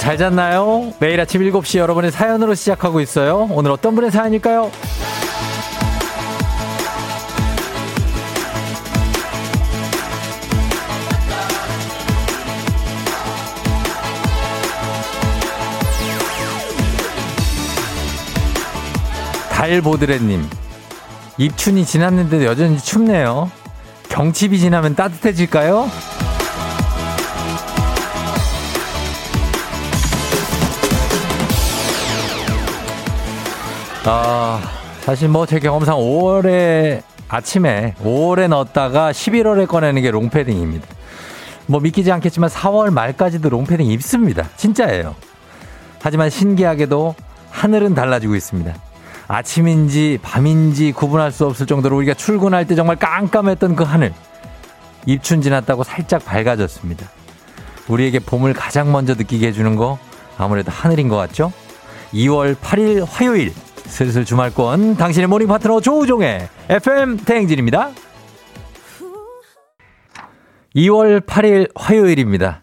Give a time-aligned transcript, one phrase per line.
[0.00, 0.94] 잘 잤나요?
[0.98, 3.46] 매일 아침 7시 여러분의 사연으로 시작하고 있어요.
[3.50, 4.70] 오늘 어떤 분의 사연일까요?
[19.50, 20.48] 달보드레님
[21.36, 23.50] 입춘이 지났는데도 여전히 춥네요.
[24.08, 25.90] 경칩이 지나면 따뜻해질까요?
[34.04, 34.60] 아,
[35.02, 40.86] 사실 뭐 제 경험상 5월에 아침에 5월에 넣었다가 11월에 꺼내는 게 롱패딩입니다.
[41.66, 44.48] 뭐 믿기지 않겠지만 4월 말까지도 롱패딩 입습니다.
[44.56, 45.14] 진짜예요.
[46.02, 47.14] 하지만 신기하게도
[47.50, 48.74] 하늘은 달라지고 있습니다.
[49.28, 54.12] 아침인지 밤인지 구분할 수 없을 정도로 우리가 출근할 때 정말 깜깜했던 그 하늘.
[55.06, 57.08] 입춘 지났다고 살짝 밝아졌습니다.
[57.88, 59.98] 우리에게 봄을 가장 먼저 느끼게 해주는 거
[60.36, 61.52] 아무래도 하늘인 것 같죠?
[62.12, 63.52] 2월 8일 화요일
[63.90, 67.90] 슬슬 주말권 당신의 모닝 파트너 조우종의 FM 대행진입니다.
[70.76, 72.62] 2월 8일 화요일입니다.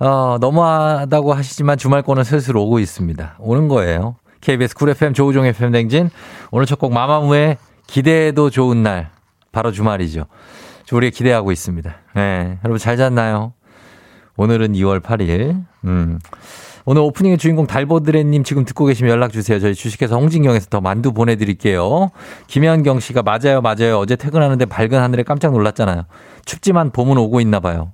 [0.00, 3.36] 어, 너무하다고 하시지만 주말권은 슬슬 오고 있습니다.
[3.38, 4.16] 오는 거예요.
[4.40, 6.10] KBS 쿨 FM 조우종 FM 대행진
[6.50, 9.10] 오늘 첫 곡 마마무의 기대해도 좋은 날
[9.52, 10.26] 바로 주말이죠.
[10.92, 11.94] 우리 기대하고 있습니다.
[12.16, 13.54] 네, 여러분 잘 잤나요?
[14.36, 15.64] 오늘은 2월 8일.
[15.84, 16.18] 음.
[16.84, 19.60] 오늘 오프닝의 주인공 달보드레님 지금 듣고 계시면 연락 주세요.
[19.60, 22.10] 저희 주식회사 홍진경에서 더 만두 보내드릴게요.
[22.48, 23.98] 김현경 씨가 맞아요, 맞아요.
[23.98, 26.04] 어제 퇴근하는데 밝은 하늘에 깜짝 놀랐잖아요.
[26.44, 27.92] 춥지만 봄은 오고 있나 봐요.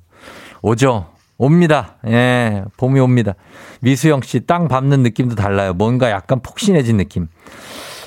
[0.62, 1.06] 오죠.
[1.36, 1.96] 옵니다.
[2.06, 3.34] 예, 봄이 옵니다.
[3.80, 5.72] 미수영 씨, 땅 밟는 느낌도 달라요.
[5.72, 7.28] 뭔가 약간 폭신해진 느낌.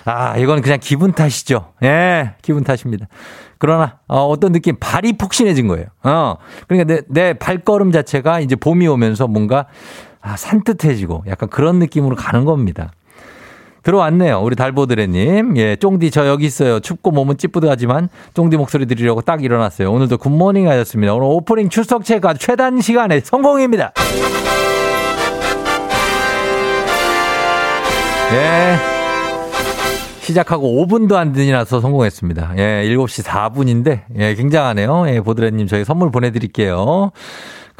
[0.03, 1.71] 아, 이건 그냥 기분 탓이죠.
[1.83, 3.07] 예, 기분 탓입니다.
[3.57, 5.85] 그러나, 어, 어떤 느낌, 발이 폭신해진 거예요.
[6.03, 6.35] 어,
[6.67, 9.67] 그러니까 내, 내 발걸음 자체가 이제 봄이 오면서 뭔가
[10.21, 12.91] 아, 산뜻해지고 약간 그런 느낌으로 가는 겁니다.
[13.83, 14.39] 들어왔네요.
[14.41, 15.57] 우리 달보드레님.
[15.57, 16.79] 예, 쫑디 저 여기 있어요.
[16.79, 19.91] 춥고 몸은 찌뿌드하지만 쫑디 목소리 들으려고 딱 일어났어요.
[19.91, 21.15] 오늘도 굿모닝 하셨습니다.
[21.15, 23.93] 오늘 오프닝 출석 체크 최단 시간에 성공입니다.
[28.33, 28.77] 예.
[30.21, 32.53] 시작하고 5분도 안 지나서 성공했습니다.
[32.57, 35.09] 예, 7시 4분인데, 예, 굉장하네요.
[35.09, 37.11] 예, 보드레님 저희 선물 보내드릴게요.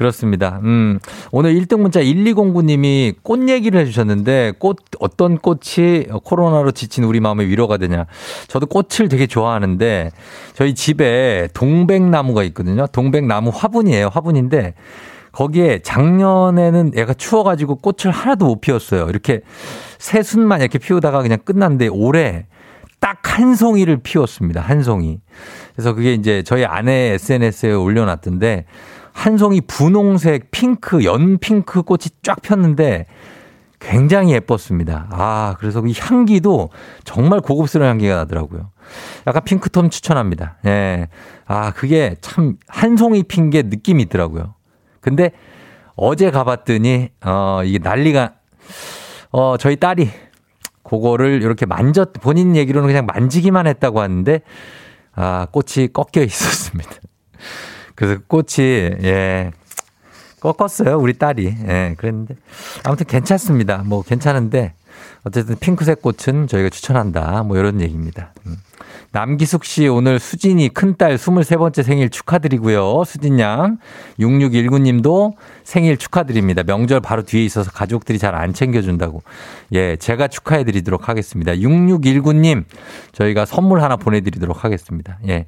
[0.02, 0.60] 그렇습니다.
[0.64, 0.98] 음,
[1.32, 7.78] 오늘 1등 문자 1209님이 꽃 얘기를 해주셨는데, 꽃, 어떤 꽃이 코로나로 지친 우리 마음의 위로가
[7.78, 8.08] 되냐.
[8.48, 10.10] 저도 꽃을 되게 좋아하는데,
[10.56, 12.88] 저희 집에 동백나무가 있거든요.
[12.88, 14.10] 동백나무 화분이에요.
[14.12, 14.74] 화분인데,
[15.34, 19.08] 거기에 작년에는 애가 추워가지고 꽃을 하나도 못 피웠어요.
[19.08, 19.42] 이렇게
[20.00, 22.48] 새순만 이렇게 피우다가 그냥 끝났는데 올해
[23.00, 24.62] 딱 한 송이를 피웠습니다.
[24.62, 25.20] 한 송이.
[25.74, 28.66] 그래서 그게 이제 저희 아내 SNS에 올려놨던데
[29.14, 33.06] 한 송이 분홍색 핑크, 연핑크 꽃이 쫙 폈는데
[33.80, 35.08] 굉장히 예뻤습니다.
[35.12, 36.70] 아, 그래서 이 향기도
[37.04, 38.70] 정말 고급스러운 향기가 나더라고요.
[39.26, 40.58] 약간 핑크톤 추천합니다.
[40.66, 41.08] 예.
[41.46, 44.54] 아, 그게 참 한 송이 핀 게 느낌이 있더라고요.
[45.02, 45.32] 근데
[45.96, 48.34] 어제 가봤더니, 어, 이게 난리가,
[49.32, 50.10] 어, 저희 딸이
[50.84, 54.42] 그거를 이렇게 만졌, 본인 얘기로는 그냥 만지기만 했다고 하는데,
[55.16, 56.92] 아, 꽃이 꺾여 있었습니다.
[58.02, 58.68] 그래서 꽃이,
[59.04, 59.52] 예,
[60.40, 60.98] 꺾었어요.
[60.98, 61.56] 우리 딸이.
[61.68, 62.34] 예, 그랬는데.
[62.84, 63.84] 아무튼 괜찮습니다.
[63.86, 64.74] 뭐 괜찮은데,
[65.24, 67.44] 어쨌든 핑크색 꽃은 저희가 추천한다.
[67.44, 68.34] 뭐 이런 얘기입니다.
[68.48, 68.58] 음.
[69.12, 73.04] 남기숙 씨 오늘 수진이 큰딸 23번째 생일 축하드리고요.
[73.06, 73.78] 수진 양.
[74.20, 75.34] 6619님도
[75.64, 76.64] 생일 축하드립니다.
[76.64, 79.22] 명절 바로 뒤에 있어서 가족들이 잘 안 챙겨준다고.
[79.74, 81.54] 예, 제가 축하해 드리도록 하겠습니다.
[81.54, 82.64] 6619님,
[83.12, 85.20] 저희가 선물 하나 보내드리도록 하겠습니다.
[85.28, 85.46] 예.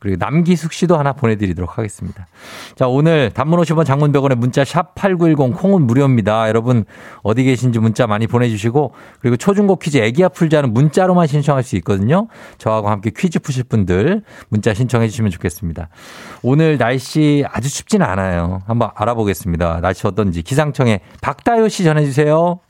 [0.00, 2.26] 그리고 남기숙 씨도 하나 보내드리도록 하겠습니다.
[2.74, 6.48] 자, 오늘 단문 50원 장문 100원의 문자 샵 8910 콩은 무료입니다.
[6.48, 6.84] 여러분
[7.22, 12.28] 어디 계신지 문자 많이 보내주시고 그리고 초중고 퀴즈 애기야 풀자는 문자로만 신청할 수 있거든요.
[12.58, 15.88] 저하고 함께 퀴즈 푸실 분들 문자 신청해 주시면 좋겠습니다.
[16.42, 18.62] 오늘 날씨 아주 춥지는 않아요.
[18.66, 19.80] 한번 알아보겠습니다.
[19.80, 22.60] 날씨 어떤지 기상청에 박다효 씨 전해주세요.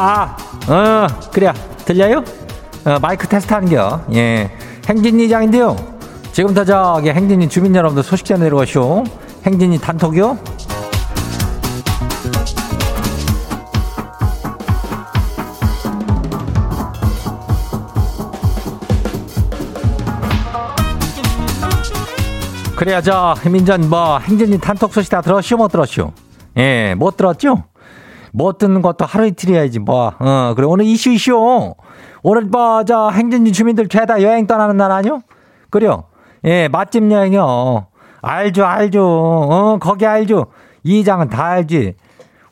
[0.00, 0.36] 아,
[0.68, 1.52] 아, 어, 그래.
[1.84, 2.22] 들려요?
[2.84, 4.00] 어, 마이크 테스트 하는겨.
[4.14, 4.48] 예.
[4.88, 5.74] 행진이 장인데요.
[6.30, 9.02] 지금부터 저기 행진이 주민 여러분들 소식 좀 내려가시오.
[9.44, 10.38] 행진이 단톡이요?
[22.76, 26.12] 그래야 저 민전 뭐 행진이 단톡 소식 다 들었슈 못 들었슈?
[26.56, 27.64] 예, 못 들었죠?
[28.32, 30.12] 뭐 듣는 것도 하루 이틀 해야지, 뭐.
[30.18, 30.66] 어, 그래.
[30.66, 31.74] 오늘 이슈, 이슈.
[32.22, 35.20] 오늘 뭐, 저, 행진지 주민들 죄다 여행 떠나는 날 아니요?
[35.70, 36.04] 그래요.
[36.44, 37.86] 예, 맛집 여행이요.
[38.22, 39.04] 알죠, 알죠.
[39.04, 40.46] 어, 거기 알죠.
[40.82, 41.94] 이 장은 다 알지.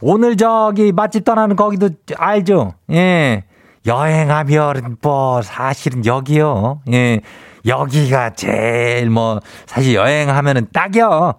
[0.01, 2.75] 오늘 저기 맛집 떠나는 거기도 알죠.
[2.93, 3.45] 예.
[3.87, 6.81] 여행하면 뭐 사실은 여기요.
[6.93, 7.21] 예.
[7.65, 11.35] 여기가 제일 뭐 사실 여행하면은 딱이요.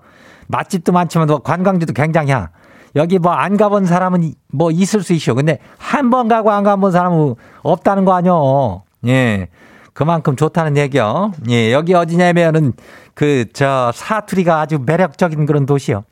[0.48, 2.50] 맛집도 많지만 뭐 관광지도 굉장히야.
[2.96, 5.36] 여기 뭐 안 가본 사람은 뭐 있을 수 있죠.
[5.36, 8.84] 근데 한 번 가고 안 가본 사람은 없다는 거 아니요.
[9.08, 9.48] 예.
[9.94, 11.32] 그만큼 좋다는 얘기요.
[11.50, 11.72] 예.
[11.74, 12.74] 여기 어디냐면은
[13.14, 16.04] 그 저 사투리가 아주 매력적인 그런 도시요.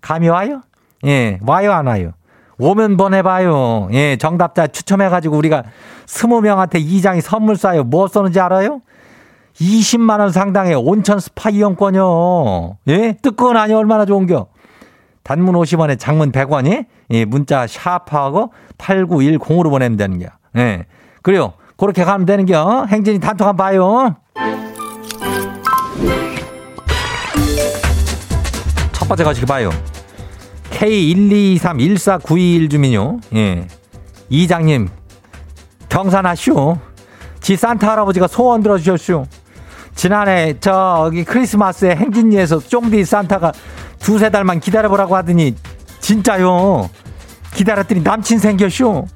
[0.00, 0.62] 감이 와요?
[1.06, 1.38] 예.
[1.46, 2.12] 와요 안 와요?
[2.58, 3.88] 오면 보내봐요.
[3.92, 4.16] 예.
[4.16, 5.64] 정답자 추첨해가지고 우리가
[6.06, 7.84] 스무 명한테 이장이 선물 쏴요.
[7.84, 8.80] 뭐 쏘는지 알아요?
[9.60, 12.78] 20만원 상당의 온천 스파 이용권이요.
[12.88, 13.16] 예?
[13.22, 14.46] 뜨끈하니 얼마나 좋은겨?
[15.22, 20.26] 단문 50원에 장문 100원이 예, 문자 샤프하고 8910으로 보내면 되는 겨.
[20.56, 20.84] 예.
[21.22, 21.54] 그래요.
[21.76, 22.84] 그렇게 가면 되는 겨.
[22.88, 24.16] 행진이 단톡 한번 봐요.
[28.92, 29.70] 첫 번째 가지고 봐요.
[30.70, 33.18] K1231491 주민요.
[33.34, 33.66] 예.
[34.28, 34.88] 이장님,
[35.88, 36.78] 경산하쇼.
[37.40, 39.26] 지 산타 할아버지가 소원 들어주셨쇼.
[39.94, 43.52] 지난해 저기 크리스마스에 행진리에서 쫑디 산타가
[44.02, 45.54] 두세 달만 기다려보라고 하더니
[46.00, 46.90] 진짜요.
[47.54, 49.06] 기다렸더니 남친 생겼쇼.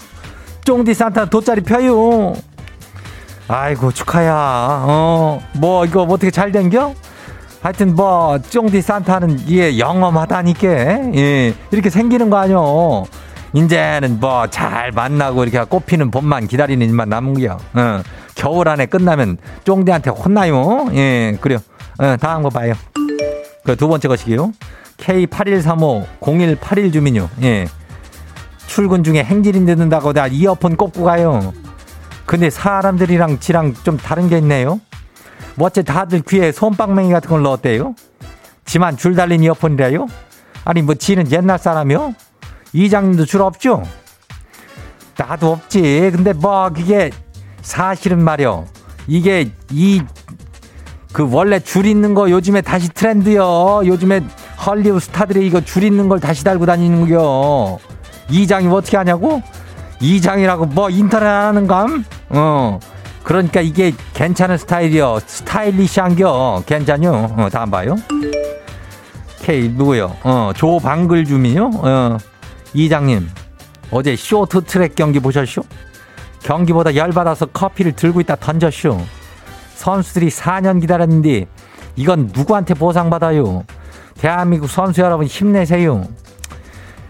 [0.65, 2.35] 쫑디 산타 돗자리 펴요.
[3.49, 4.33] 아이고 축하야.
[4.35, 6.95] 어, 뭐 이거 어떻게 잘 된겨?
[7.63, 10.69] 하여튼 뭐 쫑디 산타는 이게 영험하다니까.
[11.17, 13.05] 예, 이렇게 생기는 거 아니요.
[13.53, 17.59] 이제는 뭐 잘 만나고 이렇게 꽃피는 봄만 기다리는 일만 남은 거야.
[17.75, 18.03] 어,
[18.35, 20.89] 겨울 안에 끝나면 쫑디한테 혼나요.
[20.95, 21.59] 예, 그래요.
[21.99, 22.75] 어, 다음 거 봐요.
[23.67, 24.53] 그두 번째 것이기요.
[24.99, 27.29] K81350181 주민요.
[27.43, 27.67] 예.
[28.67, 31.53] 출근 중에 행진이 늦는다고 내가 이어폰 꽂고 가요.
[32.25, 34.81] 근데 사람들이랑 지랑 좀 다른 게 있네요.
[35.57, 37.95] 뭐 어째 다들 귀에 손방맹이 같은 걸 넣었대요?
[38.65, 40.07] 지만 줄 달린 이어폰이래요?
[40.65, 42.15] 아니 뭐 지는 옛날 사람이요?
[42.73, 43.83] 이장님도 줄 없죠?
[45.17, 46.11] 나도 없지.
[46.13, 47.11] 근데 뭐 그게
[47.63, 48.67] 사실은 말이요.
[49.07, 50.03] 이게 이
[51.17, 53.81] 그 원래 줄 있는 거 요즘에 다시 트렌드요.
[53.87, 54.21] 요즘에
[54.67, 57.79] 헐리우드 스타들이 이거 줄 있는 걸 다시 달고 다니는 거요.
[58.29, 59.41] 이장이 뭐 어떻게 하냐고?
[59.99, 62.05] 이장이라고 뭐 인터넷 하는 감?
[62.29, 62.79] 어.
[63.23, 65.21] 그러니까 이게 괜찮은 스타일이요.
[65.25, 66.65] 스타일리시한겨.
[66.67, 67.35] 괜찮요?
[67.39, 67.97] 어, 다음 봐요.
[69.41, 70.15] K 누구요?
[70.23, 71.71] 어, 조방글 주민요?
[71.77, 72.19] 어,
[72.75, 73.27] 이장님.
[73.91, 75.63] 어제 쇼트 트랙 경기 보셨쇼?
[76.43, 79.01] 경기보다 열받아서 커피를 들고 있다 던졌쇼.
[79.77, 81.47] 선수들이 4년 기다렸는 데
[81.97, 83.65] 이건 누구한테 보상받아요?
[84.19, 86.05] 대한민국 선수 여러분 힘내세요.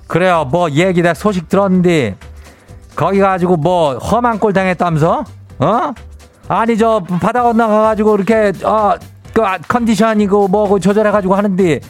[0.07, 0.47] 그래요.
[0.51, 2.17] 뭐 얘기 다 소식 들었는데
[2.95, 5.25] 거기 가지고 뭐 험한 꼴 당했다면서?
[5.59, 5.95] 어?
[6.49, 11.81] 아니 저 바다 건너가 가지고 이렇게 어그 컨디션이고 뭐고 조절해 가지고 하는데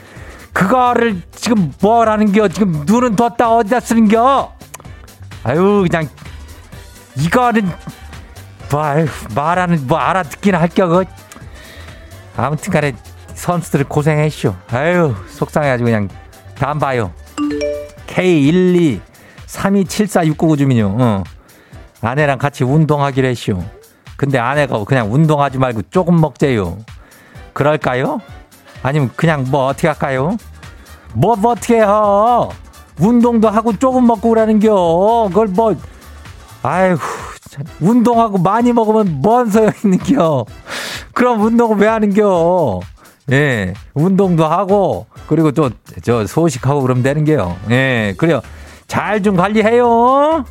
[0.52, 4.52] 그거를 지금 뭐라는 겨 지금 눈은 뒀다 어디다 쓰는겨?
[5.44, 6.08] 아유 그냥
[7.16, 7.70] 이거는
[8.70, 11.04] 뭐 아유, 말하는 뭐 알아듣긴 할겨 그
[12.36, 12.92] 아무튼 간에
[13.34, 14.54] 선수들 고생했쇼.
[14.70, 16.08] 아유 속상해가지고 그냥
[16.58, 17.12] 다음 봐요.
[18.06, 19.00] K12
[19.46, 20.96] 327469 주민요.
[20.98, 21.24] 어.
[22.00, 23.62] 아내랑 같이 운동하기로 했쇼.
[24.16, 26.78] 근데 아내가 그냥 운동하지 말고 조금 먹재요.
[27.52, 28.20] 그럴까요?
[28.82, 30.36] 아니면 그냥 뭐 어떻게 할까요?
[31.14, 32.50] 뭐, 뭐 어떻게 해요?
[32.98, 35.26] 운동도 하고 조금 먹고 그러는겨.
[35.28, 35.74] 그걸 뭐,
[36.62, 37.00] 아이고,
[37.80, 40.44] 운동하고 많이 먹으면 뭔 소용 있는겨.
[41.14, 42.80] 그럼 운동을 왜 하는겨?
[43.32, 45.70] 예, 운동도 하고, 그리고 또,
[46.02, 47.56] 저, 소식하고 그러면 되는 게요.
[47.70, 48.40] 예, 그래요.
[48.86, 50.44] 잘 좀 관리해요.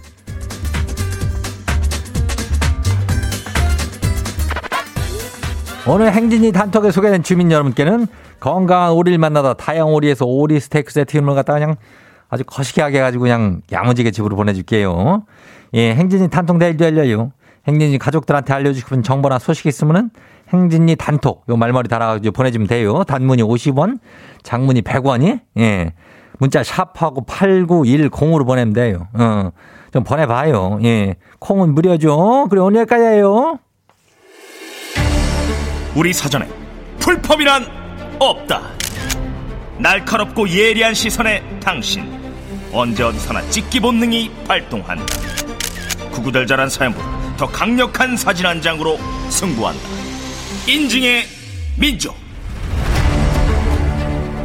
[5.88, 8.08] 오늘 행진이 단톡에 소개된 주민 여러분께는
[8.40, 11.76] 건강한 오리를 만나다 다양 오리에서 오리 스테이크 세트를 갖다 그냥
[12.28, 15.24] 아주 거시기하게 해가지고 그냥 야무지게 집으로 보내줄게요.
[15.76, 17.32] 예, 행진이 단톡 내일도 열려요.
[17.68, 20.10] 행진이 가족들한테 알려주고 싶은 정보나 소식 있으면은
[20.50, 23.04] 행진이 단톡 요 말머리 달아가지고 보내주면 돼요.
[23.04, 24.00] 단문이 50원,
[24.44, 25.94] 장문이 100원이 예.
[26.40, 29.08] 문자 샵하고 8910으로 보내면 돼요.
[29.14, 29.52] 어.
[29.92, 30.80] 좀 보내봐요.
[30.84, 31.16] 예.
[31.40, 32.48] 콩은 무료죠.
[32.50, 33.60] 그래, 오늘 여기까지예요.
[35.96, 36.48] 우리 사전에
[37.00, 37.66] 풀펌이란
[38.20, 38.62] 없다.
[39.80, 42.04] 날카롭고 예리한 시선에 당신
[42.74, 45.45] 언제 어디서나 찍기 본능이 발동한다.
[46.16, 47.06] 구구절절한 사연보다
[47.38, 48.98] 더 강력한 사진 한 장으로
[49.30, 49.82] 승부한다.
[50.68, 51.26] 인증의
[51.78, 52.16] 민족.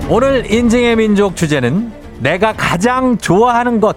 [0.09, 3.97] 오늘 인증의 민족 주제는 내가 가장 좋아하는 것.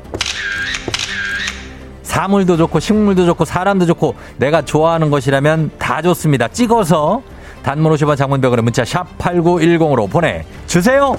[2.03, 6.48] 사물도 좋고 식물도 좋고 사람도 좋고 내가 좋아하는 것이라면 다 좋습니다.
[6.48, 7.24] 찍어서
[7.63, 11.15] 단문 50원 장문병원에 문자 샵 8910으로 보내주세요.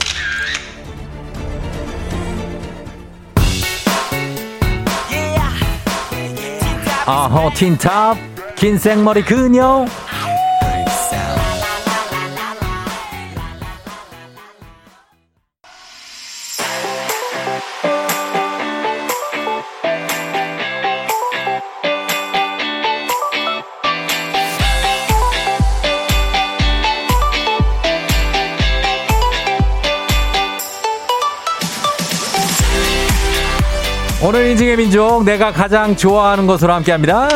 [7.07, 8.17] 아허 틴탑
[8.57, 9.85] 긴 생머리 그녀
[34.27, 37.29] 오늘 인증의 민족 내가 가장 좋아하는 것으로 함께합니다.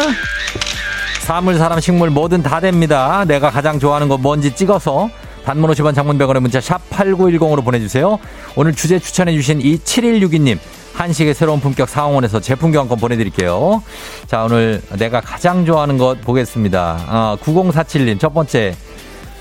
[1.21, 3.27] 사물, 사람, 식물 뭐든 다 됩니다.
[3.27, 5.11] 내가 가장 좋아하는 것 뭔지 찍어서
[5.45, 8.19] 단문 50원 장문병원의 문자 샵 8910으로 보내주세요.
[8.57, 10.59] 오늘 주제 추천해 주신 이 7162님
[10.95, 13.83] 한식의 새로운 품격 상황원에서 제품 교환권 보내드릴게요.
[14.27, 17.05] 자 오늘 내가 가장 좋아하는 것 보겠습니다.
[17.07, 18.75] 아, 9047님 첫 번째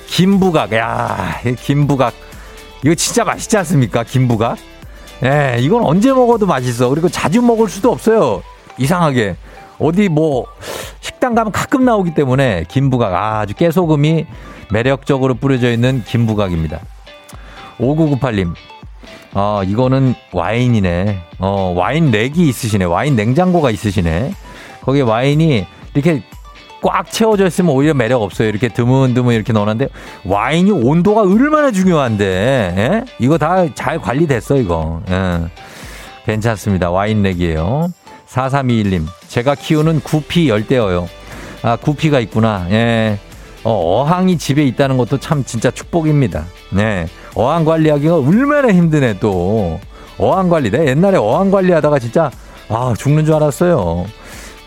[0.08, 2.13] 김부각 야 김부각
[2.84, 4.58] 이거 진짜 맛있지 않습니까 김부각
[5.24, 6.89] 예, 이건 언제 먹어도 맛있어.
[6.89, 8.43] 그리고 자주 먹을 수도 없어요.
[8.77, 9.36] 이상하게.
[9.79, 10.45] 어디 뭐
[11.01, 14.25] 식당 가면 가끔 나오기 때문에 김부각 아주 깨소금이
[14.71, 16.79] 매력적으로 뿌려져 있는 김부각입니다.
[17.79, 18.53] 5998님.
[19.33, 21.19] 어, 이거는 와인이네.
[21.39, 22.86] 어, 와인 렉이 있으시네.
[22.86, 24.33] 와인 냉장고가 있으시네.
[24.81, 26.24] 거기에 와인이 이렇게
[26.81, 28.48] 꽉 채워져 있으면 오히려 매력 없어요.
[28.50, 29.89] 이렇게 드문드문 이렇게 넣었는데
[30.25, 32.25] 와인이 온도가 얼마나 중요한데
[32.77, 33.03] 예?
[33.19, 35.01] 이거 다 잘 관리됐어 이거.
[35.10, 35.39] 예.
[36.25, 36.89] 괜찮습니다.
[36.91, 37.89] 와인 렉이에요.
[38.29, 41.07] 4321님 제가 키우는 구피 열대어요.
[41.63, 42.67] 아 구피가 있구나.
[42.72, 43.17] 예.
[43.63, 46.46] 어, 어항이 집에 있다는 것도 참 진짜 축복입니다.
[46.72, 47.07] 네.
[47.36, 49.79] 어항 관리하기가 얼마나 힘드네 또.
[50.19, 50.69] 어항 관리.
[50.72, 52.29] 내 옛날에 어항 관리하다가 진짜
[52.69, 54.05] 아 죽는 줄 알았어요.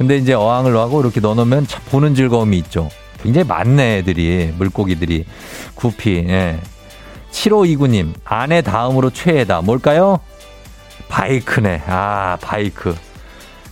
[0.01, 2.89] 근데 이제 어항을 하고 이렇게 넣어놓으면 보는 즐거움이 있죠.
[3.23, 5.27] 굉장히 많네, 애들이, 물고기들이.
[5.75, 6.59] 구피, 예.
[7.31, 9.61] 7529님, 아내 다음으로 최애다.
[9.61, 10.21] 뭘까요?
[11.11, 11.83] 바이크네.
[11.87, 12.97] 아, 바이크.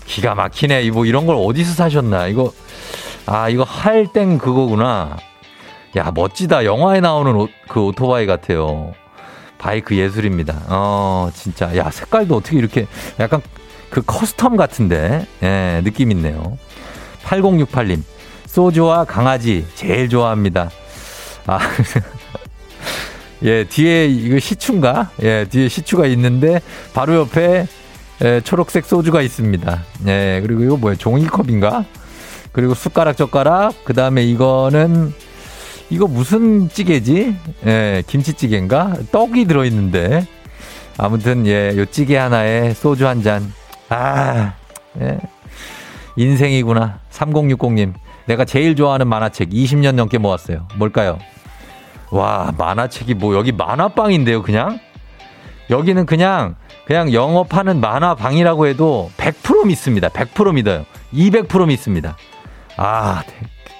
[0.04, 0.90] 기가 막히네.
[0.90, 2.26] 뭐 이런 걸 어디서 사셨나.
[2.26, 2.52] 이거,
[3.24, 5.16] 아, 이거 할땡 그거구나.
[5.96, 6.66] 야, 멋지다.
[6.66, 8.92] 영화에 나오는 오, 그 오토바이 같아요.
[9.56, 10.60] 바이크 예술입니다.
[10.68, 11.74] 어, 진짜.
[11.78, 12.86] 야, 색깔도 어떻게 이렇게
[13.18, 13.40] 약간
[13.90, 16.58] 그 custom 같은데, 예, 느낌 있네요.
[17.24, 18.02] 8068님,
[18.46, 20.70] 소주와 강아지 제일 좋아합니다.
[21.46, 21.58] 아,
[23.42, 25.10] 예, 뒤에 이거 시추인가?
[25.22, 26.60] 예, 뒤에 시추가 있는데
[26.92, 27.66] 바로 옆에
[28.24, 29.84] 예, 초록색 소주가 있습니다.
[30.08, 30.96] 예, 그리고 이거 뭐야?
[30.96, 31.84] 종이컵인가?
[32.50, 35.12] 그리고 숟가락 젓가락, 그 다음에 이거는
[35.90, 37.36] 이거 무슨 찌개지?
[37.66, 38.96] 예, 김치찌개인가?
[39.12, 40.26] 떡이 들어있는데.
[40.96, 43.52] 아무튼, 예, 요 찌개 하나에 소주 한 잔.
[43.88, 44.54] 아,
[45.00, 45.18] 예.
[46.16, 47.00] 인생이구나.
[47.10, 47.94] 3060님.
[48.26, 50.66] 내가 제일 좋아하는 만화책 20년 넘게 모았어요.
[50.76, 51.18] 뭘까요?
[52.10, 54.80] 와, 만화책이 뭐, 여기 만화방인데요, 그냥?
[55.70, 60.08] 여기는 그냥, 그냥 영업하는 만화방이라고 해도 100% 믿습니다.
[60.08, 60.84] 100% 믿어요.
[61.12, 62.16] 200% 믿습니다.
[62.76, 63.22] 아,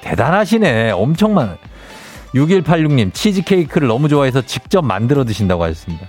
[0.03, 1.57] 대, 단하시네 엄청 많아.
[2.35, 6.07] 6186님, 치즈케이크를 너무 좋아해서 직접 만들어 드신다고 하셨습니다.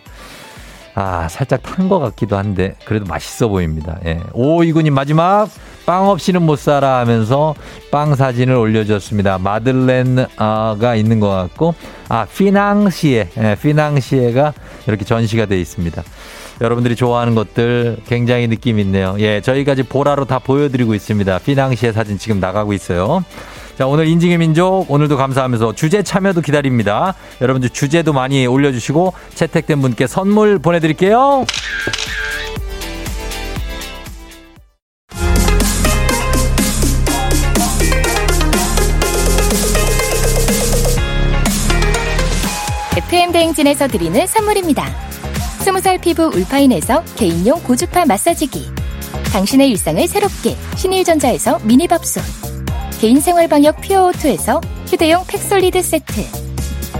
[1.02, 3.98] 아, 살짝 탄 것 같기도 한데, 그래도 맛있어 보입니다.
[4.06, 4.20] 예.
[4.34, 5.48] 오이구님 마지막,
[5.86, 7.56] 빵 없이는 못 살아 하면서
[7.90, 9.38] 빵 사진을 올려줬습니다.
[9.38, 11.74] 마들렌가 있는 것 같고,
[12.10, 14.54] 아, 피낭시에, 예, 피낭시에가
[14.88, 16.04] 이렇게 전시가 되어 있습니다.
[16.60, 19.16] 여러분들이 좋아하는 것들 굉장히 느낌 있네요.
[19.20, 21.40] 예, 저희까지 보라로 다 보여드리고 있습니다.
[21.40, 23.24] 피낭시에 사진 지금 나가고 있어요.
[23.80, 27.16] 자, 오늘 인증의 민족 오늘도 감사하면서 주제 참여도 기다립니다.
[27.40, 31.46] 여러분들 주제도 많이 올려주시고 채택된 분께 선물 보내드릴게요.
[42.98, 44.88] FM 대행진에서 드리는 선물입니다.
[45.64, 48.74] 스무 살 피부 울파인에서 개인용 고주파 마사지기
[49.32, 52.50] 당신의 일상을 새롭게 신일전자에서 미니밥솥
[53.00, 56.22] 개인생활방역 퓨어오투에서 휴대용 팩솔리드 세트.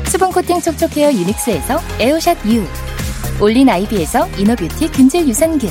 [0.08, 2.66] 수분코팅 촉촉헤어 유닉스에서 에어샷 U.
[3.42, 5.70] 올린 아이비에서 이너뷰티 균질 유산균.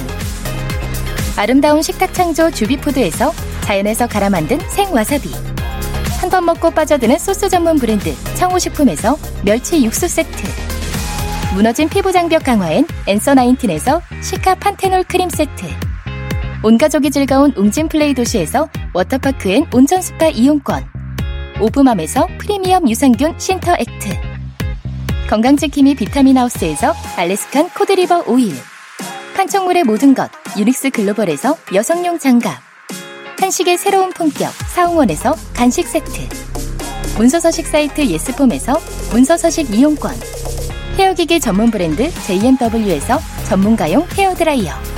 [1.37, 3.32] 아름다운 식탁 창조 주비푸드에서
[3.62, 5.30] 자연에서 갈아 만든 생와사비.
[6.20, 10.42] 한 번 먹고 빠져드는 소스 전문 브랜드 청호식품에서 멸치 육수 세트.
[11.54, 15.64] 무너진 피부 장벽 강화엔 앤서 나인틴에서 시카 판테놀 크림 세트
[16.61, 20.85] 온 가족이 즐거운 웅진 플레이 도시에서 워터파크 and 온천 스파 이용권
[21.61, 24.09] 오브맘에서 프리미엄 유산균 신터 액트
[25.31, 28.55] 건강지킴이 비타민 하우스에서 알래스칸 코드리버 오일
[29.37, 32.59] 판촉물의 모든 것 유닉스 글로벌에서 여성용 장갑
[33.41, 36.29] 한식의 새로운 품격 사홍원에서 간식 세트
[37.19, 38.81] 문서서식 사이트 예스폼에서
[39.12, 40.12] 문서서식 이용권
[40.99, 44.98] 헤어기계 전문 브랜드 JMW에서 전문가용 헤어드라이어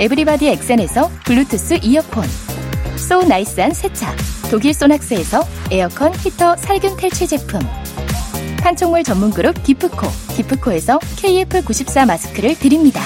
[0.00, 2.24] everybody 엑센에서 블루투스 이어폰
[2.96, 4.16] so nice한 세차
[4.50, 7.60] 독일 소낙스에서 에어컨 히터 살균 탈취 제품
[8.62, 13.02] 판촉물 전문 그룹 기프코 기프코에서 KF94 마스크를 드립니다.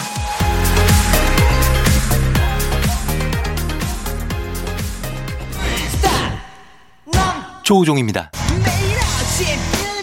[7.65, 8.31] 조우종입니다.
[8.63, 9.47] 매일 아침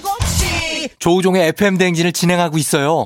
[0.01, 3.05] 7시 조우종의 FM 대행진을 진행하고 있어요.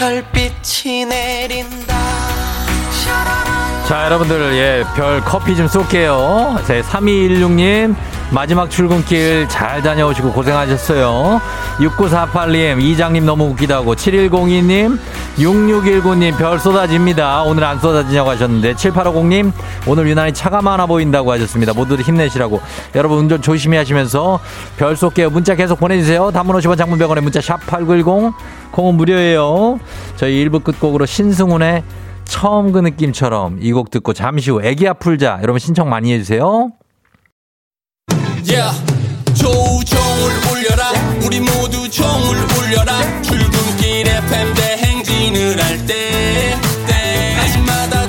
[0.00, 1.94] 별빛이 내린다
[3.90, 6.60] 자, 여러분들, 예, 별 커피 좀 쏠게요.
[6.64, 7.96] 제 3216님,
[8.30, 11.40] 마지막 출근길 잘 다녀오시고 고생하셨어요.
[11.78, 13.96] 6948님, 이장님 너무 웃기다고.
[13.96, 14.96] 7102님,
[15.38, 17.42] 6619님, 별 쏟아집니다.
[17.42, 19.50] 오늘 안 쏟아지냐고 하셨는데, 7850님,
[19.88, 21.72] 오늘 유난히 차가 많아 보인다고 하셨습니다.
[21.72, 22.60] 모두들 힘내시라고.
[22.94, 24.38] 여러분, 운전 조심히 하시면서
[24.76, 25.30] 별 쏠게요.
[25.30, 26.30] 문자 계속 보내주세요.
[26.30, 28.34] 단문 50원 장문병원에 문자 샵8910,
[28.70, 29.80] 콩은 무료예요.
[30.14, 31.82] 저희 1부 끝곡으로 신승훈의
[32.30, 35.40] 처음 그 느낌처럼 이 곡 듣고 잠시 후 애기야 풀자.
[35.42, 36.70] 여러분 신청 많이 해주세요.
[38.46, 38.70] Yeah.
[39.34, 40.92] 조우종을 울려라.
[41.26, 43.22] 우리 모두 종을 울려라.
[43.22, 46.54] 출근길 FM 대행진을 할 때
[47.40, 48.08] 아침마다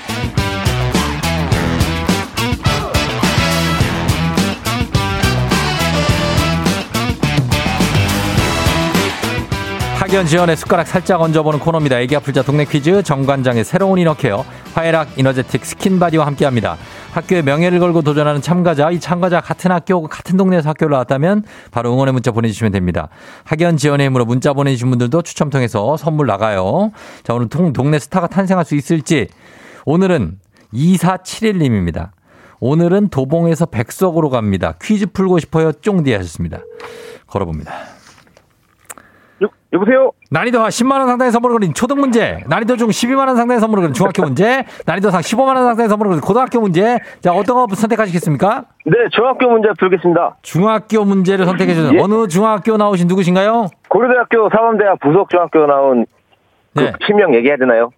[10.11, 11.97] 학연 지원의 숟가락 살짝 얹어보는 코너입니다.
[12.01, 14.43] 애기 아플 자 동네 퀴즈 정관장의 새로운 이너케어
[14.73, 16.75] 화해락 이너제틱 스킨바디와 함께합니다.
[17.13, 22.11] 학교의 명예를 걸고 도전하는 참가자 이 참가자 같은 학교 같은 동네에서 학교를 나왔다면 바로 응원의
[22.11, 23.07] 문자 보내주시면 됩니다.
[23.45, 26.91] 학연 지원의 힘으로 문자 보내주신 분들도 추첨 통해서 선물 나가요.
[27.23, 29.29] 자 오늘 동, 동네 스타가 탄생할 수 있을지
[29.85, 30.39] 오늘은
[30.73, 32.09] 2471님입니다.
[32.59, 34.73] 오늘은 도봉에서 백석으로 갑니다.
[34.81, 35.71] 퀴즈 풀고 싶어요.
[35.71, 36.59] 쫑디 하셨습니다.
[37.27, 38.00] 걸어봅니다.
[39.43, 40.11] 여, 여보세요?
[40.29, 44.65] 난이도 10만원 상당의 선물을 거린 초등 문제, 난이도 중 12만원 상당의 선물을 거린 중학교 문제,
[44.85, 46.99] 난이도 상 15만원 상당의 선물을 거린 고등학교 문제.
[47.21, 48.65] 자, 어떤 거 선택하시겠습니까?
[48.85, 50.37] 네, 중학교 문제 풀겠습니다.
[50.43, 51.97] 중학교 문제를 선택해 주세요.
[51.97, 52.01] 예.
[52.01, 53.67] 어느 중학교 나오신 누구신가요?
[53.89, 56.05] 고려대학교 사범대학 부속중학교 나온
[56.75, 56.93] 그 네.
[57.05, 57.89] 실명 얘기해야 되나요?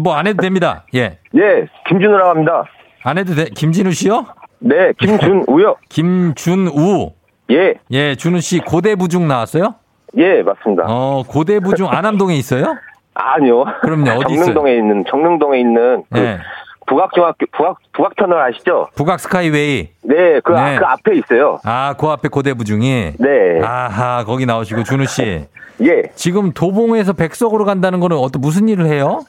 [0.00, 0.84] 뭐 안 해도 됩니다.
[0.94, 1.18] 예.
[1.36, 2.64] 예, 김준우라고 합니다.
[3.04, 3.44] 안 해도 돼.
[3.46, 4.26] 김진우 씨요?
[4.58, 5.76] 네, 김준우요.
[5.88, 7.12] 김준우.
[7.50, 9.76] 예, 예, 준우 씨 고대 부중 나왔어요?
[10.16, 10.84] 예, 맞습니다.
[10.88, 12.76] 어, 고대부중 안암동에 있어요?
[13.14, 13.64] 아니요.
[13.82, 14.46] 그럼요, 어디 있어요?
[14.46, 16.38] 정릉동에 있는, 정릉동에 있는 그 네.
[16.86, 18.88] 북악중학교, 북악, 북악터널 아시죠?
[18.94, 19.88] 북악 스카이웨이.
[20.02, 20.78] 네, 그, 아- 네.
[20.78, 21.58] 그 앞에 있어요.
[21.64, 23.12] 아, 그 앞에 고대부중이.
[23.18, 23.60] 네.
[23.62, 25.46] 아하, 거기 나오시고 준우 씨.
[25.82, 26.02] 예.
[26.14, 29.20] 지금 도봉에서 백석으로 간다는 거는 어떤 무슨 일을 해요?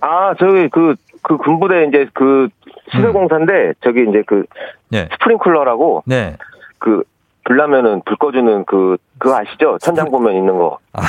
[0.00, 2.48] 아, 저기 그, 그 군부대 이제 그
[2.92, 4.44] 시설공사인데, 저기 이제 그
[4.90, 5.08] 네.
[5.12, 6.36] 스프링클러라고 네.
[6.78, 7.02] 그
[7.44, 9.78] 불나면은 불 꺼주는 그, 그거 아시죠?
[9.80, 10.78] 천장 보면 있는 거.
[10.92, 11.02] 아,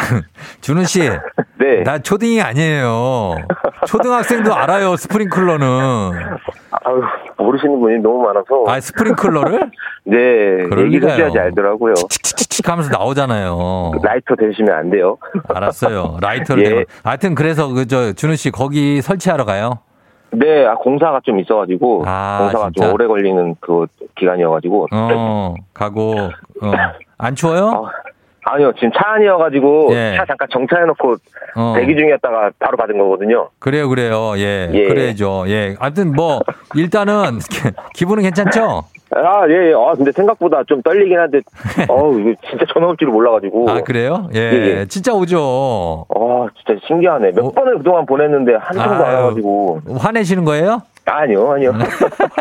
[0.61, 1.01] 준우 씨,
[1.59, 1.83] 네.
[1.83, 3.35] 나 초딩이 아니에요.
[3.87, 5.67] 초등학생도 알아요, 스프링클러는.
[5.67, 7.01] 아유,
[7.37, 8.63] 모르시는 분이 너무 많아서.
[8.67, 9.71] 아, 스프링클러를?
[10.05, 10.17] 네.
[10.17, 11.15] 얘기를 리가요.
[11.15, 11.93] 해야지 알더라고요.
[11.93, 13.91] 칙칙칙칙 하면서 나오잖아요.
[14.03, 15.17] 라이터 대시면 안 돼요.
[15.47, 16.17] 알았어요.
[16.21, 16.63] 라이터를.
[16.65, 16.69] 예.
[16.69, 16.83] 대고.
[17.03, 19.79] 하여튼 그래서 그, 저, 준우 씨, 거기 설치하러 가요?
[20.33, 22.03] 네, 아, 공사가 좀 있어가지고.
[22.05, 22.85] 아, 공사가 진짜?
[22.85, 24.87] 좀 오래 걸리는 그 기간이어가지고.
[24.91, 26.15] 어, 가고,
[26.61, 26.71] 어.
[27.17, 27.87] 안 추워요?
[28.45, 29.89] 아, 아니요, 지금 차 안이어가지고.
[29.91, 30.15] 예.
[30.17, 31.15] 차 잠깐 정차해놓고
[31.55, 31.73] 어.
[31.77, 33.49] 대기 중이었다가 바로 받은 거거든요.
[33.59, 34.33] 그래요, 그래요.
[34.37, 34.69] 예.
[34.73, 34.87] 예.
[34.87, 35.45] 그래야죠.
[35.47, 35.75] 예.
[35.79, 36.41] 하여튼 뭐,
[36.75, 37.39] 일단은,
[37.93, 38.83] 기분은 괜찮죠?
[39.15, 39.73] 아, 예, 예.
[39.73, 41.39] 아, 근데 생각보다 좀 떨리긴 한데,
[41.89, 43.69] 어우, 이거 진짜 전화 올 줄 몰라가지고.
[43.69, 44.29] 아, 그래요?
[44.33, 44.39] 예.
[44.39, 44.85] 예, 예.
[44.87, 46.05] 진짜 오죠.
[46.09, 47.31] 아, 진짜 신기하네.
[47.31, 47.51] 몇 어.
[47.51, 49.15] 번을 그동안 보냈는데 한 통도 안.
[49.15, 49.81] 와가지고.
[49.97, 50.81] 화내시는 거예요?
[51.05, 51.73] 아니요, 아니요.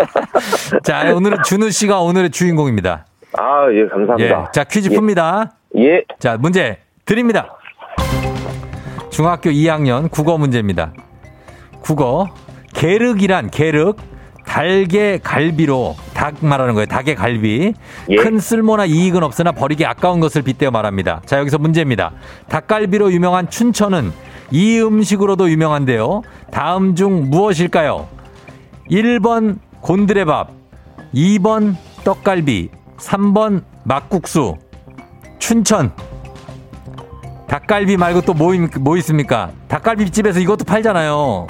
[0.85, 3.07] 자, 오늘은 준우 씨가 오늘의 주인공입니다.
[3.39, 3.87] 아, 예, 예.
[3.89, 4.51] 감사합니다.
[4.53, 5.51] 자, 퀴즈 풉니다.
[5.79, 6.03] 예.
[6.19, 7.57] 자, 문제 드립니다.
[9.11, 10.93] 중학교 2학년 국어 문제입니다.
[11.83, 12.29] 국어.
[12.75, 13.97] 계륵이란 계륵.
[14.47, 16.87] 달개 갈비로 닭 말하는 거예요.
[16.87, 17.73] 닭의 갈비.
[18.11, 18.17] 예.
[18.17, 21.23] 큰 쓸모나 이익은 없으나 버리기 아까운 것을 빗대어 말합니다.
[21.27, 22.13] 자, 여기서 문제입니다.
[22.49, 24.13] 닭갈비로 유명한 춘천은
[24.51, 26.23] 이 음식으로도 유명한데요.
[26.51, 28.09] 다음 중 무엇일까요?
[28.91, 30.51] 1번 곤드레밥,
[31.15, 34.57] 2번 떡갈비, 3번 막국수.
[35.39, 35.93] 춘천.
[37.49, 39.51] 닭갈비 말고 또 뭐 뭐 있습니까?
[39.69, 41.47] 닭갈비집에서 이것도 팔잖아요.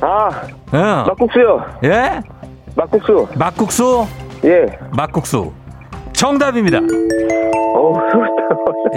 [0.00, 0.30] 아,
[0.74, 0.80] 응.
[1.06, 1.64] 막국수요.
[1.84, 2.20] 예?
[2.76, 3.28] 막국수.
[3.38, 4.06] 막국수?
[4.44, 4.66] 예.
[4.96, 5.52] 막국수.
[6.12, 6.78] 정답입니다.
[7.74, 8.30] 어우, 소리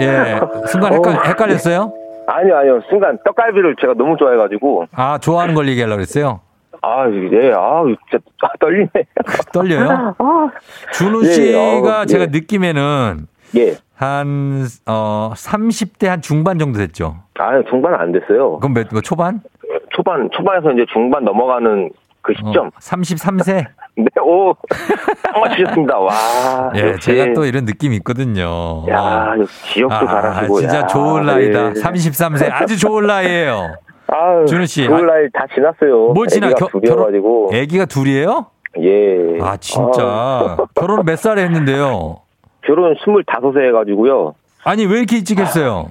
[0.06, 0.40] 예.
[0.68, 1.92] 순간 헷갈, 어우, 헷갈렸어요?
[2.26, 2.80] 아니요, 아니요.
[2.88, 4.86] 순간 떡갈비를 제가 너무 좋아해가지고.
[4.92, 6.40] 아, 좋아하는 걸 얘기하려고 그랬어요?
[6.82, 8.88] 아, 예, 아, 진짜 아, 떨리네.
[9.52, 10.14] 떨려요?
[10.94, 12.26] 준우 예, 씨가 어우, 제가 예.
[12.30, 13.74] 느낌에는 예.
[13.96, 17.16] 한, 어, 30대 한 중반 정도 됐죠?
[17.38, 18.58] 아, 중반 안 됐어요.
[18.60, 19.40] 그럼 몇, 뭐 초반?
[20.00, 21.90] 초반, 초반에서 이제 중반 넘어가는
[22.22, 22.68] 그 시점.
[22.68, 23.66] 어, 33세?
[23.96, 24.54] 네, 오,
[25.22, 25.98] 딱 맞추셨습니다.
[25.98, 26.72] 와.
[26.76, 27.12] 예, 역시.
[27.12, 28.86] 제가 또 이런 느낌이 있거든요.
[28.88, 29.34] 야,
[29.72, 30.60] 지역도 아, 잘하시고.
[30.60, 31.68] 진짜 야, 좋은 나이다.
[31.68, 31.72] 예.
[31.72, 32.50] 33세.
[32.50, 33.74] 아주 좋은 나이에요.
[34.08, 36.12] 아유, 준우 씨, 좋은 아, 나이 다 지났어요.
[36.14, 36.48] 뭘 지나?
[36.48, 37.50] 애기가 겨- 둘이어가지고.
[37.52, 38.46] 애기가 둘이에요?
[38.80, 39.38] 예.
[39.42, 40.02] 아, 진짜.
[40.02, 42.18] 아, 결혼 몇 살에 했는데요?
[42.62, 44.34] 결혼 25세 해가지고요.
[44.64, 45.90] 아니, 왜 이렇게 일찍 했어요?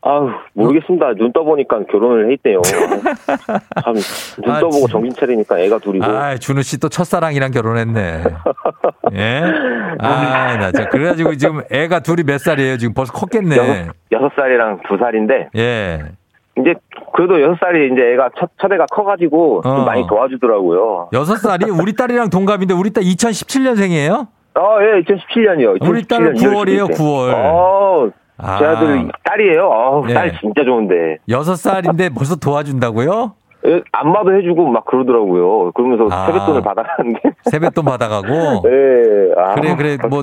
[0.00, 1.14] 아우, 모르겠습니다.
[1.14, 2.62] 눈 떠보니까 결혼을 했대요.
[3.84, 3.94] 참,
[4.42, 6.04] 눈 아, 떠보고 진- 정신 차리니까 애가 둘이고.
[6.04, 8.22] 아, 준우 씨 또 첫사랑이랑 결혼했네.
[9.14, 9.42] 예?
[9.98, 10.88] 아, 나 진짜.
[10.90, 12.76] 그래가지고 지금 애가 둘이 몇 살이에요?
[12.78, 13.56] 지금 벌써 컸겠네.
[13.56, 15.98] 여섯, 여섯 살이랑 두 살인데, 예.
[16.60, 16.74] 이제,
[17.14, 19.84] 그래도 여섯 살이 이제 애가 첫, 첫 애가 커가지고 좀 어.
[19.84, 21.08] 많이 도와주더라고요.
[21.12, 24.26] 여섯 살이 우리 딸이랑 동갑인데 우리 딸 2017년생이에요?
[24.54, 25.88] 어, 예, 2017년이요.
[25.88, 27.32] 우리 딸은 9월이에요, 9월.
[27.34, 28.58] 어, 아.
[28.58, 29.66] 제 아들 딸이에요.
[29.68, 30.14] 어, 예.
[30.14, 31.18] 딸 진짜 좋은데.
[31.28, 33.32] 여섯 살인데 벌써 도와준다고요?
[33.66, 35.72] 예, 안마도 해주고 막 그러더라고요.
[35.72, 36.26] 그러면서 아.
[36.26, 37.20] 세뱃돈을 받아가는데.
[37.50, 38.28] 세뱃돈 받아가고.
[38.66, 40.22] 예, 아, 그래, 그래, 뭐-.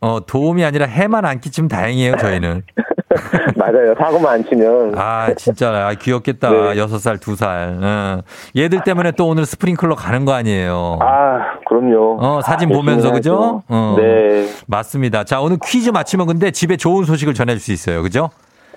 [0.00, 2.62] 어, 도움이 아니라 해만 안 끼치면 다행이에요, 저희는.
[3.56, 3.94] 맞아요.
[3.98, 4.94] 사고만 안 치면.
[4.96, 6.50] 아, 진짜, 아, 귀엽겠다.
[6.50, 6.78] 네.
[6.78, 7.76] 여섯 살, 두 살.
[7.82, 8.22] 응.
[8.56, 10.98] 얘들 때문에 또 오늘 스프링클러 가는 거 아니에요.
[11.00, 12.18] 아, 그럼요.
[12.20, 13.62] 어, 사진 아, 보면서, 그죠?
[13.68, 13.96] 어.
[13.98, 15.24] 네, 맞습니다.
[15.24, 18.02] 자, 오늘 퀴즈 맞히면 근데 집에 좋은 소식을 전해줄 수 있어요.
[18.02, 18.30] 그죠?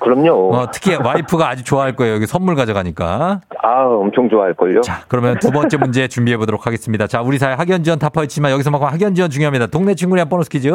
[0.03, 0.53] 그럼요.
[0.53, 2.15] 어, 특히 와이프가 아주 좋아할 거예요.
[2.15, 3.39] 여기 선물 가져가니까.
[3.61, 4.81] 아, 엄청 좋아할걸요.
[4.81, 7.07] 자, 그러면 두 번째 문제 준비해 보도록 하겠습니다.
[7.07, 9.67] 자, 우리 사회 학연 지원 타파 있지만 여기서만큼 학연 지원 중요합니다.
[9.67, 10.69] 동네 친구랑 보너스 퀴즈.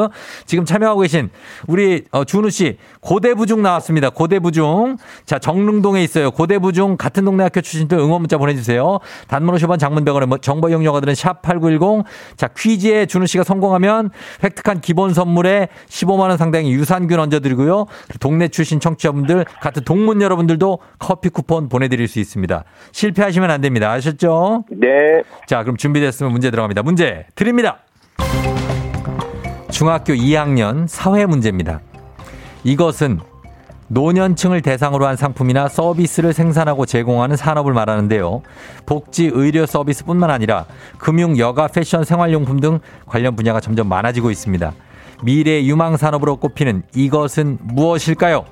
[0.46, 1.28] 지금 참여하고 계신
[1.66, 4.08] 우리 어, 준우 씨 고대부중 나왔습니다.
[4.08, 4.96] 고대부중.
[5.26, 6.30] 자, 정릉동에 있어요.
[6.30, 8.98] 고대부중 같은 동네 학교 출신들 응원 문자 보내주세요.
[9.28, 12.04] 단문 50원 장문병원에 뭐 정보 이용료가들은 샵 8910.
[12.36, 14.08] 자, 퀴즈에 준우 씨가 성공하면
[14.42, 17.84] 획득한 기본 선물에 15만 원 상당의 유산균 얹어드리고요.
[18.20, 22.64] 동네 출신 청취자 분들 같은 동문 여러분들도 커피 쿠폰 보내드릴 수 있습니다.
[22.92, 23.90] 실패하시면 안 됩니다.
[23.92, 24.64] 아셨죠?
[24.70, 25.22] 네.
[25.46, 26.82] 자, 그럼 준비됐으면 문제 들어갑니다.
[26.82, 27.78] 문제 드립니다.
[29.70, 31.80] 중학교 2학년 사회 문제입니다.
[32.64, 33.20] 이것은
[33.88, 38.42] 노년층을 대상으로 한 상품이나 서비스를 생산하고 제공하는 산업을 말하는데요.
[38.86, 40.66] 복지, 의료 서비스뿐만 아니라
[40.98, 44.72] 금융, 여가, 패션, 생활용품 등 관련 분야가 점점 많아지고 있습니다.
[45.24, 48.44] 미래 유망 산업으로 꼽히는 이것은 무엇일까요?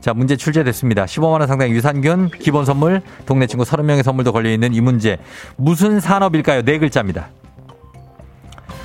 [0.00, 1.04] 자, 문제 출제됐습니다.
[1.06, 5.18] 15만원 상당의 유산균, 기본 선물, 동네 친구 30명의 선물도 걸려있는 이 문제.
[5.56, 6.62] 무슨 산업일까요?
[6.62, 7.28] 네 글자입니다.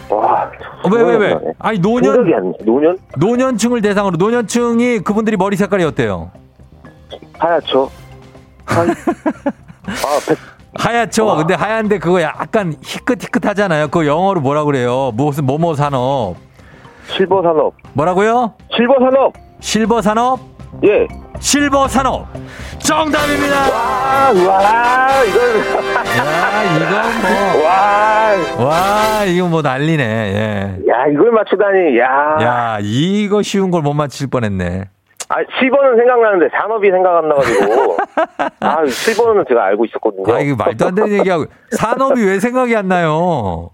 [0.10, 0.50] 와.
[0.84, 1.38] 어, 왜, 왜, 왜?
[1.60, 2.54] 아니, 노년.
[2.66, 2.98] 노년?
[3.18, 6.32] 노년층을 대상으로, 노년층이 그분들이 머리 색깔이 어때요?
[7.40, 7.90] 하얗죠.
[8.66, 8.88] Hi.
[9.86, 10.38] 아, 백,
[10.76, 11.36] 하얗죠?
[11.38, 13.88] 근데 하얀데 그거 약간 희끗희끗하잖아요.
[13.88, 15.12] 그거 영어로 뭐라 그래요?
[15.14, 16.36] 무슨 뭐뭐 산업.
[17.08, 17.74] 실버 산업.
[17.94, 18.54] 뭐라고요?
[18.76, 19.34] 실버 산업.
[19.60, 20.40] 실버 산업?
[20.86, 21.08] 예.
[21.40, 22.28] 실버 산업.
[22.80, 23.56] 정답입니다.
[23.72, 25.42] 아, 와, 이건.
[26.18, 27.66] 야, 이건 뭐.
[27.66, 30.04] 와, 와, 이거 뭐 난리네.
[30.04, 30.90] 예.
[30.92, 31.98] 야, 이걸 맞추다니.
[32.00, 32.38] 야.
[32.42, 34.86] 야, 이거 쉬운 걸 못 맞힐 뻔했네.
[35.30, 37.98] 아, 10번은 생각나는데 산업이 생각 안 나가지고.
[38.60, 40.34] 아, 7번은 제가 알고 있었거든요.
[40.34, 41.46] 아, 이거 말도 안 되는 얘기하고.
[41.72, 43.70] 산업이 왜 생각이 안 나요?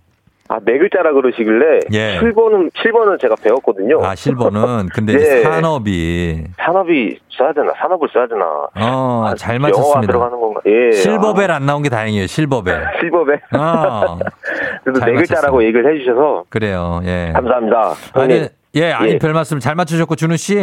[0.52, 1.80] 아, 네 글자라 그러시길래.
[1.94, 2.20] 예.
[2.20, 4.04] 7번은, 7번은 제가 배웠거든요.
[4.04, 4.90] 아, 실버는.
[4.90, 5.18] 근데 예.
[5.18, 6.44] 이제 산업이.
[6.58, 7.72] 산업이 써야 되나?
[7.80, 8.46] 산업을 써야 되나?
[8.76, 10.12] 어, 아, 잘 맞췄습니다.
[10.12, 10.60] 들어가는 건가?
[10.66, 10.92] 예.
[10.92, 12.74] 실버벨 안 나온 게 다행이에요, 실버벨.
[12.74, 13.40] 아, 실버벨.
[13.56, 14.18] 어.
[14.84, 15.64] 그래도 잘네 글자라고.
[15.64, 16.46] 얘기를 해 주셔서.
[16.50, 17.32] 그래요, 예.
[17.34, 17.94] 감사합니다.
[18.14, 18.48] 아니, 형님.
[18.76, 19.18] 예, 아니, 예.
[19.20, 20.58] 별 말씀 잘 맞추셨고, 준우 씨.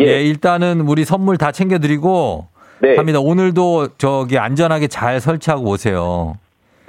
[0.00, 0.04] 예.
[0.04, 0.22] 예.
[0.24, 2.48] 일단은 우리 선물 다 챙겨 드리고.
[2.80, 2.96] 네.
[2.96, 3.18] 합니다.
[3.20, 6.34] 오늘도 저기 안전하게 잘 설치하고 오세요.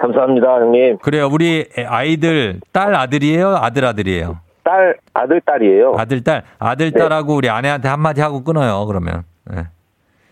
[0.00, 0.98] 감사합니다, 형님.
[0.98, 1.28] 그래요.
[1.30, 3.56] 우리 아이들, 딸 아들이에요?
[3.56, 4.38] 아들 아들이에요?
[4.62, 5.94] 딸, 아들, 딸이에요.
[5.98, 6.42] 아들, 딸.
[6.58, 6.98] 아들, 네.
[6.98, 9.24] 딸하고 우리 아내한테 한마디 하고 끊어요, 그러면.
[9.52, 9.66] 예.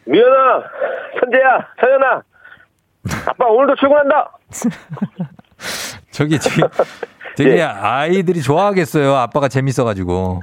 [0.05, 0.63] 미연아,
[1.21, 2.23] 선재야, 서연아.
[3.27, 4.33] 아빠 오늘도 출근한다.
[6.11, 6.63] 저기, 저기,
[7.37, 7.63] 되게 예.
[7.63, 9.15] 아이들이 좋아하겠어요.
[9.15, 10.43] 아빠가 재밌어가지고.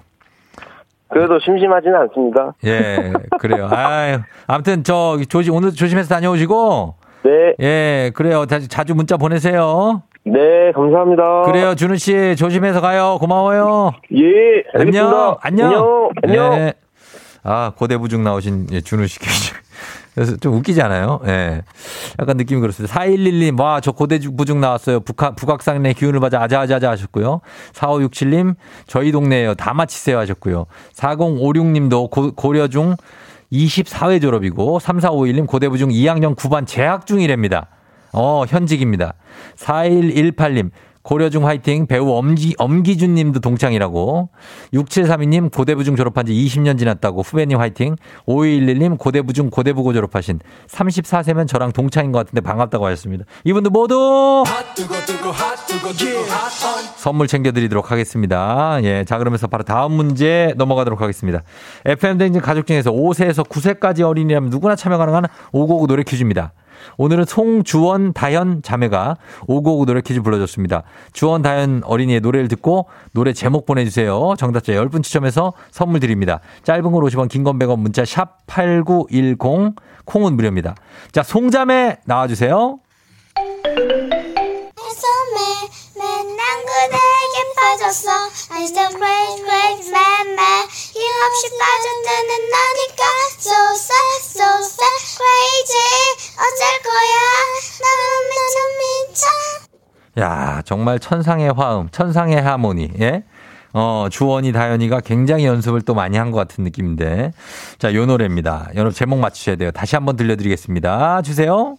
[1.09, 2.53] 그래도 심심하지는 않습니다.
[2.65, 3.69] 예, 그래요.
[3.71, 8.45] 아유, 아무튼 저 조심 오늘 조심해서 다녀오시고 네, 예, 그래요.
[8.45, 10.03] 자주, 자주 문자 보내세요.
[10.25, 11.41] 네, 감사합니다.
[11.43, 13.17] 그래요, 준우 씨 조심해서 가요.
[13.19, 13.93] 고마워요.
[14.13, 15.37] 예, 안녕.
[15.41, 16.09] 안녕, 안녕.
[16.23, 16.53] 안녕.
[16.53, 16.73] 예.
[17.43, 19.19] 아 고대부중 나오신 예, 준우 씨.
[20.15, 21.19] 그래서 좀 웃기지 않아요?
[21.27, 21.61] 예.
[22.19, 22.95] 약간 느낌이 그렇습니다.
[22.95, 25.01] 4111님, 와, 저 고대부중 나왔어요.
[25.01, 27.41] 북학, 북악산의 기운을 받아 아자아자아자 하셨고요.
[27.73, 28.55] 4567님,
[28.87, 29.55] 저희 동네에요.
[29.55, 30.67] 다 마치세요 하셨고요.
[30.95, 32.95] 4056님도 고, 고려 중
[33.55, 37.67] 24회 졸업이고, 3451님 고대부중 2학년 9반 재학 중이랍니다.
[38.11, 39.13] 어, 현직입니다.
[39.57, 40.71] 4118님,
[41.05, 44.29] 고려중 화이팅, 배우 엄기, 엄기준 님도 동창이라고.
[44.73, 47.21] 6732님, 고대부중 졸업한 지 20년 지났다고.
[47.21, 47.95] 후배님 화이팅.
[48.27, 53.25] 5211님, 고대부중 고대부고 졸업하신 34세면 저랑 동창인 것 같은데 반갑다고 하셨습니다.
[53.43, 54.43] 이분들 모두
[56.95, 58.79] 선물 챙겨드리도록 하겠습니다.
[58.81, 59.03] 예.
[59.05, 61.43] 자, 그러면서 바로 다음 문제 넘어가도록 하겠습니다.
[61.85, 66.53] FM댕진 가족 중에서 5세에서 9세까지 어린이라면 누구나 참여 가능한 559 노래 퀴즈입니다.
[66.97, 70.83] 오늘은 송주원, 다현 자매가 559 노래 퀴즈 불러줬습니다.
[71.13, 74.35] 주원, 다현 어린이의 노래를 듣고 노래 제목 보내주세요.
[74.37, 76.39] 정답자 10분 추첨해서 선물 드립니다.
[76.63, 80.75] 짧은 걸 50원, 긴 건 100원, 문자 샵 8910, 콩은 무료입니다.
[81.11, 82.79] 자, 송자매 나와주세요.
[84.95, 85.39] 숨에
[85.97, 87.14] 맨날 그대에게
[87.65, 88.09] 빠졌어
[88.51, 93.03] I still crazy crazy mad mad 힘없이 빠져드는 너니까
[93.39, 95.89] So sad so sad crazy
[96.37, 97.15] 어쩔 거야
[97.81, 99.25] 나는 미쳐 미쳐
[100.17, 103.23] 야, 정말 천상의 화음, 천상의 하모니, 예?
[103.73, 107.33] 어, 주원이, 다현이가 굉장히 연습을 또 많이 한 것 같은 느낌인데.
[107.79, 108.69] 자, 요 노래입니다.
[108.75, 109.71] 여러분 제목 맞추셔야 돼요.
[109.71, 111.21] 다시 한번 들려드리겠습니다.
[111.23, 111.75] 주세요.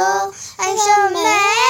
[0.00, 1.60] So mad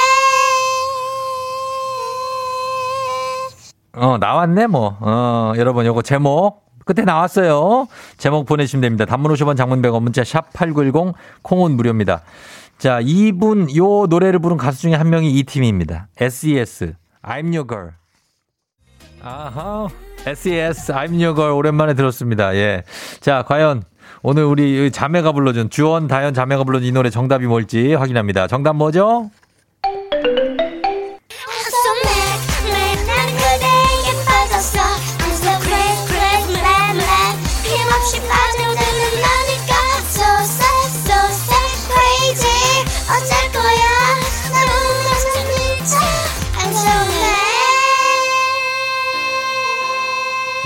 [3.93, 4.97] 어, 나왔네, 뭐.
[5.01, 6.61] 어, 여러분, 요거 제목.
[6.85, 7.87] 끝에 나왔어요.
[8.17, 9.05] 제목 보내주시면 됩니다.
[9.05, 11.13] 단문 50원 장문 100원 문자 샵 8910
[11.43, 12.21] 콩은 무료입니다.
[12.77, 16.07] 자, 이분, 요 노래를 부른 가수 중에 한 명이 이 팀입니다.
[16.17, 16.93] SES.
[17.21, 17.91] I'm your girl.
[19.21, 19.89] 아하.
[20.25, 20.91] SES.
[20.93, 21.51] I'm your girl.
[21.51, 22.55] 오랜만에 들었습니다.
[22.55, 22.83] 예.
[23.19, 23.83] 자, 과연
[24.23, 28.47] 오늘 우리 자매가 불러준 주원, 다현 자매가 불러준 이 노래 정답이 뭘지 확인합니다.
[28.47, 29.31] 정답 뭐죠?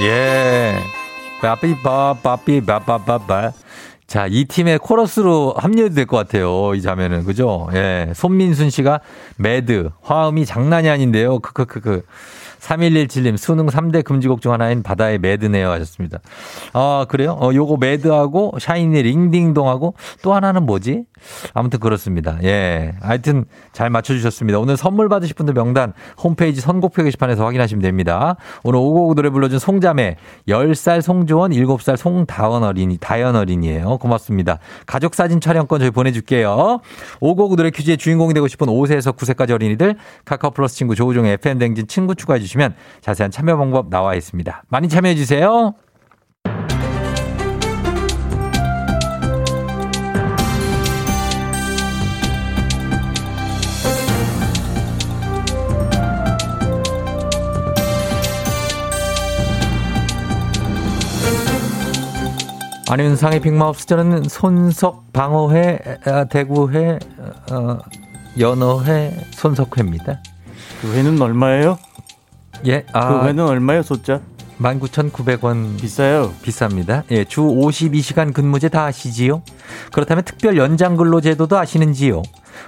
[0.02, 1.05] 예.
[1.42, 3.52] 빠삐, 빠빠빠빠.
[4.08, 6.74] 자, 이 팀의 코러스로 합류해도 될 것 같아요.
[6.76, 7.24] 이 자매는.
[7.26, 7.68] 그죠?
[7.74, 8.12] 예.
[8.16, 9.02] 손민순 씨가
[9.38, 9.90] MAD.
[10.02, 11.40] 화음이 장난이 아닌데요.
[11.40, 12.04] 크크크크.
[12.60, 15.70] 3117님, 수능 3대 금지곡 중 하나인 바다의 MAD네요.
[15.70, 16.20] 하셨습니다.
[16.74, 17.38] 아, 그래요?
[17.40, 19.94] 어, 요거 MAD하고 샤이니 링딩동하고
[20.24, 21.04] 또 하나는 뭐지?
[21.54, 22.38] 아무튼 그렇습니다.
[22.44, 22.94] 예.
[23.02, 24.60] 하여튼 잘 맞춰주셨습니다.
[24.60, 28.36] 오늘 선물 받으실 분들 명단 홈페이지 선곡표 게시판에서 확인하시면 됩니다.
[28.64, 33.98] 오늘 오고오고 노래 불러준 송자매 10살 송조원 7살 송다원 어린이 다현 어린이에요.
[33.98, 34.60] 고맙습니다.
[34.86, 36.80] 가족 사진 촬영권 저희 보내줄게요.
[37.20, 41.88] 오고오고 노래 퀴즈의 주인공이 되고 싶은 5세에서 9세까지 어린이들 카카오 플러스 친구 조우종의 FM 댕진
[41.88, 44.64] 친구 추가해 주시면 자세한 참여 방법 나와 있습니다.
[44.70, 45.74] 많이 참여해 주세요.
[62.88, 67.00] 안윤상의 빅마우스 저는 손석 방어회, 아, 대구회,
[67.52, 67.80] 어,
[68.40, 70.20] 연어회, 손석회입니다.
[70.82, 71.80] 그 회는 얼마예요?
[72.68, 74.22] 예, 아, 그 회는 얼마예요, 소자?
[74.60, 76.32] 19,900원 비싸요.
[76.44, 77.04] 비쌉니다.
[77.10, 79.42] 예, 주 52시간 근무제 다 아시지요?
[79.92, 82.22] 그렇다면 특별 연장 근로 제도도 아시는지요?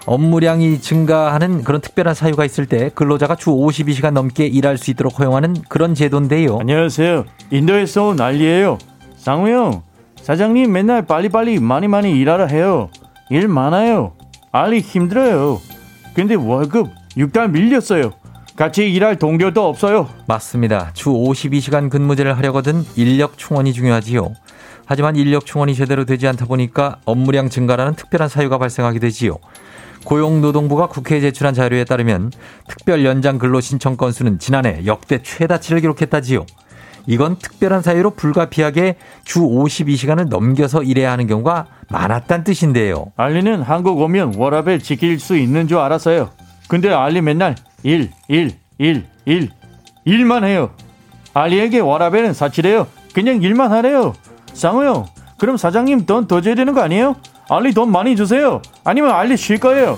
[0.07, 5.55] 업무량이 증가하는 그런 특별한 사유가 있을 때 근로자가 주 52시간 넘게 일할 수 있도록 허용하는
[5.69, 6.57] 그런 제도인데요.
[6.59, 7.23] 안녕하세요.
[7.51, 8.79] 인도에서 온 알리예요.
[9.17, 9.83] 상우 형,
[10.27, 12.89] 사장님 맨날 빨리빨리 많이 많이 일하라 해요.
[13.29, 14.11] 일 많아요.
[14.51, 15.61] 알리 힘들어요.
[16.13, 18.11] 근데 월급 6달 밀렸어요.
[18.57, 20.09] 같이 일할 동료도 없어요.
[20.27, 20.91] 맞습니다.
[20.93, 24.33] 주 52시간 근무제를 하려거든 인력 충원이 중요하지요.
[24.85, 29.37] 하지만 인력 충원이 제대로 되지 않다 보니까 업무량 증가라는 특별한 사유가 발생하게 되지요.
[30.03, 32.33] 고용노동부가 국회에 제출한 자료에 따르면
[32.67, 36.45] 특별 연장 근로 신청 건수는 지난해 역대 최다치를 기록했다지요.
[37.07, 43.07] 이건 특별한 사유로 불가피하게 주 52시간을 넘겨서 일해야 하는 경우가 많았다는 뜻인데요.
[43.15, 46.29] 알리는 한국 오면 워라벨 지킬 수 있는 줄 알았어요.
[46.67, 49.49] 근데 알리 맨날 일, 일, 일, 일,
[50.03, 50.71] 일만 해요.
[51.33, 52.87] 알리에게 워라벨은 사치래요.
[53.13, 54.13] 그냥 일만 하래요.
[54.53, 55.05] 상우 형,
[55.37, 57.15] 그럼 사장님 돈 더 줘야 되는 거 아니에요?
[57.49, 58.61] 알리 돈 많이 주세요.
[58.83, 59.97] 아니면 알리 쉴 거예요.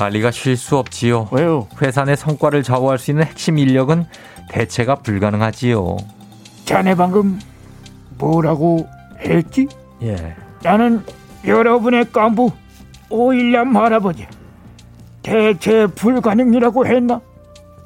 [0.00, 1.28] 알리가 쉴 수 없지요.
[1.30, 1.68] 왜요?
[1.82, 4.06] 회사 내 성과를 좌우할 수 있는 핵심 인력은
[4.48, 5.96] 대체가 불가능하지요.
[6.68, 7.40] 자네 방금
[8.18, 8.86] 뭐라고
[9.20, 9.66] 했지?
[10.02, 10.36] 예.
[10.62, 11.02] 나는
[11.46, 12.50] 여러분의幹部
[13.08, 14.26] 오일남 할아버지
[15.22, 17.22] 대체 불가능이라고 했나?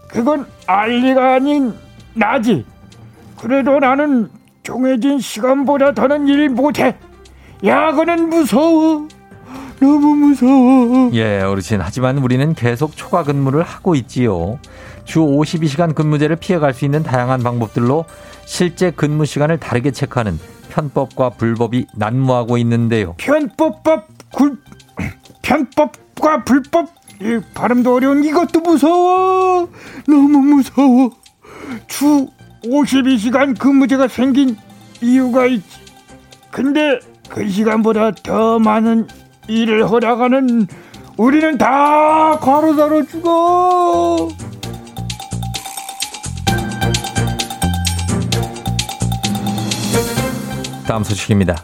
[0.09, 1.73] 그건 알리가 아닌
[2.14, 2.66] 나지.
[3.38, 4.29] 그래도 나는
[4.64, 6.97] 정해진 시간보다 더는 일 못해.
[7.64, 9.07] 야근은 무서워.
[9.79, 11.11] 너무 무서워.
[11.12, 11.81] 예, 어르신.
[11.81, 14.59] 하지만 우리는 계속 초과 근무를 하고 있지요.
[15.05, 18.07] 주 52시간 근무제를 피해갈 수 있는 다양한 방법들로
[18.44, 20.38] 실제 근무 시간을 다르게 체크하는
[20.70, 23.14] 편법과 불법이 난무하고 있는데요.
[23.18, 24.57] 편법법 굴
[25.42, 26.88] 편법과 불법?
[27.20, 29.68] 이 발음도 어려운 이것도 무서워.
[30.09, 31.11] 너무 무서워.
[31.87, 32.26] 주
[32.64, 34.57] 52시간 근무제가 생긴
[35.00, 35.81] 이유가 있지.
[36.50, 39.07] 근데 그 시간보다 더 많은
[39.48, 40.66] 일을 허락하는
[41.16, 44.28] 우리는 다 과로사로 죽어
[50.87, 51.57] 다음 소식입니다.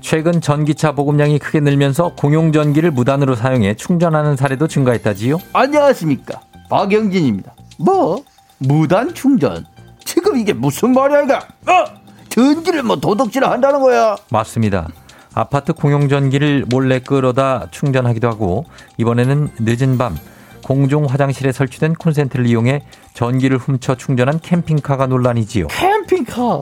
[0.00, 5.38] 최근 전기차 보급량이 크게 늘면서 공용 전기를 무단으로 사용해 충전하는 사례도 증가했다지요.
[5.52, 8.22] 안녕하십니까 박영진입니다 뭐
[8.58, 9.64] 무단 충전
[10.04, 11.84] 지금 이게 무슨 말이야 이거 어
[12.28, 14.88] 전기를 뭐 도둑질을 한다는 거야 맞습니다.
[15.34, 18.64] 아파트 공용 전기를 몰래 끌어다 충전하기도 하고
[18.98, 20.16] 이번에는 늦은 밤
[20.64, 22.82] 공중 화장실에 설치된 콘센트를 이용해
[23.14, 25.68] 전기를 훔쳐 충전한 캠핑카가 논란이지요.
[25.68, 26.60] 캠핑카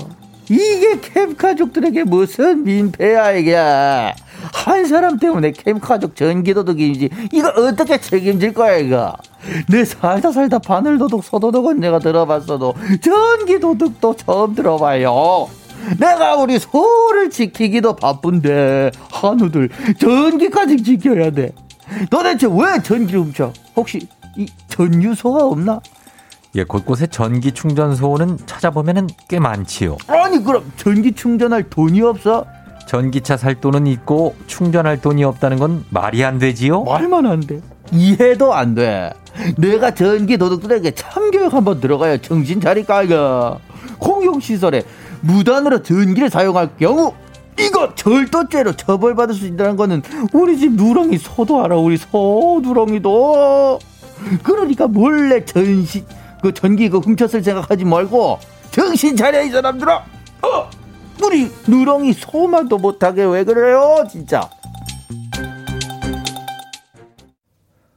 [0.50, 3.56] 이게 캠 가족들에게 무슨 민폐야 이게.
[4.52, 7.10] 한 사람 때문에 캠 가족 전기도둑이지.
[7.32, 9.16] 이거 어떻게 책임질 거야 이거?
[9.68, 15.48] 내 살다 살다 바늘도둑 소도둑은 내가 들어봤어도 전기도둑도 처음 들어봐요.
[15.98, 21.52] 내가 우리 소를 지키기도 바쁜데 한우들 전기까지 지켜야 돼.
[22.10, 23.52] 도대체 왜 전기를 훔쳐?
[23.76, 25.80] 혹시 이 전유소가 없나
[26.56, 29.96] 예, 곳곳에 전기 충전소는 찾아보면은 꽤 많지요.
[30.06, 32.44] 아니 그럼 전기 충전할 돈이 없어
[32.86, 36.84] 전기차 살 돈은 있고 충전할 돈이 없다는 건 말이 안 되지요?
[36.84, 37.60] 말만 안 돼.
[37.92, 39.12] 이해도 안 돼.
[39.58, 43.58] 내가 전기 도둑들에게 참교육 한번 들어가야 정신 차릴 까 이거.
[43.98, 44.84] 공용시설에
[45.22, 47.14] 무단으로 전기를 사용할 경우
[47.58, 50.02] 이거 절도죄로 처벌받을 수 있다는 거는
[50.32, 53.78] 우리 집 누렁이 소도 알아 우리 소 누렁이도
[54.42, 56.04] 그러니까 몰래 전시
[56.44, 58.38] 그 전기 그 훔쳤을 생각하지 말고
[58.70, 60.04] 정신 차려 이 사람들아
[60.42, 60.70] 어
[61.24, 64.50] 우리 누렁이 소만도 못하게 왜 그래요 진짜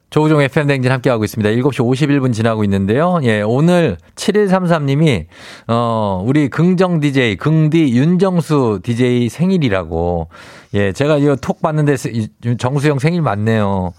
[0.09, 1.49] 조우종 FM 댕진 함께하고 있습니다.
[1.49, 3.19] 7시 51분 지나고 있는데요.
[3.21, 5.25] 예, 오늘 7133님이,
[5.67, 10.29] 어, 우리 긍정 DJ, 긍디 윤정수 DJ 생일이라고.
[10.73, 12.11] 예, 제가 이거 톡 봤는데 세-
[12.57, 13.93] 정수영 생일 맞네요.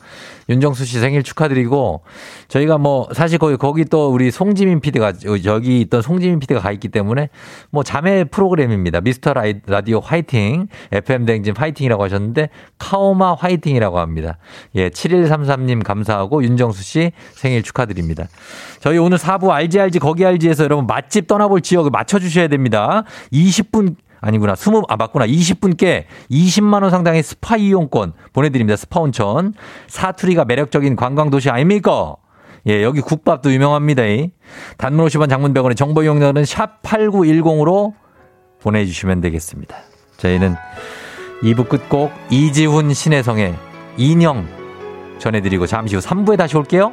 [0.50, 2.02] 윤정수 씨 생일 축하드리고
[2.48, 5.12] 저희가 뭐 사실 거기 거기 또 우리 송지민 PD가
[5.44, 7.28] 여기 있던 송지민 PD가 가 있기 때문에
[7.70, 9.02] 뭐 자매 프로그램입니다.
[9.02, 9.34] 미스터
[9.66, 12.48] 라디오 화이팅 FM 댕진 화이팅이라고 하셨는데
[12.78, 14.38] 카오마 화이팅이라고 합니다.
[14.74, 18.26] 예, 7133님 감사하고 윤정수 씨 생일 축하드립니다.
[18.80, 23.04] 저희 오늘 4부 알지 알지 거기 알지에서 여러분 맛집 떠나볼 지역을 맞춰 주셔야 됩니다.
[23.32, 24.54] 20분 아니구나.
[24.54, 25.26] 20, 아, 맞구나.
[25.26, 28.76] 20분께 20만원 상당의 스파 이용권 보내드립니다.
[28.76, 29.54] 스파 온천.
[29.86, 32.16] 사투리가 매력적인 관광도시 아닙니까?
[32.66, 34.02] 예, 여기 국밥도 유명합니다.
[34.76, 37.94] 단문 50원 장문 100원의 정보 이용료는 샵 8910으로
[38.60, 39.76] 보내주시면 되겠습니다.
[40.16, 40.56] 저희는
[41.42, 43.54] 2부 끝곡 이지훈 신혜성의
[43.96, 44.46] 인형
[45.18, 46.92] 전해드리고 잠시 후 3부에 다시 올게요.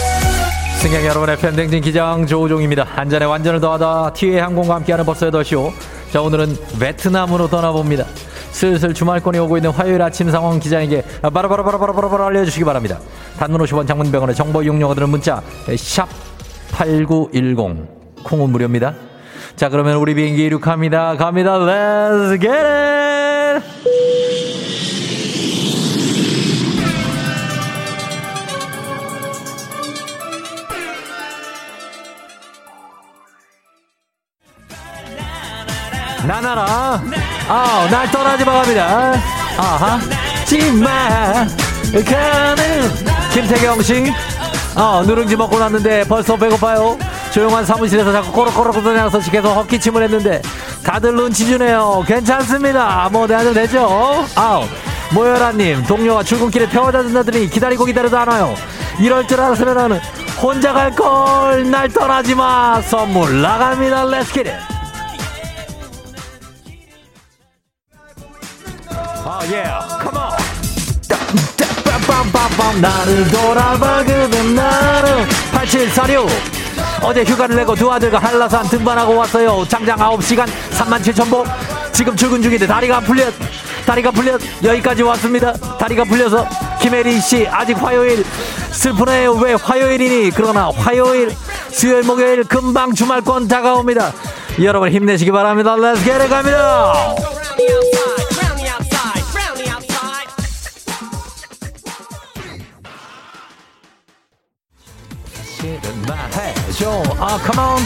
[0.81, 2.83] 승객 여러분의 팬댕진 기장 조우종입니다.
[2.83, 5.71] 한잔의 완전을 더하다 티웨이 항공과 함께하는 벌써 8시오.
[6.11, 8.05] 자 오늘은 베트남으로 떠나봅니다.
[8.49, 12.97] 슬슬 주말권이 오고 있는 화요일 아침 상황 기장에게 바로바로바로바로바로 알려주시기 바랍니다.
[13.37, 15.43] 단문 50원 장문병원의 정보 이용료들은 문자
[15.77, 16.09] 샵
[16.71, 18.95] 8910 콩은 무료입니다.
[19.55, 21.15] 자 그러면 우리 비행기 이륙합니다.
[21.15, 21.59] 갑니다.
[21.59, 22.90] Let's get it!
[36.25, 37.01] 나나라
[37.47, 39.13] 아, 날 떠나지 마 갑니다.
[39.57, 39.99] 아하,
[40.45, 41.45] 지마
[42.05, 42.91] 가는
[43.33, 44.13] 김태경 씨.
[44.75, 46.97] 어, 누룽지 먹고 났는데 벌써 배고파요.
[47.33, 50.41] 조용한 사무실에서 자꾸 꼬락꼬락 그러면서 계속 헛기침을 했는데
[50.83, 52.03] 다들 눈치 주네요.
[52.07, 53.09] 괜찮습니다.
[53.11, 54.25] 뭐 내도 되죠?
[54.35, 54.63] 아우.
[55.13, 58.55] 모여라님 동료가 출근길에 태워다 준다더니 기다리고 기다려도 안 와요.
[58.99, 59.99] 이럴 줄 알았으면
[60.41, 64.05] 혼자 갈걸 날 떠나지 마 선물 나갑니다.
[64.05, 64.53] Let's get it
[69.23, 69.63] 아, 예.
[71.83, 72.79] 빰빰빰빰.
[72.79, 75.27] 나를 돌아봐 그대 나를.
[75.53, 76.29] 8746
[77.03, 79.65] 어제 휴가를 내고 두 아들과 한라산 등반하고 왔어요.
[79.67, 81.45] 장장 9시간 37,000보
[81.91, 83.25] 지금 출근 중인데 다리가 풀려
[83.85, 85.53] 다리가 풀려 여기까지 왔습니다.
[85.53, 86.47] 다리가 풀려서
[86.79, 88.23] 김혜리씨 아직 화요일.
[88.71, 90.31] 슬프네요 왜 화요일이니?
[90.31, 91.35] 그러나 화요일
[91.69, 94.13] 수요일 목요일 금방 주말권 다가옵니다.
[94.61, 95.75] 여러분 힘내시기 바랍니다.
[95.75, 97.15] Let's get 갑니다
[106.81, 107.77] 해줘 아 come on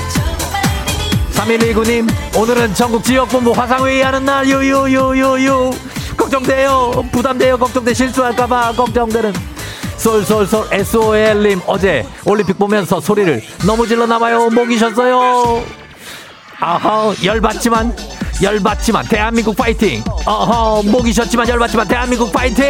[1.34, 2.08] 3129님
[2.40, 4.48] 오늘은 전국 지역본부 화상회의 하는 날.
[4.48, 5.72] 유유유유유.
[6.16, 7.04] 걱정돼요.
[7.12, 7.58] 부담돼요.
[7.58, 7.94] 걱정돼.
[7.94, 9.34] 실수할까봐 걱정되는.
[9.98, 14.50] 솔솔솔 SOL님 어제 올림픽 보면서 소리를 너무 질러 나봐요.
[14.50, 15.62] 목이 쉬었어요.
[16.62, 17.94] 아하 열받지만
[18.42, 20.02] 열받지만 대한민국 파이팅.
[20.26, 22.66] 어허 목이 쉬었지만 열받지만 대한민국 파이팅.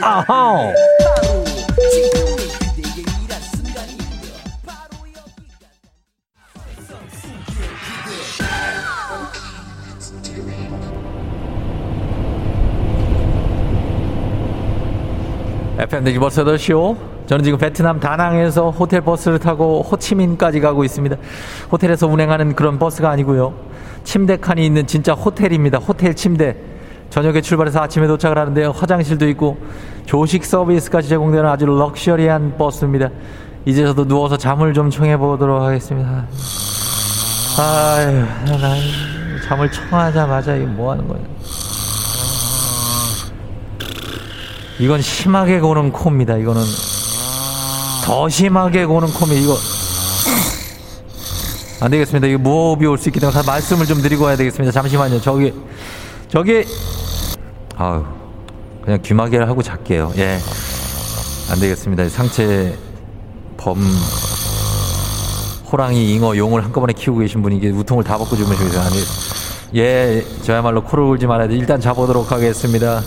[0.00, 0.72] 아하
[15.84, 16.96] FM 대기 버스 8시오.
[17.26, 21.16] 저는 지금 베트남 다낭에서 호텔 버스를 타고 호치민까지 가고 있습니다.
[21.70, 23.52] 호텔에서 운행하는 그런 버스가 아니고요.
[24.02, 25.78] 침대 칸이 있는 진짜 호텔입니다.
[25.78, 26.56] 호텔 침대.
[27.10, 28.70] 저녁에 출발해서 아침에 도착을 하는데요.
[28.70, 29.58] 화장실도 있고
[30.06, 33.10] 조식 서비스까지 제공되는 아주 럭셔리한 버스입니다.
[33.66, 36.26] 이제 저도 누워서 잠을 좀 청해 보도록 하겠습니다.
[37.58, 38.74] 아유, 나
[39.46, 41.34] 잠을 청하자마자 이거 뭐 하는 거예요?
[44.78, 46.36] 이건 심하게 고는 코입니다.
[46.36, 46.62] 이거는
[48.04, 49.40] 더 심하게 고는 코입니다.
[49.42, 49.56] 이거
[51.80, 52.26] 안 되겠습니다.
[52.26, 54.72] 이거 무호흡이 올 수 있기 때문에 말씀을 좀 드리고 와야 되겠습니다.
[54.72, 55.20] 잠시만요.
[55.20, 55.52] 저기
[56.28, 56.64] 저기
[57.76, 58.04] 아유
[58.84, 60.12] 그냥 귀마개를 하고 잘게요.
[60.16, 60.38] 예.
[61.50, 62.08] 안 되겠습니다.
[62.08, 62.76] 상체
[63.56, 63.78] 범
[65.70, 68.82] 호랑이, 잉어, 용을 한꺼번에 키우고 계신 분이 이게 우통을 다 벗고 주무시고 계세요.
[68.82, 68.96] 아니,
[69.76, 71.56] 예, 저야말로 코를 울지 말아야 돼.
[71.56, 73.02] 일단 자보도록 하겠습니다.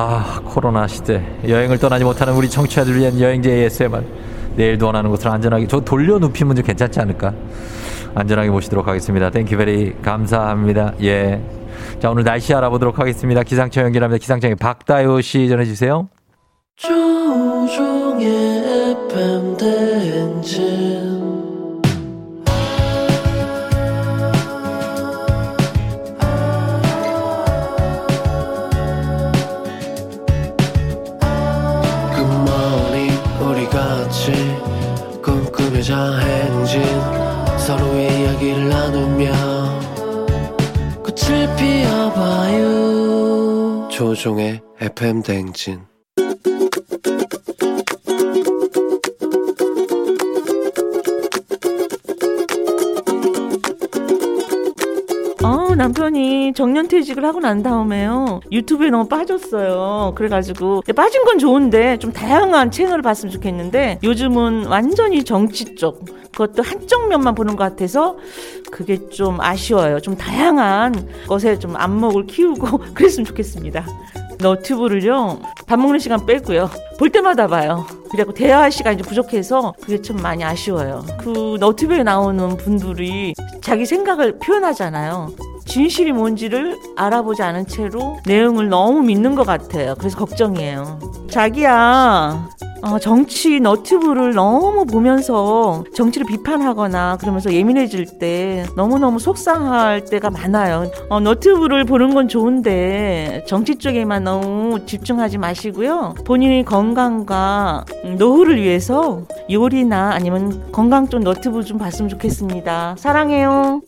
[0.00, 1.20] 아, 코로나 시대.
[1.48, 4.04] 여행을 떠나지 못하는 우리 청취자들 위한 여행제 ASMR.
[4.54, 7.34] 내일도 원하는 곳을 안전하게, 저 돌려 눕히면 좀 괜찮지 않을까?
[8.14, 9.28] 안전하게 모시도록 하겠습니다.
[9.28, 10.94] Thank you very 감사합니다.
[11.02, 11.42] 예.
[11.98, 13.42] 자, 오늘 날씨 알아보도록 하겠습니다.
[13.42, 14.20] 기상청 연결합니다.
[14.20, 16.08] 기상청의 박다요 씨 전해주세요.
[16.76, 18.28] 조우종의
[19.08, 21.07] FM 대행진
[43.98, 45.80] 조종의 FM 대행진
[55.78, 58.40] 남편이 정년퇴직을 하고 난 다음에요.
[58.50, 60.12] 유튜브에 너무 빠졌어요.
[60.16, 67.08] 그래가지고 빠진 건 좋은데 좀 다양한 채널을 봤으면 좋겠는데 요즘은 완전히 정치 쪽 그것도 한쪽
[67.08, 68.16] 면만 보는 것 같아서
[68.72, 70.00] 그게 좀 아쉬워요.
[70.00, 73.86] 좀 다양한 것에 좀 안목을 키우고 그랬으면 좋겠습니다.
[74.40, 80.16] 너튜브를요 밥 먹는 시간 빼고요 볼 때마다 봐요 그리고 대화할 시간이 좀 부족해서 그게 참
[80.18, 85.32] 많이 아쉬워요 그 너튜브에 나오는 분들이 자기 생각을 표현하잖아요
[85.68, 90.98] 진실이 뭔지를 알아보지 않은 채로 내용을 너무 믿는 것 같아요 그래서 걱정이에요
[91.30, 92.48] 자기야
[92.80, 100.90] 어, 정치 너튜브를 너무 보면서 정치를 비판하거나 그러면서 예민해질 때 너무너무 속상할 때가 많아요.
[101.08, 106.14] 어, 너튜브를 보는 건 좋은데 정치 쪽에만 너무 집중하지 마시고요.
[106.24, 107.84] 본인의 건강과
[108.16, 112.94] 노후를 위해서 요리나 아니면 건강 쪽 너튜브 좀 봤으면 좋겠습니다.
[112.96, 113.82] 사랑해요.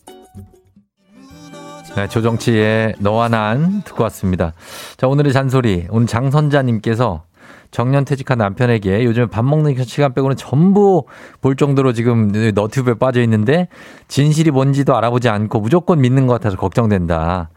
[1.95, 4.53] 네, 조정치의 너와 난 듣고 왔습니다.
[4.95, 5.87] 자, 오늘의 잔소리.
[5.89, 7.23] 오늘 장선자님께서
[7.71, 11.05] 정년퇴직한 남편에게 요즘 밥 먹는 시간 빼고는 전부
[11.41, 13.67] 볼 정도로 지금 너튜브에 빠져 있는데
[14.07, 17.49] 진실이 뭔지도 알아보지 않고 무조건 믿는 것 같아서 걱정된다.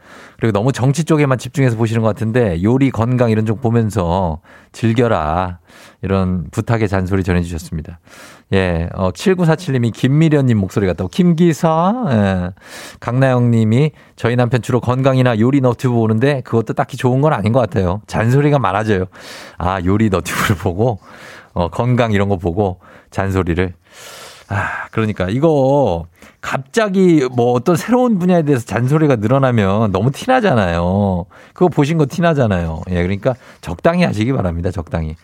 [0.45, 4.41] 그리고 너무 정치 쪽에만 집중해서 보시는 것 같은데 요리, 건강 이런 쪽 보면서
[4.73, 5.57] 즐겨라.
[6.03, 7.99] 이런 부탁의 잔소리 전해주셨습니다.
[8.53, 11.07] 예, 어, 7947님이 김미련님 목소리 같다고.
[11.09, 12.51] 김기사, 예.
[12.99, 18.01] 강나영님이 저희 남편 주로 건강이나 요리 너튜브 보는데 그것도 딱히 좋은 건 아닌 것 같아요.
[18.05, 19.05] 잔소리가 많아져요.
[19.57, 20.99] 아, 요리 너튜브를 보고,
[21.53, 22.79] 어, 건강 이런 거 보고
[23.09, 23.73] 잔소리를.
[24.47, 26.05] 아, 그러니까 이거
[26.39, 31.25] 갑자기 뭐 어떤 새로운 분야에 대해서 잔소리가 늘어나면 너무 티나잖아요.
[31.53, 32.83] 그거 보신 거 티나잖아요.
[32.91, 34.69] 예, 그러니까 적당히 하시기 바랍니다.
[34.69, 35.15] 적당히.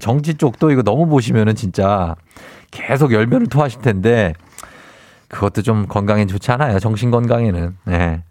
[0.00, 2.16] 정치 쪽도 이거 너무 보시면은 진짜
[2.70, 4.32] 계속 열변을 토하실 텐데
[5.28, 6.78] 그것도 좀 건강에 좋지 않아요.
[6.78, 7.76] 정신 건강에는.
[7.84, 8.22] 네.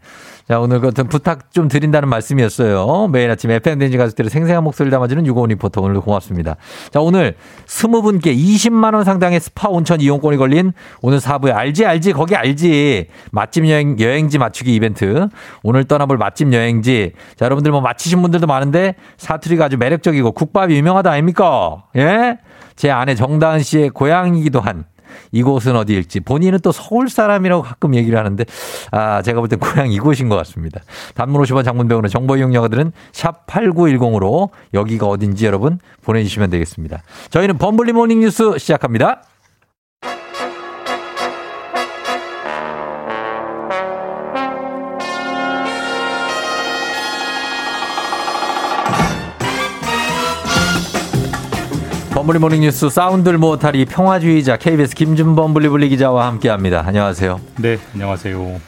[0.52, 3.08] 자, 오늘 같은 부탁 좀 드린다는 말씀이었어요.
[3.08, 6.58] 매일 아침 FM대행진 가족들의 생생한 목소리를 담아주는 유고원 리포터 오늘 고맙습니다.
[6.90, 7.38] 자, 오늘
[7.68, 13.08] 20분께 20만원 상당의 스파 온천 이용권이 걸린 오늘 4부에 알지, 알지, 거기 알지.
[13.32, 15.30] 맛집 여행, 여행지 맞추기 이벤트.
[15.64, 17.14] 오늘 떠나볼 맛집 여행지.
[17.38, 21.86] 자, 여러분들 뭐 맞히신 분들도 많은데 사투리가 아주 매력적이고 국밥이 유명하다 아닙니까?
[21.96, 22.40] 예?
[22.76, 24.84] 제 아내 정다은 씨의 고향이기도 한
[25.32, 28.44] 이곳은 어디일지 본인은 또 서울 사람이라고 가끔 얘기를 하는데
[28.92, 30.82] 아 제가 볼 땐 고향 이곳인 것 같습니다.
[31.16, 37.04] 단문 50원 장문 100원의 정보 이용료들은 샵 8910으로 여기가 어딘지 여러분 보내주시면 되겠습니다.
[37.30, 39.24] 저희는 범블리 morning 뉴스 시작합니다.
[52.22, 56.84] 범블리 morning 뉴스 사운드를 못하리 평화주의자 KBS 김준범 블리블리 기자와 함께합니다.
[56.86, 57.42] 안녕하세요.
[57.58, 58.62] 네, 안녕하세요.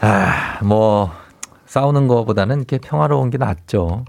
[0.00, 1.10] 아, 뭐
[1.66, 4.06] 싸우는 거보다는 이렇게 평화로운 게 낫죠.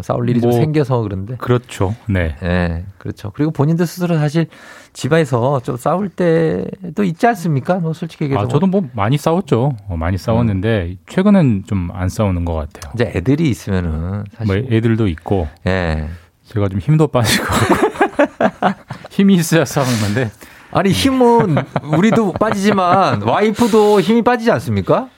[0.00, 1.36] 싸울 일이 뭐, 좀 생겨서 그런데.
[1.36, 1.94] 그렇죠.
[2.08, 2.34] 네.
[2.40, 3.30] 네, 그렇죠.
[3.34, 4.46] 그리고 본인들 스스로 사실
[4.94, 7.78] 집에서 좀 싸울 때도 있지 않습니까?
[7.78, 8.46] 뭐 솔직히 얘기해서.
[8.46, 9.76] 아, 저도 뭐 많이 싸웠죠.
[9.86, 12.90] 어, 많이 싸웠는데 최근엔 좀안 싸우는 것 같아요.
[12.94, 15.46] 이제 애들이 있으면은 사실 뭐 애들도 있고.
[15.66, 16.08] 예.
[16.52, 17.44] 제가 좀 힘도 빠지고
[19.10, 20.30] 힘이 있어야 싸우는 건데.
[20.70, 25.08] 아니 힘은 우리도 빠지지만 와이프도 힘이 빠지지 않습니까?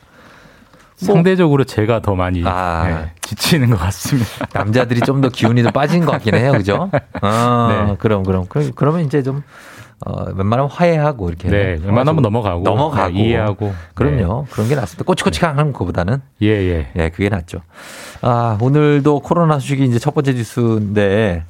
[0.96, 2.84] 상대적으로 제가 더 많이 아.
[2.86, 4.28] 네, 지치는 것 같습니다.
[4.52, 6.90] 남자들이 좀 더 기운이 더 빠진 것 같긴 해요, 그죠?
[7.22, 7.96] 아, 네.
[7.98, 9.42] 그럼 그럼 그럼 그러면 이제 좀
[10.06, 13.72] 어, 웬만하면 화해하고 이렇게 네, 웬만하면 넘어가고, 넘어가고 네, 이해하고.
[13.94, 14.46] 그럼요.
[14.50, 15.04] 그런 게 낫습니다.
[15.04, 16.86] 꼬치꼬치하는 하는 것보다는 예, 예.
[16.96, 17.60] 예, 그게 낫죠.
[18.22, 21.44] 아, 오늘도 코로나 소식이 이제 첫 번째 뉴스인데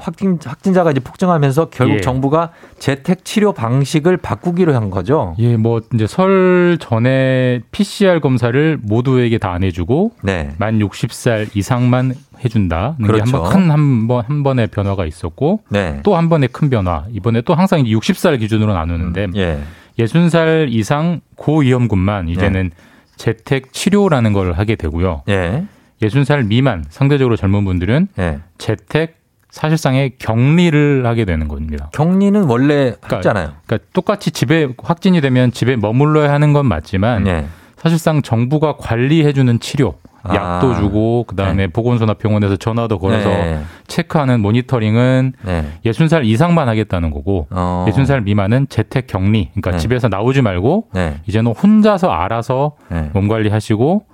[0.00, 2.00] 확진 확진자가 이제 폭증하면서 결국 예.
[2.00, 5.34] 정부가 재택 치료 방식을 바꾸기로 한 거죠.
[5.38, 10.52] 예, 뭐 이제 설 전에 PCR 검사를 모두에게 다 안 해주고 네.
[10.58, 12.14] 만 60살 이상만
[12.44, 13.24] 해준다는 그렇죠.
[13.24, 16.00] 게한번 큰 한번 한 번의 변화가 있었고 네.
[16.02, 19.58] 또한 번의 큰 변화 이번에 또 항상 60살 기준으로 나누는데 예.
[19.98, 22.70] 60살 이상 고위험군만 이제는
[23.16, 25.22] 재택 치료라는 걸 하게 되고요.
[25.28, 25.64] 예.
[26.02, 28.38] 60살 미만 상대적으로 젊은 분들은 예.
[28.58, 29.17] 재택
[29.50, 31.88] 사실상의 격리를 하게 되는 겁니다.
[31.92, 33.52] 격리는 원래 했잖아요.
[33.66, 37.46] 그러니까 똑같이 집에 확진이 되면 집에 머물러야 하는 건 맞지만 예.
[37.76, 40.34] 사실상 정부가 관리해주는 치료, 아.
[40.34, 43.60] 약도 주고 그다음에 보건소나 병원에서 전화도 걸어서 네.
[43.86, 45.72] 체크하는 모니터링은 네.
[45.86, 47.86] 60살 이상만 하겠다는 거고 어.
[47.88, 49.78] 60살 미만은 재택 격리, 그러니까 네.
[49.78, 51.20] 집에서 나오지 말고 네.
[51.26, 53.10] 이제는 혼자서 알아서 네.
[53.14, 54.04] 몸 관리하시고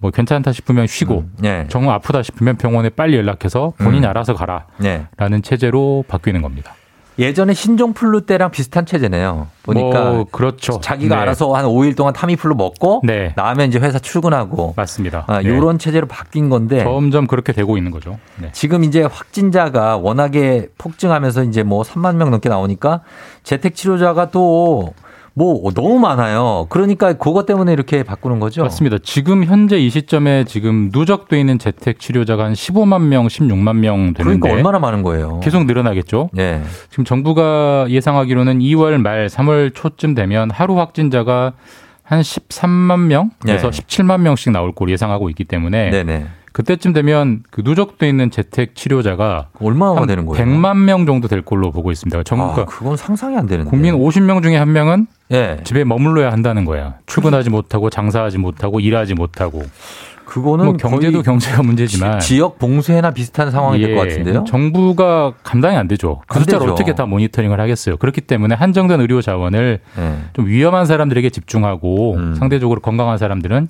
[0.00, 1.66] 뭐 괜찮다 싶으면 쉬고 네.
[1.68, 4.10] 정말 아프다 싶으면 병원에 빨리 연락해서 본인이 음.
[4.10, 5.40] 알아서 가라라는 네.
[5.42, 6.74] 체제로 바뀌는 겁니다.
[7.18, 9.48] 예전에 신종플루 때랑 비슷한 체제네요.
[9.62, 10.80] 보니까 뭐, 그렇죠.
[10.80, 11.20] 자기가 네.
[11.20, 13.34] 알아서 한 5일 동안 타미플루 먹고 네.
[13.36, 15.24] 나면 이제 회사 출근하고 맞습니다.
[15.26, 15.48] 아, 네.
[15.48, 18.18] 요런 체제로 바뀐 건데 점점 그렇게 되고 있는 거죠.
[18.40, 18.48] 네.
[18.52, 23.02] 지금 이제 확진자가 워낙에 폭증하면서 이제 뭐 3만 명 넘게 나오니까
[23.42, 24.94] 재택 치료자가 또
[25.34, 26.66] 뭐 너무 많아요.
[26.68, 28.62] 그러니까 그것 때문에 이렇게 바꾸는 거죠.
[28.62, 28.98] 맞습니다.
[29.02, 34.22] 지금 현재 이 시점에 지금 누적돼 있는 재택 치료자가 한 15만 명, 16만 명 되는데
[34.22, 35.40] 그러니까 얼마나 많은 거예요.
[35.40, 36.30] 계속 늘어나겠죠.
[36.32, 36.62] 네.
[36.90, 41.52] 지금 정부가 예상하기로는 2월 말 3월 초쯤 되면 하루 확진자가
[42.02, 43.56] 한 13만 명에서 네.
[43.56, 46.26] 17만 명씩 나올 걸로 예상하고 있기 때문에 네네.
[46.52, 50.44] 그때쯤 되면 그 누적돼 있는 재택 치료자가 얼마나 한 되는 거예요?
[50.44, 52.22] 100만 명 정도 될 걸로 보고 있습니다.
[52.24, 53.70] 정부가 아, 그건 상상이 안 되는데.
[53.70, 55.58] 국민 50명 중에 한 명은 예.
[55.62, 56.94] 집에 머물러야 한다는 거야.
[57.06, 59.62] 출근하지 못하고 장사하지 못하고 일하지 못하고.
[60.30, 64.44] 그거는 뭐 경제도 경제가 문제지만 지, 역 봉쇄나 비슷한 상황이 될것 예, 같은데요.
[64.44, 66.22] 정부가 감당이 안 되죠.
[66.28, 66.70] 그안 숫자를.
[66.70, 67.96] 어떻게 다 모니터링을 하겠어요.
[67.96, 70.18] 그렇기 때문에 한정된 의료 자원을 네.
[70.32, 72.34] 좀 위험한 사람들에게 집중하고 음.
[72.36, 73.66] 상대적으로 건강한 사람들은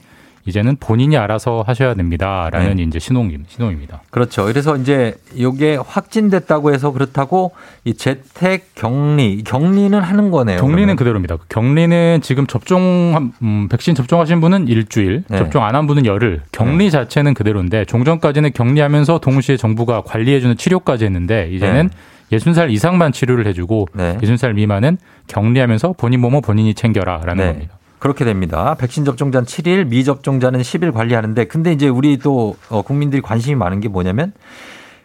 [0.47, 2.83] 이제는 본인이 알아서 하셔야 됩니다라는 네.
[2.83, 4.03] 이제 신호, 신호입니다.
[4.11, 4.45] 그렇죠.
[4.47, 7.53] 그래서 이제 이게 확진됐다고 해서 그렇다고
[7.85, 10.59] 이 재택 격리, 격리는 하는 거네요.
[10.61, 10.97] 격리는 그러면.
[10.97, 11.37] 그대로입니다.
[11.49, 15.39] 격리는 지금 접종 음, 백신 접종하신 분은 일주일, 네.
[15.39, 16.43] 접종 안 한 분은 열흘.
[16.53, 21.91] 격리 자체는 그대로인데 종전까지는 격리하면서 동시에 정부가 관리해주는 치료까지 했는데 이제는
[22.31, 22.37] 네.
[22.39, 24.17] 60살 이상만 치료를 해주고 네.
[24.21, 27.53] 60살 미만은 격리하면서 본인 몸은 본인이 챙겨라라는 네.
[27.53, 27.79] 겁니다.
[28.01, 28.75] 그렇게 됩니다.
[28.75, 33.89] 백신 접종자는 7일, 미접종자는 10일 관리하는데 근데 이제 우리 또 어, 국민들이 관심이 많은 게
[33.89, 34.33] 뭐냐면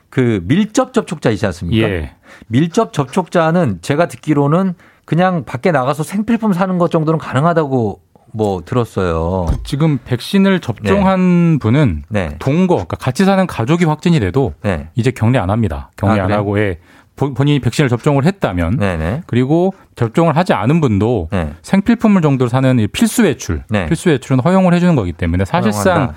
[0.10, 1.88] 그 밀접 접촉자 있지 않습니까?
[1.88, 2.16] 예.
[2.48, 9.48] 밀접 접촉자는 제가 듣기로는 그냥 밖에 나가서 생필품 사는 것 정도는 가능하다고 뭐 들었어요.
[9.64, 12.36] 지금 백신을 접종한 분은 네.
[12.40, 14.90] 동거, 그러니까 같이 사는 가족이 확진이 돼도 네.
[14.96, 15.92] 이제 격리 안 합니다.
[15.98, 16.32] 격리 아, 안?
[16.32, 16.80] 하고 예.
[17.16, 19.22] 본- 본인이 백신을 접종을 했다면 네네.
[19.28, 21.54] 그리고 접종을 하지 않은 분도 네.
[21.62, 23.86] 생필품을 정도로 사는 이 필수 외출, 네.
[23.88, 26.16] 필수 외출은 허용을 해주는 거기 때문에 사실상 허용한다.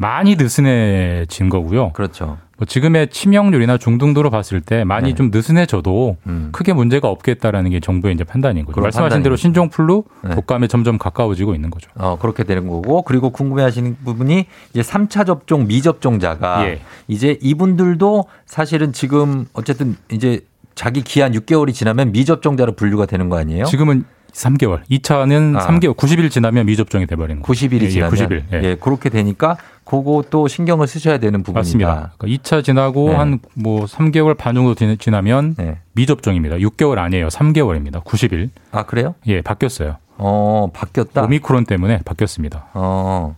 [0.00, 1.92] 많이 느슨해진 거고요.
[1.92, 2.38] 그렇죠.
[2.56, 5.14] 뭐 지금의 치명률이나 중등도로 봤을 때 많이 네.
[5.14, 6.48] 좀 느슨해져도 음.
[6.52, 8.80] 크게 문제가 없겠다라는 게 정부의 이제 판단인 거죠.
[8.80, 9.36] 말씀하신 대로.
[9.36, 10.34] 신종플루 네.
[10.36, 11.90] 독감에 점점 가까워지고 있는 거죠.
[11.96, 13.02] 어, 그렇게 되는 거고.
[13.02, 16.80] 그리고 궁금해 하시는 부분이 이제 3차 접종 미접종자가 예.
[17.06, 20.40] 이제 이분들도 사실은 지금 어쨌든 이제
[20.74, 23.66] 자기 기한 6개월이 지나면 미접종자로 분류가 되는 거 아니에요?
[23.66, 25.66] 지금은 3개월, 2차는 아.
[25.66, 27.52] 3개월, 90일 지나면 미접종이 돼 버리는 거죠.
[27.66, 28.42] 90일이 예, 예, 지나면 90일.
[28.52, 28.62] 예.
[28.62, 29.56] 예, 그렇게 되니까
[29.90, 31.58] 그것도 신경을 쓰셔야 되는 부분이다.
[31.58, 32.12] 맞습니다.
[32.16, 33.16] 그러니까 2차 지나고 네.
[33.16, 35.78] 한뭐 3개월 반 정도 지- 지나면 네.
[35.92, 36.56] 미접종입니다.
[36.56, 37.26] 6개월 아니에요.
[37.28, 38.04] 3개월입니다.
[38.04, 38.50] 90일.
[38.70, 39.16] 아, 그래요?
[39.26, 39.96] 예, 바뀌었어요.
[40.16, 41.22] 어, 바뀌었다.
[41.24, 42.66] 오미크론 때문에 바뀌었습니다.
[42.74, 43.34] 어.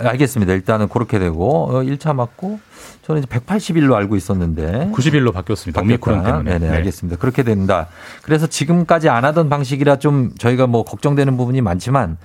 [0.00, 0.52] 알겠습니다.
[0.54, 2.58] 일단은 그렇게 되고 어, 1차 맞고
[3.02, 5.80] 저는 이제 180일로 알고 있었는데 90일로 바뀌었습니다.
[5.80, 6.24] 오미크론.
[6.24, 6.52] 때문에.
[6.58, 6.76] 네네, 네.
[6.78, 7.16] 알겠습니다.
[7.20, 7.86] 그렇게 된다.
[8.22, 12.16] 그래서 지금까지 안 하던 방식이라 좀 저희가 뭐 걱정되는 부분이 많지만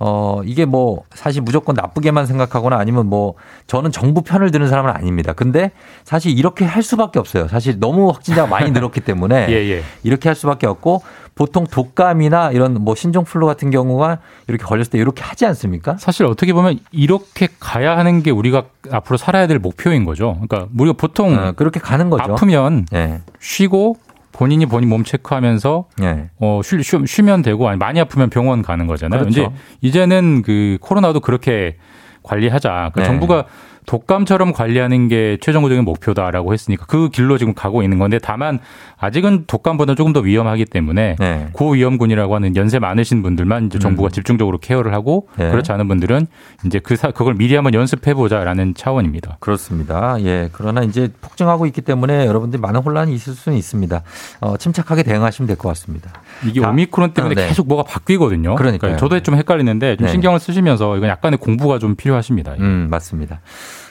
[0.00, 3.34] 어, 이게 뭐 사실 무조건 나쁘게만 생각하거나 아니면 뭐
[3.66, 5.32] 저는 정부 편을 드는 사람은 아닙니다.
[5.32, 5.72] 근데
[6.04, 7.48] 사실 이렇게 할 수밖에 없어요.
[7.48, 9.82] 사실 너무 확진자가 많이 늘었기 때문에 예, 예.
[10.04, 11.02] 이렇게 할 수밖에 없고
[11.34, 14.18] 보통 독감이나 이런 뭐 신종플루 같은 경우가
[14.48, 15.96] 이렇게 걸렸을 때 이렇게 하지 않습니까?
[15.98, 20.38] 사실 어떻게 보면 이렇게 가야 하는 게 우리가 앞으로 살아야 될 목표인 거죠.
[20.40, 22.32] 그러니까 우리가 보통 어, 그렇게 가는 거죠.
[22.32, 23.20] 아프면 예.
[23.40, 23.96] 쉬고
[24.38, 26.30] 본인이 본인 몸 체크하면서 예.
[26.38, 29.22] 어, 쉬, 쉬, 쉬 면 되고 아니 많이 아프면 병원 가는 거잖아요.
[29.22, 29.40] 그렇죠.
[29.40, 29.48] 이제
[29.80, 31.76] 이제는 그 코로나도 그렇게
[32.22, 32.92] 관리하자.
[32.94, 33.06] 그 네.
[33.06, 33.46] 정부가
[33.88, 38.58] 독감처럼 관리하는 게 최종적인 목표다라고 했으니까 그 길로 지금 가고 있는 건데 다만
[38.98, 41.48] 아직은 독감보다 조금 더 위험하기 때문에 네.
[41.52, 45.34] 고위험군이라고 하는 연세 많으신 분들만 이제 정부가 집중적으로 케어를 하고 음.
[45.38, 45.50] 네.
[45.50, 46.26] 그렇지 않은 분들은
[46.66, 49.38] 이제 그 사, 그걸 미리 한번 연습해 보자라는 차원입니다.
[49.40, 50.16] 그렇습니다.
[50.20, 50.50] 예.
[50.52, 54.02] 그러나 이제 폭증하고 있기 때문에 여러분들이 많은 혼란이 있을 수는 있습니다.
[54.42, 56.10] 어, 침착하게 대응하시면 될 것 같습니다.
[56.46, 57.48] 이게 다- 오미크론 때문에 어, 네.
[57.48, 58.54] 계속 뭐가 바뀌거든요.
[58.56, 58.98] 그러니까요.
[58.98, 60.12] 저도 좀 헷갈리는데 좀 네.
[60.12, 62.52] 신경을 쓰시면서 이건 약간의 공부가 좀 필요하십니다.
[62.60, 63.40] 음, 맞습니다.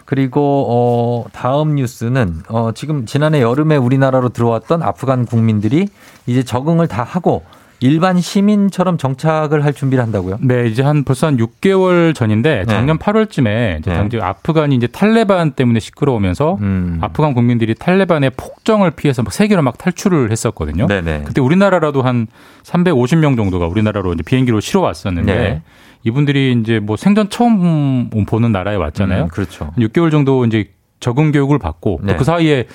[0.07, 5.89] 그리고 어 다음 뉴스는 어 지금 지난해 여름에 우리나라로 들어왔던 아프간 국민들이
[6.25, 7.43] 이제 적응을 다 하고
[7.79, 10.39] 일반 시민처럼 정착을 할 준비를 한다고요?
[10.41, 13.97] 네, 이제 한 벌써 한 6개월 전인데 작년 8월쯤에 이제 네.
[13.97, 16.97] 당시 아프간이 이제 탈레반 때문에 시끄러우면서 음.
[17.01, 20.87] 아프간 국민들이 탈레반의 폭정을 피해서 막 세계로 막 탈출을 했었거든요.
[20.87, 21.23] 네네.
[21.25, 22.27] 그때 우리나라라도 한
[22.63, 25.61] 350명 정도가 우리나라로 이제 비행기로 실어 왔었는데 네.
[26.03, 29.23] 이분들이 이제 뭐 생전 처음 보는 나라에 왔잖아요.
[29.23, 29.73] 음, 그렇죠.
[29.75, 32.15] 한 6개월 정도 이제 적응 교육을 받고 또 네.
[32.15, 32.65] 그 사이에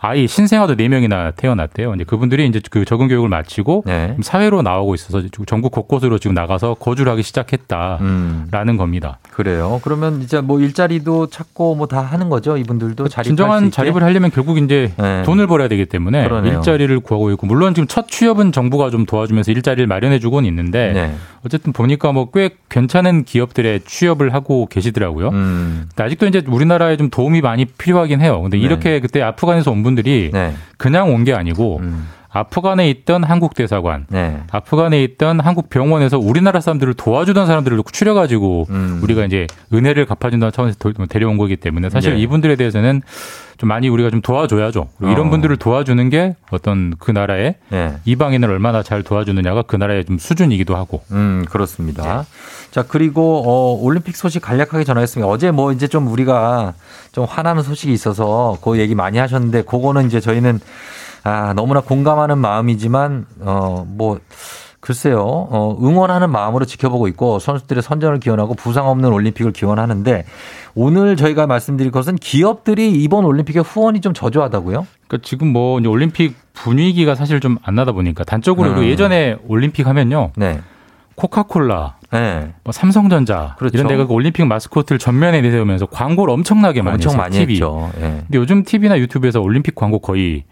[0.00, 1.94] 아이 신생아도 4명이나 태어났대요.
[1.94, 4.16] 이제 그분들이 이제 그 적응 교육을 마치고 네.
[4.20, 9.18] 사회로 나오고 있어서 전국 곳곳으로 지금 나가서 거주를 하기 시작했다라는 겁니다.
[9.30, 9.80] 그래요.
[9.82, 12.58] 그러면 이제 뭐 일자리도 찾고 뭐 다 하는 거죠.
[12.58, 13.70] 이분들도 자립할 수 진정한?
[13.70, 15.22] 자립을 하려면 결국 이제 네.
[15.22, 16.58] 돈을 벌어야 되기 때문에 그러네요.
[16.58, 21.14] 일자리를 구하고 있고 물론 지금 첫 취업은 정부가 좀 도와주면서 일자리를 마련해 주고는 있는데 네.
[21.46, 25.28] 어쨌든 보니까 뭐 꽤 괜찮은 기업들에 취업을 하고 계시더라고요.
[25.30, 25.86] 음.
[25.88, 28.42] 근데 아직도 이제 우리나라에 좀 도움이 많이 필요하긴 해요.
[28.42, 28.62] 근데 네.
[28.64, 30.30] 이렇게 그때 아프간에서 온 분들이
[30.76, 31.80] 그냥 온 게 아니고
[32.30, 34.38] 아프간에 있던 한국 대사관, 네.
[34.50, 39.00] 아프간에 있던 한국 병원에서 우리나라 사람들을 도와주던 사람들을 추려가지고 음.
[39.02, 42.20] 우리가 이제 은혜를 갚아준다는 차원에서 도- 데려온 거기 때문에 사실 네.
[42.20, 43.00] 이분들에 대해서는
[43.56, 44.88] 좀 많이 우리가 좀 도와줘야죠.
[45.00, 45.30] 이런 어.
[45.30, 47.94] 분들을 도와주는 게 어떤 그 나라의 네.
[48.04, 51.02] 이방인을 얼마나 잘 도와주느냐가 그 나라의 좀 수준이기도 하고.
[51.10, 52.24] 음, 그렇습니다.
[52.70, 55.26] 자, 그리고, 어, 올림픽 소식 간략하게 전하겠습니다.
[55.26, 56.74] 어제 뭐 이제 좀 우리가
[57.12, 60.60] 좀 화나는 소식이 있어서 그 얘기 많이 하셨는데, 그거는 이제 저희는,
[61.24, 64.18] 아, 너무나 공감하는 마음이지만, 어, 뭐,
[64.80, 70.24] 글쎄요, 어, 응원하는 마음으로 지켜보고 있고 선수들의 선전을 기원하고 부상 없는 올림픽을 기원하는데
[70.76, 74.86] 오늘 저희가 말씀드릴 것은 기업들이 이번 올림픽에 후원이 좀 저조하다고요?
[75.08, 78.74] 그러니까 지금 뭐 이제 올림픽 분위기가 사실 좀 안 나다 보니까 단적으로 음.
[78.76, 80.30] 그 예전에 올림픽 하면요.
[80.36, 80.60] 네.
[81.16, 82.52] 코카콜라, 네.
[82.62, 83.76] 뭐 삼성전자 그렇죠.
[83.76, 87.20] 이런 데가 그 올림픽 마스코트를 전면에 내세우면서 광고를 엄청나게 많이 엄청 했어요.
[87.22, 87.54] 많이 TV.
[87.54, 87.90] 했죠.
[87.96, 88.00] 예.
[88.00, 90.44] 근데 요즘 TV나 유튜브에서 올림픽 광고 거의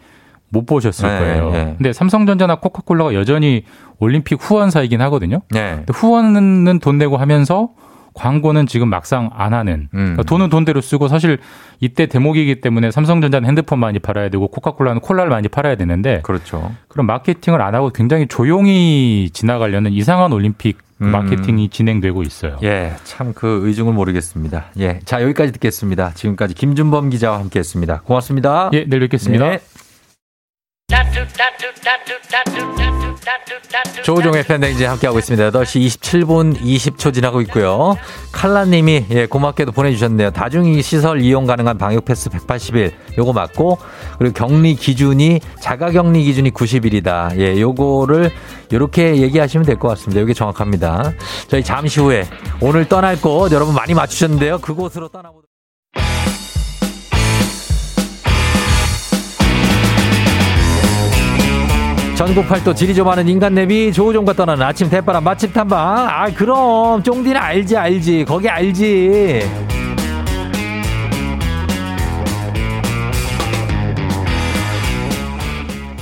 [0.49, 1.51] 못 보셨을 네, 거예요.
[1.51, 1.74] 네.
[1.76, 3.64] 근데 삼성전자나 코카콜라가 여전히
[3.99, 5.40] 올림픽 후원사이긴 하거든요.
[5.51, 5.84] 네.
[5.92, 7.70] 후원은 돈 내고 하면서
[8.14, 9.88] 광고는 지금 막상 안 하는.
[9.92, 9.99] 음.
[9.99, 11.38] 그러니까 돈은 돈대로 쓰고 사실
[11.80, 16.72] 이때 대목이기 때문에 삼성전자는 핸드폰 많이 팔아야 되고 코카콜라는 콜라를 많이 팔아야 되는데 그렇죠.
[16.88, 21.09] 그런 마케팅을 안 하고 굉장히 조용히 지나가려는 이상한 올림픽 음.
[21.09, 22.57] 마케팅이 진행되고 있어요.
[22.62, 24.66] 예, 참 그 의중을 모르겠습니다.
[24.78, 25.01] 예.
[25.05, 26.12] 자, 여기까지 듣겠습니다.
[26.14, 28.01] 지금까지 김준범 기자와 함께 했습니다.
[28.01, 28.70] 고맙습니다.
[28.72, 29.51] 예, 내일 뵙겠습니다.
[29.51, 29.59] 네.
[34.05, 35.51] 조우종의 팬데이즈 함께하고 있습니다.
[35.51, 37.97] 8시 27분 20초 지나고 있고요.
[38.32, 40.30] 칼라님이 예, 고맙게도 보내주셨네요.
[40.30, 43.78] 다중이 시설 이용 가능한 방역 패스 180일 요거 맞고
[44.18, 47.37] 그리고 격리 기준이 자가 격리 기준이 90일이다.
[47.39, 48.30] 예, 요거를
[48.70, 50.20] 이렇게 얘기하시면 될 것 같습니다.
[50.22, 51.12] 이게 정확합니다.
[51.49, 52.26] 저희 잠시 후에
[52.61, 54.59] 오늘 떠날 곳 여러분 많이 맞추셨는데요.
[54.59, 55.45] 그곳으로 떠나보도록.
[62.16, 65.78] 전국 팔도 지리 좀 하는 인간 내비 조우종과 떠나는 아침 대바람 맛집 탐방.
[66.08, 68.24] 아 그럼 쫑디는 알지 알지.
[68.26, 69.42] 거기 알지.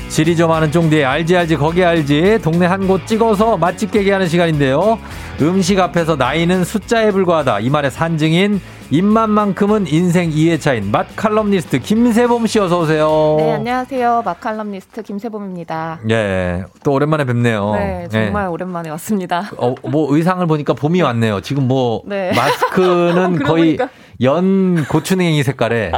[0.08, 1.56] 지리 좀 하는 쫑디 알지 알지.
[1.56, 2.38] 거기 알지.
[2.42, 4.98] 동네 한 곳 찍어서 맛집 깨게 하는 시간인데요.
[5.40, 7.60] 음식 앞에서 나이는 숫자에 불과하다.
[7.60, 8.60] 이 말의 산증인
[8.94, 14.22] 입맛만큼은 인생 2회차인 맛 칼럼니스트 김세범 씨 어서 오세요 네, 안녕하세요.
[14.24, 15.98] 마칼럼니스트 김세범입니다.
[16.10, 17.72] 예, 또 오랜만에 뵙네요.
[17.74, 18.48] 네, 정말 예.
[18.48, 19.50] 오랜만에 왔습니다.
[19.56, 21.40] 어, 뭐 의상을 보니까 봄이 왔네요.
[21.40, 22.30] 지금 뭐 네.
[22.36, 23.88] 마스크는 거의 보니까.
[24.22, 25.92] 연 고추냉이 색깔에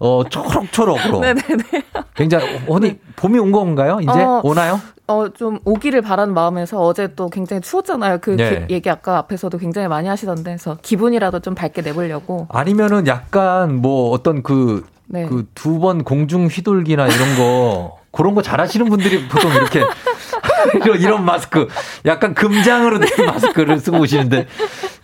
[0.00, 1.62] 어 초록초록으로 네네네.
[2.14, 3.98] 굉장히 어디 봄이 온 건가요?
[4.00, 4.80] 이제 어, 오나요?
[5.06, 8.18] 어, 좀 오기를 바라는 마음에서 어제 또 굉장히 추웠잖아요.
[8.22, 8.66] 그 네.
[8.66, 12.46] 기- 얘기 아까 앞에서도 굉장히 많이 하시던데, 그래서 기분이라도 좀 밝게 내보려고.
[12.50, 15.26] 아니면은 약간 뭐 어떤 그 네.
[15.26, 19.82] 그두 번 공중 휘돌기나 이런 거 그런 거 잘하시는 분들이 보통 이렇게
[20.98, 21.68] 이런, 마스크
[22.06, 24.46] 약간 금장으로 된 마스크를 쓰고 오시는데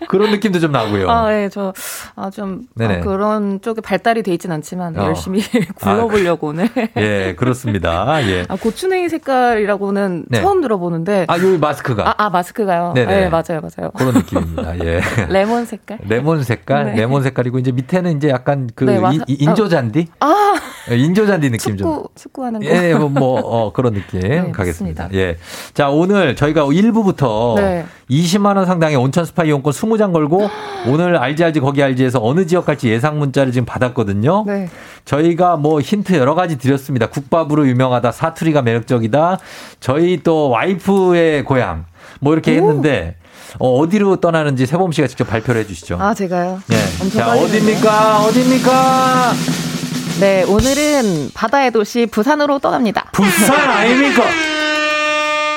[0.08, 1.08] 그런 느낌도 좀 나고요.
[1.10, 1.72] 아, 예, 저,
[2.16, 2.62] 아, 좀.
[2.80, 5.04] 아, 그런 쪽에 발달이 돼 있진 않지만, 어.
[5.06, 5.40] 열심히
[5.76, 6.68] 굴러보려고 오늘.
[6.96, 8.18] 예, 그렇습니다.
[8.26, 8.44] 예.
[8.48, 10.40] 아, 고추냉이 색깔이라고는 네.
[10.40, 11.26] 처음 들어보는데.
[11.28, 12.08] 아, 요 마스크가.
[12.08, 12.92] 아, 아, 마스크가요?
[12.94, 13.20] 네네.
[13.20, 13.90] 네, 맞아요, 맞아요.
[13.96, 14.84] 그런 느낌입니다.
[14.84, 15.00] 예.
[15.28, 15.98] 레몬 색깔?
[16.08, 16.94] 레몬 색깔, 네.
[16.96, 20.54] 레몬 색깔이고 이제 밑에는 이제 약간 그 네, 와사- 인- 인조 잔디, 아,
[20.90, 21.86] 예, 인조 잔디 느낌 좀.
[21.88, 22.66] 축구, 축구하는 거.
[22.66, 25.04] 예, 뭐, 뭐, 어, 그런 느낌 네, 가겠습니다.
[25.04, 25.10] 맞습니다.
[25.14, 25.36] 예.
[25.74, 27.86] 자, 오늘 저희가 1부부터 네.
[28.10, 30.48] 20만 원 상당의 온천 스파 이용권 20장 걸고
[30.88, 34.44] 오늘 알지 알지 거기 알지에서 어느 지역 갈지 예상 문자를 지금 받았거든요.
[34.46, 34.68] 네.
[35.04, 37.06] 저희가 뭐 힌트 여러 가지 드렸습니다.
[37.08, 39.38] 국밥으로 유명하다, 사투리가 매력적이다,
[39.80, 41.86] 저희 또 와이프의 고향,
[42.20, 43.16] 뭐 이렇게 했는데,
[43.58, 45.96] 어, 어디로 떠나는지 세범 씨가 직접 발표를 해 주시죠.
[46.00, 46.60] 아, 제가요?
[46.68, 46.76] 네.
[47.00, 47.32] 엄청 자.
[47.32, 48.24] 어딥니까?
[48.24, 49.32] 어딥니까?
[50.18, 53.06] 네, 오늘은 바다의 도시 부산으로 떠납니다.
[53.12, 54.24] 부산 아닙니까?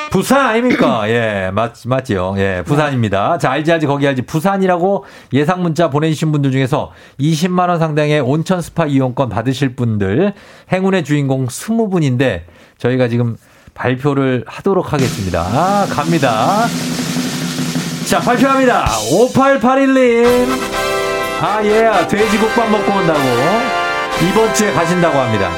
[0.09, 1.03] 부산 아닙니까?
[1.09, 2.35] 예, 맞, 맞지요.
[2.37, 3.39] 예, 부산입니다.
[3.39, 4.21] 자, 알지, 알지, 거기 알지.
[4.21, 10.33] 부산이라고 예상 문자 보내주신 분들 중에서 20만원 상당의 온천 스파 이용권 받으실 분들,
[10.71, 12.43] 행운의 주인공 20분인데,
[12.77, 13.35] 저희가 지금
[13.73, 15.41] 발표를 하도록 하겠습니다.
[15.41, 16.67] 아, 갑니다.
[18.07, 18.85] 자, 발표합니다.
[18.85, 20.47] 5881님.
[21.41, 23.82] 아, 예, 돼지국밥 먹고 온다고.
[24.21, 25.51] 이번 주에 가신다고 합니다.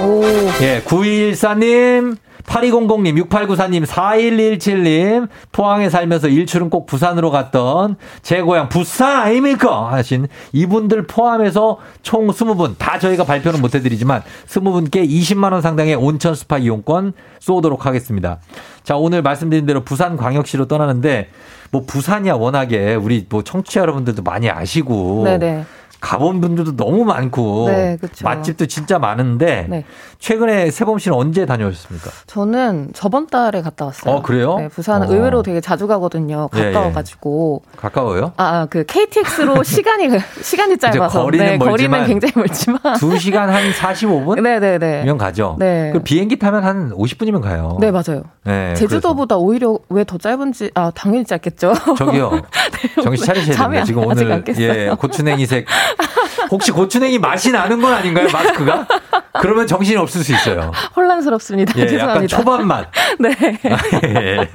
[0.61, 9.91] 예, 9214님, 8200님, 6894님, 4117님, 포항에 살면서 일출은 꼭 부산으로 갔던 제 고향 부산 아닙니까?
[9.91, 16.57] 하신 이분들 포함해서 총 20분, 다 저희가 발표는 못 해드리지만 20분께 20만원 상당의 온천 스파
[16.57, 18.39] 이용권 쏘도록 하겠습니다.
[18.83, 21.29] 자, 오늘 말씀드린 대로 부산 광역시로 떠나는데
[21.71, 25.65] 뭐 부산이야 워낙에 우리 뭐 청취자 여러분들도 많이 아시고 네네.
[26.01, 27.97] 가본 분들도 너무 많고 네.
[28.23, 29.83] 맛집도 진짜 많은데 네.
[30.19, 32.09] 최근에 세범 씨는 언제 다녀오셨습니까?
[32.27, 34.15] 저는 저번 달에 갔다 왔어요.
[34.15, 34.57] 어, 그래요?
[34.57, 35.05] 네, 부산 어.
[35.11, 36.49] 의외로 되게 자주 가거든요.
[36.55, 36.71] 예, 예.
[36.71, 37.63] 가까워가지고.
[37.77, 38.33] 가까워요?
[38.37, 40.09] 아, 아, 그 KTX로 시간이
[40.41, 44.41] 시간이 짧아서 거리는 네, 멀지만 거리는 굉장히 멀지만 2 시간 한 45분?
[44.41, 45.03] 네네네.
[45.03, 45.55] 면 가죠.
[45.59, 45.91] 네.
[45.93, 47.77] 그 비행기 타면 한 50분이면 가요.
[47.81, 48.23] 네 맞아요.
[48.43, 51.73] 네, 제주도보다 오히려 왜 더 짧은지 아 당연히 짧겠죠.
[51.73, 52.41] 그래서 저기요.
[53.01, 53.83] 정신 차리셔야 됩니다.
[53.85, 54.43] 지금 오늘.
[54.59, 55.65] 예, 고추냉이색
[56.51, 58.27] 혹시 고추냉이 맛이 나는 건 아닌가요?
[58.31, 58.87] 마스크가?
[59.41, 60.71] 그러면 정신이 없을 수 있어요.
[60.95, 61.73] 혼란스럽습니다.
[61.77, 62.13] 예, 죄송합니다.
[62.15, 62.87] 약간 초반 맛.
[63.19, 63.29] 네.
[64.03, 64.49] 예.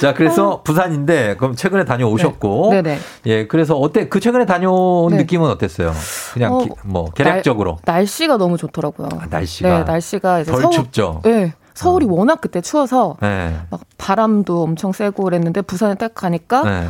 [0.00, 2.82] 자, 그래서 부산인데 그럼 최근에 다녀오셨고 네.
[2.82, 2.98] 네 네.
[3.26, 4.08] 예, 그래서 어때?
[4.08, 5.18] 그 최근에 다녀온 네.
[5.18, 5.92] 느낌은 어땠어요?
[6.34, 9.08] 그냥 어, 기- 뭐 계략적으로 날, 날씨가 너무 좋더라고요.
[9.30, 11.20] 날씨가 네, 날씨가 이제 덜 서울, 춥죠.
[11.24, 13.56] 네, 서울이 워낙 그때 추워서 네.
[13.70, 16.88] 막 바람도 엄청 세고 그랬는데 부산에 딱 가니까 네.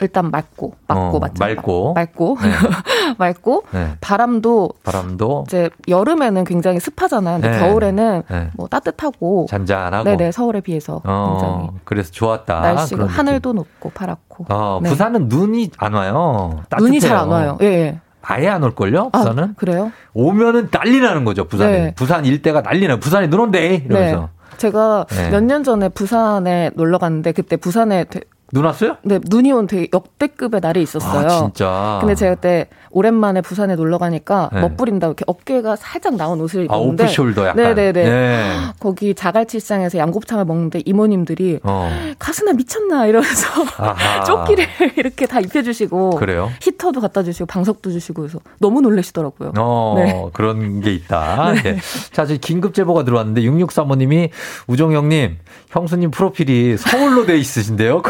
[0.00, 1.34] 일단 맑고 맑고 어, 맞죠?
[1.44, 1.92] 맑고.
[1.94, 2.48] 맑고 네.
[3.18, 3.92] 맑고 네.
[4.00, 7.40] 바람도 바람도 이제 여름에는 굉장히 습하잖아요.
[7.40, 7.58] 근데 네.
[7.58, 8.50] 겨울에는 네.
[8.54, 12.60] 뭐 따뜻하고 잔잔하고 네네 서울에 비해서 굉장히 어, 그래서 좋았다.
[12.60, 13.06] 날씨가.
[13.06, 14.88] 하늘도 높고 파랗고 어, 네.
[14.88, 16.62] 부산은 눈이 안 와요.
[16.78, 17.18] 눈이 잘 따뜻해요.
[17.18, 17.58] 안 와요.
[17.62, 18.00] 예, 예.
[18.22, 19.10] 아예 안 올걸요?
[19.12, 19.54] 아, 부산은?
[19.56, 19.90] 그래요?
[20.14, 21.70] 오면은 난리 나는 거죠, 부산에.
[21.72, 21.94] 네.
[21.96, 23.00] 부산 일대가 난리 나요.
[23.00, 23.82] 부산에 눈 온대!
[23.86, 24.20] 이러면서.
[24.20, 24.56] 네.
[24.58, 25.30] 제가 네.
[25.30, 28.20] 몇년 전에 부산에 놀러 갔는데 그때 부산에 되-
[28.52, 28.96] 눈 왔어요?
[29.02, 31.26] 네, 눈이 온 되게 역대급의 날이 있었어요.
[31.26, 31.98] 아, 진짜.
[32.00, 34.60] 근데 제가 그때 오랜만에 부산에 놀러 가니까 네.
[34.62, 37.56] 멋부린다고 이렇게 어깨가 살짝 나온 옷을 아, 입었는데 오프숄더 약간.
[37.56, 38.04] 네네네.
[38.04, 38.56] 네.
[38.80, 41.90] 거기 자갈치장에서 양곱창을 먹는데 이모님들이 어.
[42.18, 43.46] 가스나 미쳤나 이러면서.
[44.26, 46.50] 조끼를 이렇게 다 입혀주시고 그래요?
[46.60, 49.52] 히터도 갖다 주시고 방석도 주시고 그래서 너무 놀라시더라고요.
[49.58, 50.24] 어, 네.
[50.32, 51.52] 그런 게 있다.
[51.62, 51.62] 네.
[51.62, 51.78] 네.
[52.12, 54.30] 자, 지금 긴급 제보가 들어왔는데 6635님이
[54.66, 55.36] 우정 형님,
[55.70, 58.02] 형수님 프로필이 서울로 돼 있으신데요.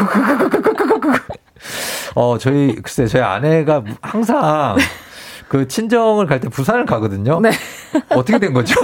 [2.15, 4.75] 어, 저희 글쎄 저희 아내가 항상
[5.47, 7.39] 그 친정을 갈 때 부산을 가거든요.
[7.41, 7.49] 네.
[8.09, 8.75] 어떻게 된 거죠?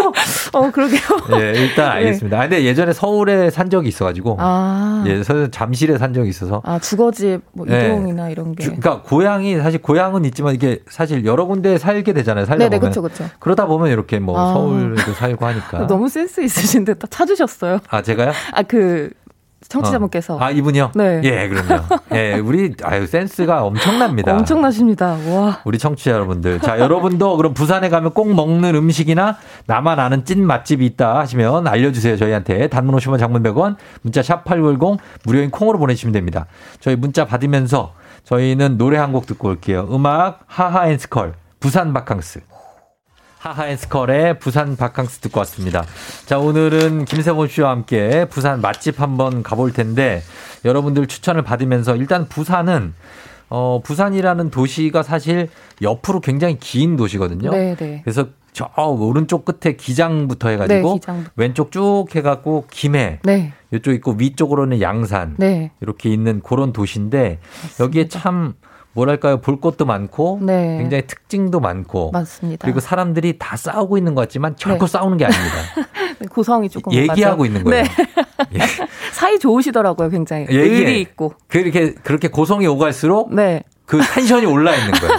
[0.52, 1.00] 어, 그러게요.
[1.40, 2.38] 예, 일단 알겠습니다.
[2.38, 4.38] 아, 근데 예전에 서울에 산 적이 있어가지고.
[4.40, 5.04] 아.
[5.06, 6.64] 예, 서 잠실에 산 적이 있어서.
[6.66, 7.86] 아, 주거집, 뭐, 네.
[7.86, 8.64] 이동이나 이런 게.
[8.64, 12.46] 주- 그러니까 고향이 사실 고향은 있지만 이게 사실 여러 군데 살게 되잖아요.
[12.46, 12.90] 살다 네네, 보면.
[12.92, 13.26] 그쵸, 그쵸.
[13.40, 14.54] 그러다 보면 이렇게 뭐 아.
[14.54, 15.86] 서울에도 살고 하니까.
[15.88, 17.78] 너무 센스 있으신데 다 찾으셨어요.
[17.90, 18.32] 아 제가요?
[18.54, 19.12] 아, 그,
[19.70, 20.36] 청취자분께서.
[20.36, 20.40] 어.
[20.42, 20.92] 아 이분이요?
[20.96, 21.22] 네.
[21.24, 21.84] 예, 그럼요.
[22.14, 24.34] 예, 우리 아유 센스가 엄청납니다.
[24.34, 25.18] 엄청나십니다.
[25.28, 25.60] 와.
[25.66, 26.60] 우리 청취자 여러분들.
[26.60, 32.18] 자, 여러분도 그럼 부산에 가면 꼭 먹는 음식이나 나만 아는 찐 맛집이 있다 하시면 알려주세요.
[32.18, 32.68] 저희한테.
[32.68, 36.46] 단문 50원 장문 100원, 문자 샵8910 무료인 콩으로 보내주시면 됩니다.
[36.80, 37.94] 저희 문자 받으면서
[38.24, 39.88] 저희는 노래 한 곡 듣고 올게요.
[39.92, 42.42] 음악 하하앤스컬 부산 바캉스.
[43.46, 45.86] 하하앤스컬의 부산 바캉스 듣고 왔습니다.
[46.26, 50.24] 자, 오늘은 김세본 씨와 함께 부산 맛집 한번 가볼 텐데
[50.64, 52.94] 여러분들 추천을 받으면서 일단 부산은
[53.50, 55.50] 어, 부산이라는 도시가 사실
[55.82, 57.52] 옆으로 굉장히 긴 도시거든요.
[57.52, 58.02] 네, 네.
[58.04, 61.32] 그래서 저 오른쪽 끝에 기장부터 해가지고 네, 기장부터.
[61.36, 63.54] 왼쪽 쭉 해갖고 김해 네.
[63.72, 65.72] 이쪽 있고 위쪽으로는 양산 네.
[65.82, 67.40] 이렇게 있는 그런 도시인데
[67.80, 68.56] 여기에 참
[68.96, 70.78] 뭐랄까요 볼 것도 많고 네.
[70.80, 72.66] 굉장히 특징도 많고 맞습니다.
[72.66, 74.92] 그리고 사람들이 다 싸우고 있는 것 같지만 결코 네.
[74.92, 75.56] 싸우는 게 아닙니다.
[76.32, 76.94] 고성이 조금.
[76.94, 77.46] 얘기하고 맞아요.
[77.46, 77.84] 있는 거예요.
[77.84, 78.60] 네.
[79.12, 80.44] 사이 좋으시더라고요, 굉장히.
[80.44, 80.64] 얘기해.
[80.64, 81.34] 의리 있고.
[81.48, 83.64] 그렇게 그렇게 고성이 오갈수록 네.
[83.86, 85.14] 그 텐션이 올라 있는 거예요.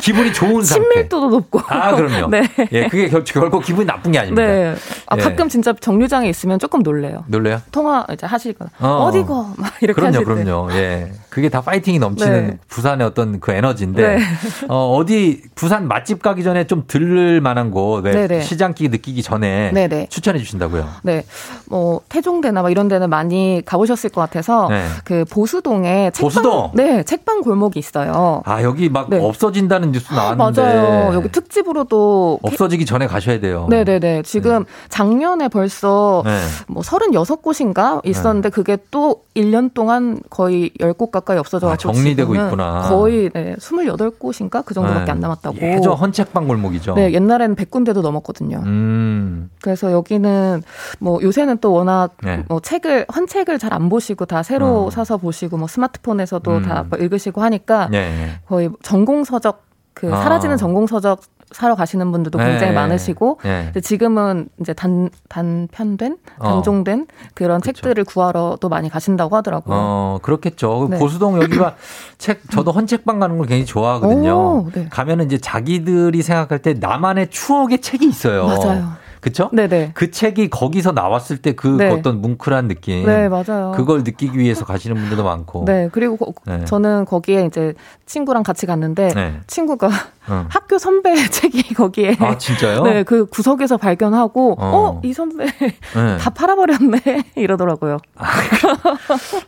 [0.00, 0.88] 기분이 좋은 상태.
[0.88, 1.60] 친밀도도 높고.
[1.68, 2.28] 아, 그럼요.
[2.30, 2.42] 네.
[2.72, 4.46] 예, 그게 결, 결코 기분이 나쁜 게 아닙니다.
[4.46, 4.74] 네.
[5.06, 5.20] 아, 예.
[5.22, 7.24] 가끔 진짜 정류장에 있으면 조금 놀래요.
[7.26, 7.60] 놀래요?
[7.70, 8.70] 통화 이제 하시거나.
[8.80, 8.86] 어.
[9.04, 9.12] 어.
[9.12, 10.24] 디고 막 이렇게 그럼요, 하실.
[10.24, 10.72] 그럼요.
[10.72, 11.12] 예.
[11.28, 12.58] 그게 다 파이팅이 넘치는 네.
[12.68, 14.22] 부산의 어떤 그 에너지인데, 네.
[14.68, 18.42] 어, 어디, 부산 맛집 가기 전에 좀 들를 만한 곳, 왜 네네.
[18.42, 20.08] 시장기 느끼기 전에 네네.
[20.10, 20.86] 추천해 주신다고요.
[21.02, 21.24] 네.
[21.66, 24.68] 뭐, 태종대나 막 이런 데는 많이 가보셨을 것 같아서.
[24.68, 24.84] 네.
[25.04, 26.22] 그 보수동에 책방.
[26.26, 26.70] 보수동?
[26.74, 28.42] 네, 책방 골목이 있어요.
[28.44, 29.18] 아, 여기 막 네.
[29.18, 30.62] 없어진다는 뉴스 나왔는데.
[30.62, 31.14] 맞아요.
[31.14, 32.38] 여기 특집으로도.
[32.42, 33.66] 없어지기 전에 가셔야 돼요.
[33.68, 34.22] 네 네 네.
[34.22, 36.38] 지금 작년에 벌써 네.
[36.68, 42.46] 뭐 36곳인가 있었는데 그게 또 1년 동안 거의 10곳 가까이 없어져 아, 가지고 정리되고 지금은
[42.46, 42.82] 있구나.
[42.88, 45.10] 거의 네, 28곳인가 그 정도밖에 네.
[45.12, 45.56] 안 남았다고.
[45.60, 46.94] 예전 헌책방 골목이죠.
[46.94, 48.62] 네, 옛날에는 100군데도 넘었거든요.
[48.64, 49.50] 음.
[49.60, 50.62] 그래서 여기는
[51.00, 52.44] 뭐 요새는 또 워낙 네.
[52.48, 54.90] 뭐 책을 헌책을 잘 안 보시고 다 새로 어.
[54.90, 56.62] 사서 보시고 뭐 스마트폰에서도 음.
[56.62, 58.38] 다뭐 읽으시고 하니까 네.
[58.46, 59.62] 거의 전공 서적
[59.94, 60.22] 그 아.
[60.22, 61.20] 사라지는 전공 서적
[61.52, 62.46] 사러 가시는 분들도 네.
[62.46, 63.72] 굉장히 많으시고 네.
[63.80, 66.48] 지금은 이제 단 단편된 어.
[66.48, 69.76] 단종된 그런 책들을 구하러 또 많이 가신다고 하더라고요.
[69.78, 70.88] 어, 그렇겠죠.
[70.90, 70.98] 네.
[70.98, 71.76] 보수동 여기가
[72.18, 74.32] 책, 저도 헌책방 가는 걸 굉장히 좋아하거든요.
[74.32, 74.88] 오, 네.
[74.90, 78.46] 가면은 이제 자기들이 생각할 때 나만의 추억의 책이 있어요.
[78.46, 79.01] 맞아요.
[79.22, 79.48] 그쵸?
[79.52, 79.92] 네네.
[79.94, 81.90] 그 책이 거기서 나왔을 때그 네.
[81.90, 83.06] 어떤 뭉클한 느낌.
[83.06, 83.72] 네, 맞아요.
[83.76, 85.64] 그걸 느끼기 위해서 가시는 분들도 많고.
[85.64, 86.64] 네, 그리고 거- 네.
[86.64, 87.72] 저는 거기에 이제
[88.04, 89.40] 친구랑 같이 갔는데 네.
[89.46, 89.88] 친구가
[90.30, 90.46] 응.
[90.50, 92.82] 학교 선배 책이 거기에 아, 진짜요?
[92.82, 94.58] 네, 그 구석에서 발견하고 어.
[94.58, 95.76] 어, 이 선배 네.
[96.18, 97.00] 다 팔아버렸네
[97.36, 97.98] 이러더라고요.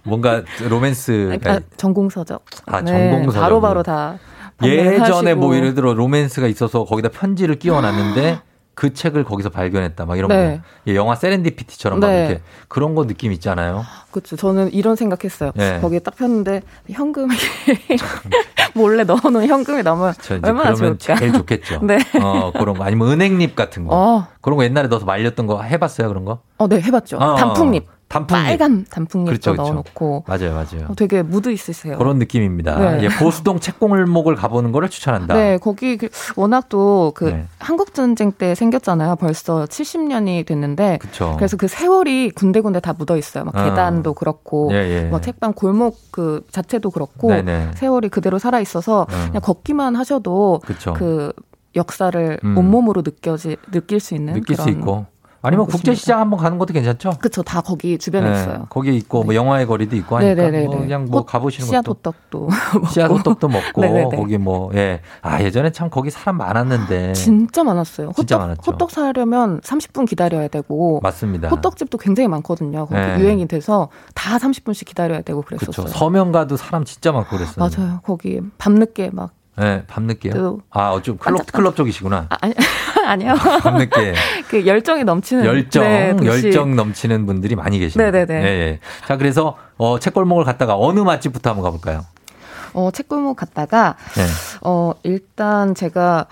[0.05, 1.41] 뭔가 로맨스.
[1.47, 2.45] 아, 전공서적.
[2.67, 3.41] 아, 네, 전공서적이요.
[3.43, 4.19] 바로 바로 다
[4.59, 5.41] 판매를 예전에 하시고.
[5.41, 8.39] 뭐 예를 들어 로맨스가 있어서 거기다 편지를 끼워놨는데
[8.75, 10.05] 그 책을 거기서 발견했다.
[10.05, 10.61] 막 이런 네.
[10.85, 10.91] 거.
[10.91, 12.27] 예, 영화 세렌디피티처럼 막 네.
[12.27, 13.85] 이렇게 그런 거 느낌 있잖아요.
[14.11, 14.37] 그렇죠.
[14.37, 15.53] 저는 이런 생각했어요.
[15.55, 15.81] 네.
[15.81, 17.35] 거기에 딱 폈는데 현금이
[18.75, 19.83] 몰래 넣어놓은 현금이
[20.21, 21.21] 저 이제 얼마나 그러면 좋을까.
[21.21, 21.81] 제일 좋겠죠.
[21.87, 21.99] 네.
[22.23, 22.85] 어, 그런 거.
[22.85, 23.95] 아니면 은행잎 같은 거.
[23.95, 24.27] 어.
[24.41, 26.41] 그런 거 옛날에 넣어서 말렸던 거 해봤어요, 그런 거?
[26.59, 27.19] 어, 네, 해봤죠.
[27.19, 27.87] 어, 단풍잎.
[28.15, 28.45] 단풍잎.
[28.47, 29.63] 빨간 단풍잎도 그렇죠, 그렇죠.
[29.63, 30.87] 넣어놓고 맞아요, 맞아요.
[30.89, 31.99] 어, 되게 무드 있으세요.
[31.99, 32.79] 그런 느낌입니다.
[32.79, 33.05] 네.
[33.05, 35.35] 예, 보수동 책공을목을 가보는 거를 추천한다.
[35.35, 37.47] 네, 거기 그- 워낙 또그 네.
[37.59, 39.17] 한국 전쟁 때 생겼잖아요.
[39.17, 41.37] 벌써 70년이 됐는데 그쵸.
[41.41, 43.45] 래서 그 세월이 군데군데 다 묻어 있어요.
[43.45, 43.65] 막 어.
[43.65, 45.03] 계단도 그렇고 예, 예.
[45.09, 47.71] 뭐 책방 골목 그 자체도 그렇고 네네.
[47.75, 49.07] 세월이 그대로 살아 있어서 어.
[49.07, 50.93] 그냥 걷기만 하셔도 그쵸.
[50.95, 51.33] 그
[51.77, 52.57] 역사를 음.
[52.57, 55.07] 온몸으로 느껴지 느낄 수 있는 느낄 수 그런 있고.
[55.45, 55.77] 아니면 곳입니다.
[55.77, 57.13] 국제 시장 한번 가는 것도 괜찮죠?
[57.21, 58.67] 그쵸 다 거기 주변에 네, 있어요.
[58.71, 60.67] 거기에 있고 뭐 영화의 거리도 있고 하니까 네네네네.
[60.67, 62.49] 뭐 그냥 뭐 호- 가보시는 씨앗 것도 호떡도
[62.91, 64.17] 씨앗 호떡도 먹고 네네네.
[64.17, 65.01] 거기 뭐 예.
[65.23, 67.13] 아, 예전에 참 거기 사람 많았는데.
[67.13, 68.13] 진짜 많았어요.
[68.17, 68.73] 진짜 호떡, 많았죠.
[68.73, 71.49] 호떡 사려면 30분 기다려야 되고 맞습니다.
[71.49, 72.87] 호떡집도 굉장히 많거든요.
[72.87, 73.19] 거기 네.
[73.21, 75.67] 유행이 돼서 다 30분씩 기다려야 되고 그렇죠.
[75.67, 75.93] 그랬었어요.
[75.93, 77.69] 서면 가도 사람 진짜 많고 그랬어요.
[77.69, 78.01] 맞아요.
[78.05, 80.33] 거기 밤늦게 막 네, 밤늦게요.
[80.33, 82.27] 또 아, 어좀 클럽 클럽 쪽이시구나.
[82.29, 82.55] 아, 아니
[83.07, 83.35] 아니요.
[83.63, 84.15] 밤늦게
[84.49, 86.17] 그 열정이 넘치는 열정 네.
[86.27, 88.11] 열정 넘치는 분들이 많이 계십니다.
[88.11, 88.43] 네 네네.
[88.45, 88.79] 예, 예.
[89.07, 92.05] 자, 그래서 어, 책골목을 갔다가 어느 맛집부터 한번 가 볼까요?
[92.73, 94.23] 어, 책골목 갔다가 네.
[94.63, 96.27] 어, 일단 제가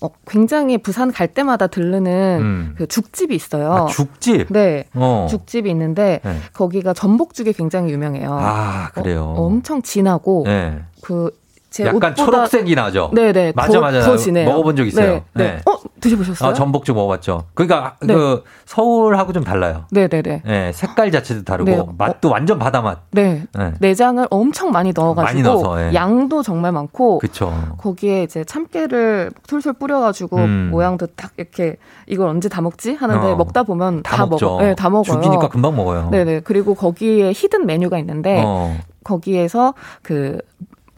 [0.00, 2.74] 어, 굉장히 부산 갈 때마다 들르는 음.
[2.76, 3.72] 그 죽집이 있어요.
[3.72, 4.48] 아, 죽집.
[4.50, 4.86] 네.
[4.94, 5.28] 어.
[5.30, 6.38] 죽집이 있는데 네.
[6.52, 8.32] 거기가 전복죽이 굉장히 유명해요.
[8.32, 9.34] 아, 그래요.
[9.36, 10.82] 어, 엄청 진하고 네.
[11.02, 11.30] 그
[11.72, 13.10] 제 약간 초록색이 나죠.
[13.14, 13.54] 네네.
[13.56, 14.00] 맞아, 더, 맞아.
[14.02, 14.46] 더 진해요.
[14.48, 15.22] 먹어본 적 있어요.
[15.32, 15.44] 네.
[15.44, 15.60] 네.
[15.64, 16.50] 어 드셔보셨어요?
[16.50, 17.44] 아, 전복죽 먹어봤죠.
[17.54, 18.12] 그러니까 네.
[18.12, 19.86] 그 서울하고 좀 달라요.
[19.90, 20.42] 네네네.
[20.46, 21.82] 예, 색깔 자체도 다르고 네.
[21.96, 22.98] 맛도 완전 바다 맛.
[23.12, 23.44] 네.
[23.56, 23.72] 네.
[23.80, 25.94] 내장을 엄청 많이 넣어가지고 많이 넣어서, 예.
[25.94, 27.52] 양도 정말 많고 그쵸.
[27.78, 30.68] 거기에 이제 참깨를 솔솔 뿌려가지고 음.
[30.70, 33.36] 모양도 딱 이렇게 이걸 언제 다 먹지 하는데 어.
[33.36, 34.46] 먹다 보면 다 다, 먹죠.
[34.50, 34.62] 먹어.
[34.62, 35.22] 네, 다 먹어요.
[35.22, 36.10] 죽이니까 금방 먹어요.
[36.10, 36.40] 네네.
[36.40, 38.76] 그리고 거기에 히든 메뉴가 있는데 어.
[39.04, 40.38] 거기에서 그,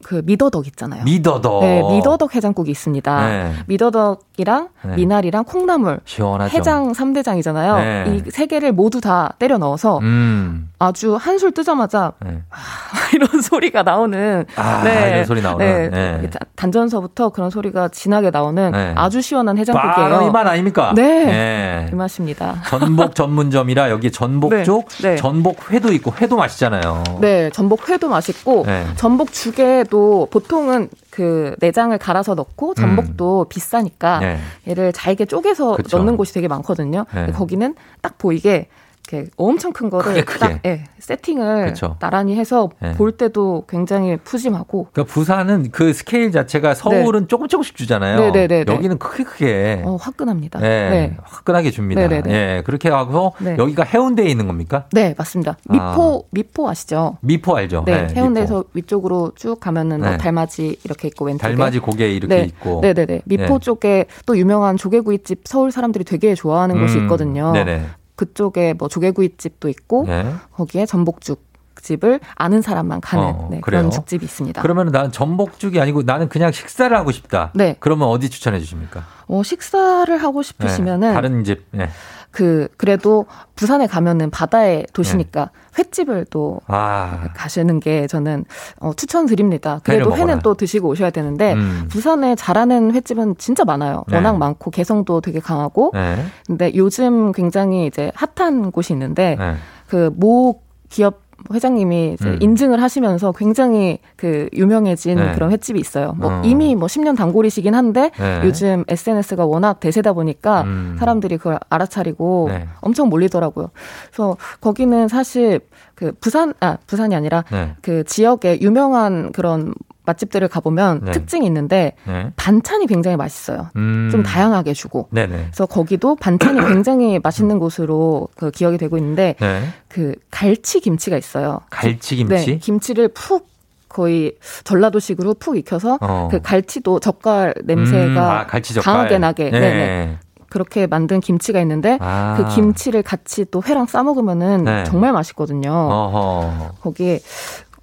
[0.05, 1.03] 그 미더덕 있잖아요.
[1.05, 1.63] 미더덕.
[1.63, 3.29] 네, 미더덕 해장국이 있습니다.
[3.29, 3.53] 네.
[3.67, 4.97] 미더덕이랑 네.
[4.97, 6.57] 미나리랑 콩나물 시원하죠.
[6.57, 7.77] 해장 3대장이잖아요.
[7.77, 8.23] 네.
[8.27, 10.71] 이세 개를 모두 다 때려 넣어서 음.
[10.85, 12.43] 아주 한술 뜨자마자 네.
[13.15, 15.91] 이런 소리가 나오는 아, 이런 소리 나오는.
[15.91, 16.19] 네.
[16.21, 16.31] 네.
[16.31, 18.93] 다- 단전서부터 그런 소리가 진하게 나오는 네.
[18.97, 19.95] 아주 시원한 해장국이에요.
[19.95, 20.93] 바로 이맛 아닙니까?
[20.95, 21.25] 네.
[21.25, 21.89] 네.
[21.93, 22.63] 이 맛입니다.
[22.69, 25.17] 전복 전문점이라 여기 전복죽, 네, 네.
[25.17, 27.03] 전복 회도 있고 회도 맛있잖아요.
[27.21, 28.87] 네, 전복 회도 맛있고 네.
[28.97, 34.21] 전복 죽에도 보통은 그 내장을 갈아서 넣고 전복도 비싸니까 음.
[34.21, 34.39] 네.
[34.69, 35.99] 얘를 잘게 쪼개서 그쵸.
[35.99, 37.07] 넣는 곳이 되게 많거든요.
[37.15, 37.31] 네.
[37.33, 38.69] 거기는 딱 보이게
[39.09, 40.39] 이렇게 엄청 큰 거를 크게, 크게.
[40.39, 41.97] 딱 예, 세팅을 그쵸.
[42.01, 42.93] 나란히 해서 네.
[42.93, 48.19] 볼 때도 굉장히 푸짐하고 그러니까 부산은 그 스케일 자체가 서울은 조금 조금씩 주잖아요.
[48.19, 48.73] 네, 네, 네, 네.
[48.73, 50.59] 여기는 크게 크게 어, 화끈합니다.
[50.61, 51.17] 네, 네.
[51.23, 52.01] 화끈하게 줍니다.
[52.01, 52.33] 네, 네, 네.
[52.33, 53.57] 예, 그렇게 하고 네.
[53.59, 54.87] 여기가 해운대에 있는 겁니까?
[54.93, 55.57] 네, 맞습니다.
[55.69, 57.19] 미포 미포 아시죠?
[57.21, 57.85] 미포 알죠?
[57.87, 58.69] 네, 네, 해운대에서 미포.
[58.75, 60.09] 위쪽으로 쭉 가면은 네.
[60.09, 62.43] 뭐 달맞이 이렇게 있고 왼쪽에 달맞이 고개 이렇게 네.
[62.45, 62.81] 있고.
[62.81, 63.23] 네네네.
[63.27, 63.59] 미포 네.
[63.59, 67.53] 쪽에 또 유명한 조개구이집 서울 사람들이 되게 좋아하는 곳이 음, 있거든요.
[67.53, 67.85] 네네.
[68.17, 70.33] 그쪽에 뭐 조개구이집도 있고 네.
[70.53, 73.61] 거기에 전복죽 집을 아는 사람만 가는 어, 네?
[73.61, 74.63] 그런 죽집이 있습니다.
[74.63, 77.51] 그러면 난 전복죽이 아니고 나는 그냥 식사를 하고 싶다.
[77.55, 77.77] 네.
[77.79, 79.05] 그러면 어디 추천해 주십니까?
[79.27, 81.67] 어, 식사를 하고 싶으시면은 네, 다른 집.
[81.73, 81.91] 네.
[82.35, 85.79] 그 그래도 부산에 가면은 바다의 도시니까 네.
[85.79, 88.45] 횟집을 또 아, 가시는 게 저는
[88.81, 89.81] 어, 추천드립니다.
[89.85, 90.41] 그래도 회를 회는.
[90.43, 91.87] 또 드시고 오셔야 되는데 음.
[91.89, 94.03] 부산에 잘하는 횟집은 진짜 많아요.
[94.09, 94.17] 네.
[94.17, 95.93] 워낙 많고 개성도 되게 강하고.
[95.95, 96.25] 네.
[96.45, 99.55] 근데 요즘 굉장히 이제 핫한 곳이 있는데 네.
[99.87, 102.39] 그모 기업 회장님이 이제 음.
[102.41, 105.33] 인증을 하시면서 굉장히 그 유명해진 네.
[105.35, 106.15] 그런 횟집이 있어요.
[106.17, 106.43] 뭐 어.
[106.45, 108.41] 이미 뭐 10년 단골이시긴 한데 네.
[108.45, 110.97] 요즘 SNS가 워낙 대세다 보니까 음.
[110.99, 112.69] 사람들이 그걸 알아차리고 네.
[112.81, 113.71] 엄청 몰리더라고요.
[114.07, 115.61] 그래서 거기는 사실
[115.95, 117.75] 그 부산 아 부산이 아니라 네.
[117.83, 119.75] 그 지역에 유명한 그런
[120.07, 121.13] 맛집들을 가보면 네.
[121.13, 122.31] 특징이 있는데 네.
[122.37, 123.69] 반찬이 굉장히 맛있어요.
[123.77, 124.09] 음.
[124.11, 125.09] 좀 다양하게 주고.
[125.11, 125.37] 네네.
[125.47, 129.69] 그래서 거기도 반찬이 굉장히 맛있는 곳으로 그 기억이 되고 있는데 네.
[129.89, 131.61] 그 갈치 김치가 있어요.
[131.71, 132.47] 갈치 김치?
[132.47, 133.49] 네, 김치를 푹
[133.89, 134.33] 거의
[134.65, 136.29] 전라도식으로 푹 익혀서 어.
[136.31, 138.93] 그 갈치도 젓갈 냄새가 음, 아, 갈치 젓갈.
[138.95, 140.19] 강하게 나게 네.
[140.55, 142.37] 그렇게 만든 김치가 있는데 아.
[142.37, 144.85] 그 김치를 같이 또 회랑 싸 먹으면은 네.
[144.85, 145.73] 정말 맛있거든요.
[145.73, 146.75] 어허.
[146.81, 147.19] 거기에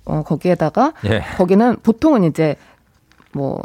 [0.05, 1.21] 어 거기에다가 예.
[1.37, 2.55] 거기는 보통은 이제
[3.33, 3.61] 뭐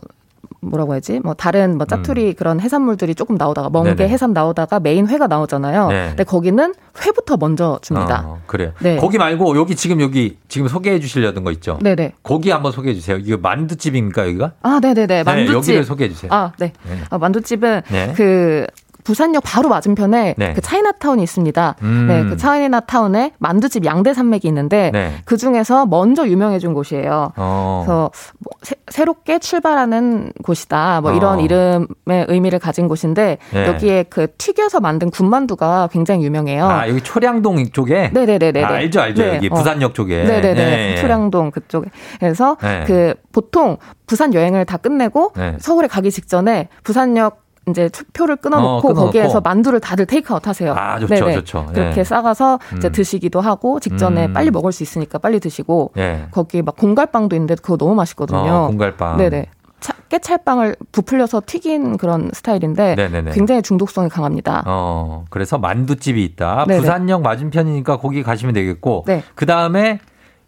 [0.60, 1.20] 뭐라고 해야지?
[1.20, 3.96] 뭐 다른 뭐 짜투리 그런 해산물들이 조금 나오다가 멍게 음.
[3.96, 4.10] 네네.
[4.10, 5.88] 해삼 나오다가 메인 회가 나오잖아요.
[5.88, 6.08] 네.
[6.08, 6.74] 근데 거기는
[7.04, 8.24] 회부터 먼저 줍니다.
[8.26, 8.72] 어, 그래요.
[8.80, 8.96] 네.
[8.96, 11.78] 거기 말고 여기 지금 여기 지금 소개해 주시려던 거 있죠?
[11.82, 12.14] 네네.
[12.22, 13.16] 거기 한번 소개해 주세요.
[13.18, 14.52] 이거 만두집입니까 여기가?
[14.62, 15.24] 아, 네네네.
[15.24, 15.54] 만두집.
[15.54, 16.32] 여기를 소개해 주세요.
[16.32, 16.72] 아, 네.
[16.88, 16.98] 네.
[17.10, 18.12] 아, 만두집은 네.
[18.16, 18.66] 그
[19.06, 20.52] 부산역 바로 맞은편에 네.
[20.52, 21.76] 그 차이나타운이 있습니다.
[21.82, 22.06] 음.
[22.08, 25.12] 네, 그 차이나타운에 만두집 양대 산맥이 있는데 네.
[25.24, 27.32] 그 중에서 먼저 유명해진 곳이에요.
[27.36, 27.84] 어.
[27.86, 28.50] 그래서 뭐
[28.88, 31.02] 새, 롭게 출발하는 곳이다.
[31.02, 31.40] 뭐 이런 어.
[31.40, 33.66] 이름의 의미를 가진 곳인데 네.
[33.68, 36.66] 여기에 그 튀겨서 만든 군만두가 굉장히 유명해요.
[36.66, 38.10] 아 여기 초량동 쪽에?
[38.12, 38.64] 네네네네.
[38.64, 39.54] 아, 알죠 알죠 네, 여기 어.
[39.54, 40.24] 부산역 쪽에.
[40.24, 40.54] 네네네.
[40.54, 40.96] 네.
[40.96, 41.90] 초량동 그쪽에.
[42.18, 42.82] 그래서 네.
[42.88, 43.76] 그 보통
[44.08, 45.54] 부산 여행을 다 끝내고 네.
[45.60, 49.06] 서울에 가기 직전에 부산역 이제 표- 표를 어, 끊어놓고 끊어놓고.
[49.06, 50.72] 거기에서 만두를 다들 테이크아웃 하세요.
[50.76, 51.34] 아, 좋죠, 네네.
[51.34, 51.66] 좋죠.
[51.74, 52.04] 그렇게 네.
[52.04, 52.92] 싸가서 이제 음.
[52.92, 54.32] 드시기도 하고 직전에 음.
[54.32, 56.26] 빨리 먹을 수 있으니까 빨리 드시고 예.
[56.30, 58.38] 거기 막 공갈빵도 있는데 그거 너무 맛있거든요.
[58.38, 59.16] 어, 공갈빵.
[59.16, 59.46] 네네.
[59.80, 63.32] 차- 깨찰빵을 부풀려서 튀긴 그런 스타일인데 네네네.
[63.32, 64.62] 굉장히 중독성이 강합니다.
[64.66, 66.64] 어, 그래서 만두집이 있다.
[66.68, 66.80] 네네.
[66.80, 69.04] 부산역 맞은편이니까 거기 가시면 되겠고.
[69.08, 69.24] 네.
[69.34, 69.98] 그 다음에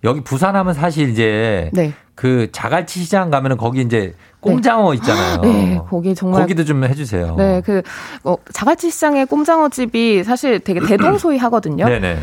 [0.04, 1.92] 여기 부산하면 사실 이제 네.
[2.18, 5.40] 그 자갈치 시장 가면은 거기 이제 꼼장어 있잖아요.
[5.40, 7.36] 네, 거기 정말 거기도 좀 해주세요.
[7.38, 7.80] 네, 그
[8.24, 11.84] 어, 자갈치 시장의 꼼장어 집이 사실 되게 대동소이하거든요.
[11.84, 12.18] 네네.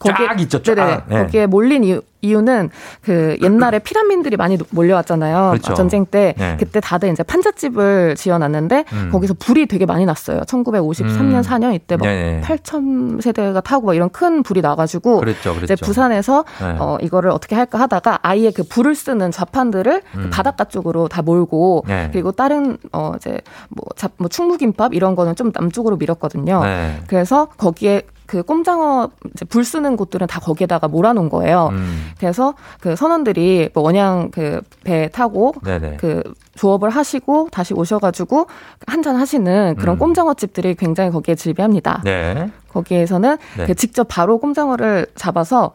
[0.00, 0.74] 거기 어쫙 있죠, 쫙.
[0.74, 1.00] 네네.
[1.08, 1.22] 네.
[1.22, 2.70] 거기에 몰린 이유, 이유는
[3.02, 5.50] 그 옛날에 피라민들이 많이 몰려왔잖아요.
[5.52, 5.74] 그렇죠.
[5.74, 6.56] 전쟁 때 네.
[6.58, 9.08] 그때 다들 이제 판잣집을 지어놨는데 음.
[9.12, 10.40] 거기서 불이 되게 많이 났어요.
[10.40, 11.40] 1953년 음.
[11.42, 12.40] 4년 이때 막 네네.
[12.42, 15.74] 8천 세대가 타고 막 이런 큰 불이 나가지고 그랬죠, 그랬죠.
[15.74, 16.76] 이제 부산에서 네.
[16.78, 20.30] 어 이거를 어떻게 할까 하다가 아예 그 불을 쓰는 좌판들을 그 음.
[20.30, 22.08] 바닷가 쪽으로 다 몰고 네.
[22.10, 23.38] 그리고 다른 어 이제
[23.68, 26.64] 뭐, 잡, 뭐 충무김밥 이런 거는 좀 남쪽으로 밀었거든요.
[26.64, 27.00] 네.
[27.06, 31.70] 그래서 거기에 그 꼼장어 이제 불 쓰는 곳들은 다 거기에다가 몰아놓은 거예요.
[31.72, 32.10] 음.
[32.16, 35.96] 그래서 그 선원들이 뭐 원양 그 배 타고 네네.
[35.96, 36.22] 그
[36.54, 38.46] 조업을 하시고 다시 오셔가지고
[38.86, 39.98] 한잔 하시는 그런 음.
[39.98, 42.02] 꼼장어 집들이 굉장히 거기에 즐비합니다.
[42.04, 42.50] 네.
[42.72, 43.66] 거기에서는 네.
[43.66, 45.72] 그 직접 바로 꼼장어를 잡아서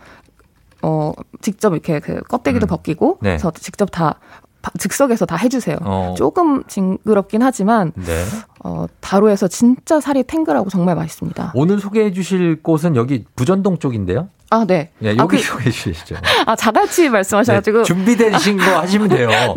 [0.82, 2.70] 어 직접 이렇게 그 껍데기도 음.
[2.70, 3.32] 벗기고 네.
[3.32, 4.20] 그래서 직접 다 바-
[4.78, 5.78] 즉석에서 다 해주세요.
[5.82, 6.13] 어.
[6.18, 8.24] 조금 징그럽긴 하지만 네.
[8.63, 11.51] 어, 바로 해서 진짜 살이 탱글하고 정말 맛있습니다.
[11.55, 14.30] 오늘 소개해 주실 곳은 여기 부전동 쪽인데요.
[14.52, 14.91] 아, 네.
[15.02, 16.16] 예, 아, 여기 그- 소개해 주시죠.
[16.46, 17.80] 아, 자갈치 말씀하셔가지고.
[17.80, 19.30] 네, 준비되신 거 하시면 돼요.
[19.30, 19.56] 예.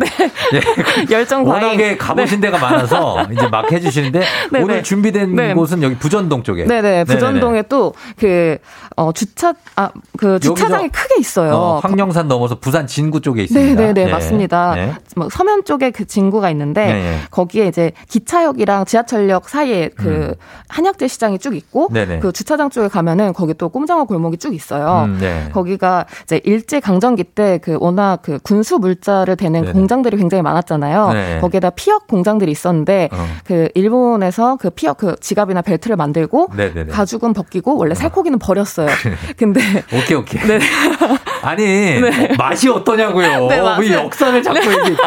[1.13, 1.63] 열정 과잉.
[1.67, 4.19] 워낙에 가보신 데가 많아서 이제 막 해주시는데
[4.51, 4.83] 네, 오늘 네.
[4.83, 5.53] 준비된 네.
[5.53, 6.65] 곳은 여기 부전동 쪽에.
[6.65, 7.03] 네네.
[7.03, 8.57] 부전동에 또, 그,
[8.95, 11.53] 어, 주차, 아, 그 주차장이 크게 있어요.
[11.53, 13.79] 어, 황령산 넘어서 부산 진구 쪽에 있습니다.
[13.79, 14.11] 네네네, 예.
[14.11, 14.73] 맞습니다.
[14.75, 14.93] 네.
[15.15, 17.19] 뭐 서면 쪽에 그 진구가 있는데, 네, 네.
[17.29, 20.33] 거기에 이제 기차역이랑 지하철역 사이에 그 음.
[20.67, 22.19] 한약재 시장이 쭉 있고, 네네.
[22.19, 24.78] 그 주차장 쪽에 가면은 거기 또 꼼장어 골목이 쭉 있어요.
[25.05, 25.49] 음, 네.
[25.53, 29.73] 거기가 이제 일제 강점기 때 그 워낙 그 군수 물자를 대는 네네.
[29.73, 31.13] 공장들이 굉장히 많았잖아요.
[31.13, 31.39] 네.
[31.39, 33.27] 거기에다 피혁 공장들이 있었는데 어.
[33.43, 36.91] 그 일본에서 그 피혁 그 지갑이나 벨트를 만들고 네네네.
[36.91, 38.87] 가죽은 벗기고 원래 살코기는 버렸어요.
[39.37, 39.61] 근데
[39.93, 40.41] 오케이 오케이.
[40.47, 40.59] 네.
[41.41, 43.47] 아니 어, 맛이 어떠냐고요.
[43.47, 43.61] 네.
[43.79, 44.97] 왜 역사를 자꾸 얘기.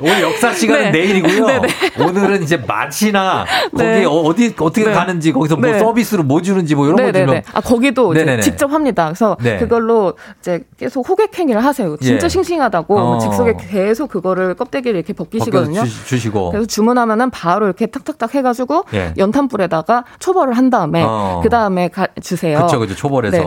[0.00, 0.90] 오늘 역사 시간은 네.
[0.90, 1.46] 내일이고요.
[1.46, 1.68] 네, 네.
[2.04, 4.04] 오늘은 이제 맛이나 거기 네.
[4.04, 4.92] 어- 어디 어떻게 네.
[4.92, 5.78] 가는지 거기서 뭐 네.
[5.78, 7.12] 서비스로 뭐 주는지 뭐 이런 거.
[7.12, 7.40] 좀.
[7.52, 8.12] 아 거기도.
[8.40, 9.04] 직접 합니다.
[9.06, 9.56] 그래서 네.
[9.58, 11.96] 그걸로 이제 계속 호객 행위를 하세요.
[11.98, 12.28] 진짜 예.
[12.28, 13.18] 싱싱하다고 어.
[13.18, 15.84] 직속에 계속 그거를 껍데기를 이렇게 벗기시거든요.
[15.84, 19.14] 주, 시고 그래서 주문하면은 바로 이렇게 탁탁탁 해가지고 예.
[19.16, 21.40] 연탄불에다가 초벌을 한 다음에 어.
[21.42, 21.90] 그 다음에
[22.22, 22.62] 주세요.
[22.66, 22.94] 그쵸, 그쵸.
[22.94, 23.36] 초벌해서.
[23.36, 23.44] 네,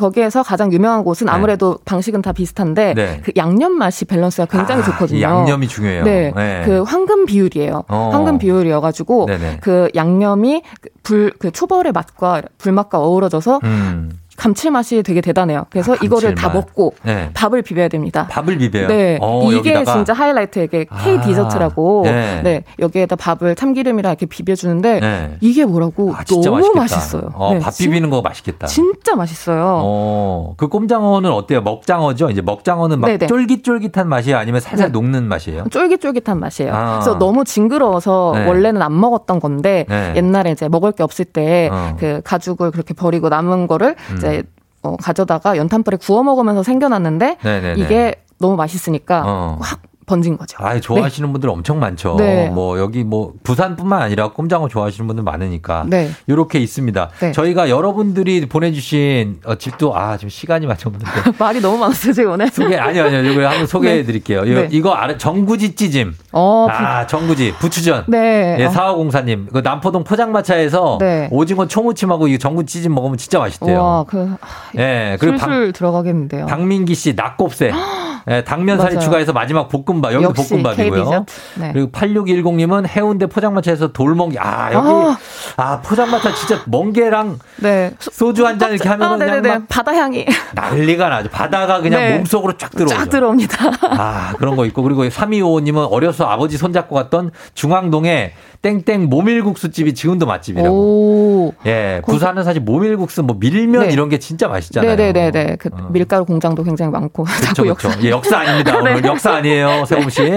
[0.00, 1.32] 거, 기에서 가장 유명한 곳은 네.
[1.32, 3.20] 아무래도 방식은 다 비슷한데 네.
[3.24, 5.18] 그 양념 맛이 밸런스가 굉장히 아, 좋거든요.
[5.18, 6.04] 이 양념이 중요해요.
[6.04, 6.62] 네, 네.
[6.64, 7.84] 그 황금 비율이에요.
[7.88, 8.10] 어.
[8.12, 9.58] 황금 비율이어가지고 네네.
[9.60, 10.62] 그 양념이
[11.02, 14.10] 불 그 초벌의 맛과 불맛과 어우러져서 음.
[14.38, 15.66] 감칠맛이 되게 대단해요.
[15.68, 16.48] 그래서 아, 이거를 다.
[16.48, 17.30] 먹고 네.
[17.34, 18.26] 밥을 비벼야 됩니다.
[18.30, 18.86] 밥을 비벼요.
[18.86, 19.92] 네, 어, 이게 여기다가.
[19.92, 22.02] 진짜 하이라이트 이게 K 아, 디저트라고.
[22.04, 22.40] 네.
[22.42, 22.62] 네.
[22.78, 25.36] 여기에다 밥을 참기름이랑 이렇게 비벼주는데 네.
[25.40, 26.80] 이게 뭐라고 아, 진짜 너무 맛있겠다.
[26.80, 27.30] 맛있어요.
[27.34, 28.66] 어, 네, 밥 진- 비비는 거 맛있겠다.
[28.68, 29.80] 진짜 맛있어요.
[29.82, 31.60] 어, 그 꼼장어는 어때요?
[31.62, 32.30] 먹장어죠?
[32.30, 33.26] 이제 먹장어는 막 네네.
[33.26, 34.38] 쫄깃쫄깃한 맛이에요?
[34.38, 34.92] 아니면 살살 네.
[34.92, 35.64] 녹는 맛이에요?
[35.70, 36.72] 쫄깃쫄깃한 맛이에요.
[36.74, 36.92] 아.
[37.00, 38.46] 그래서 너무 징그러워서 네.
[38.46, 40.12] 원래는 안 먹었던 건데 네.
[40.16, 41.96] 옛날에 이제 먹을 게 없을 때 어.
[41.98, 44.18] 그 가죽을 그렇게 버리고 남은 거를 음.
[44.32, 44.42] 이제
[44.82, 47.82] 어, 가져다가 연탄불에 구워 먹으면서 생겨났는데 네네네.
[47.82, 49.58] 이게 너무 맛있으니까 어.
[49.60, 50.56] 확 번진 거죠.
[50.60, 52.16] 아, 좋아하시는 분들 엄청 많죠.
[52.18, 52.48] 네.
[52.48, 56.10] 뭐 여기 뭐 부산뿐만 아니라 꼼장어 좋아하시는 분들 많으니까 네.
[56.26, 57.10] 이렇게 있습니다.
[57.20, 57.32] 네.
[57.32, 61.06] 저희가 여러분들이 보내주신 어, 집도 아 지금 시간이 없는데
[61.38, 62.48] 말이 너무 많았어요, 제가 오늘.
[62.48, 64.44] 소개 아니요 아니요 이거 한번 소개해 드릴게요.
[64.44, 64.68] 이거, 네.
[64.72, 66.14] 이거 알아 정구지 찌짐.
[66.32, 68.04] 어, 아 정구지 부추전.
[68.08, 68.56] 네.
[68.58, 68.70] 예, 어.
[68.70, 71.28] 사화공사님 그 남포동 포장마차에서 네.
[71.30, 73.78] 오징어 초무침하고 이 정구 찌짐 먹으면 진짜 맛있대요.
[73.78, 74.28] 와, 그
[74.76, 76.46] 예 그리고 방, 들어가겠는데요.
[76.46, 77.72] 박민기 씨 낙곱새.
[78.30, 79.04] 예, 당면살이 맞아요.
[79.04, 80.12] 추가해서 마지막 볶음밥.
[80.12, 81.26] 여기도 볶음밥이고요.
[81.60, 81.70] 네.
[81.72, 84.38] 그리고 8610님은 해운대 포장마차에서 돌멍게.
[84.40, 85.16] 아, 여기.
[85.56, 87.92] 아, 포장마차 진짜 멍게랑 네.
[88.00, 89.58] 소주 한 잔 이렇게 하면 아, 은 그냥 네네네.
[89.58, 91.28] 막 바다 향이 난리가 나죠.
[91.30, 92.16] 바다가 그냥 네.
[92.16, 92.94] 몸속으로 쫙 들어오죠.
[92.94, 93.56] 쫙 들어옵니다.
[93.82, 94.82] 아, 그런 거 있고.
[94.82, 100.74] 그리고 3255님은 어려서 아버지 손잡고 갔던 중앙동에 땡땡 모밀국수집이 지금도 맛집이라고.
[100.74, 101.54] 오.
[101.66, 103.92] 예, 부산은 사실 모밀국수, 뭐 밀면 네.
[103.92, 104.96] 이런 게 진짜 맛있잖아요.
[104.96, 105.56] 네네네네.
[105.60, 107.22] 그 밀가루 공장도 굉장히 많고.
[107.40, 107.90] 그렇죠, 그렇죠.
[108.02, 108.76] 예, 역사 아닙니다.
[108.78, 109.08] 오늘 네.
[109.08, 110.30] 역사 아니에요, 세범 씨.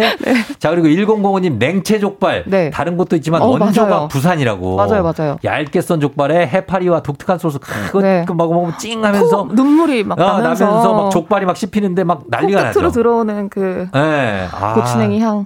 [0.60, 2.45] 자, 그리고 1005님 냉채 족발.
[2.74, 4.08] 다른 곳도 있지만 어, 원조가 맞아요.
[4.08, 4.76] 부산이라고.
[4.76, 5.38] 맞아요, 맞아요.
[5.44, 8.26] 얇게 썬 족발에 해파리와 독특한 소스 그거 네.
[8.28, 12.24] 그 먹으면 찡 하면서 코, 눈물이 막 어, 나면서, 나면서 막 족발이 막 씹히는데 막
[12.28, 12.91] 난리가 끝으로 나죠.
[12.91, 14.48] 들어오는 그 예.
[14.52, 15.45] 아, 고추냉이 향.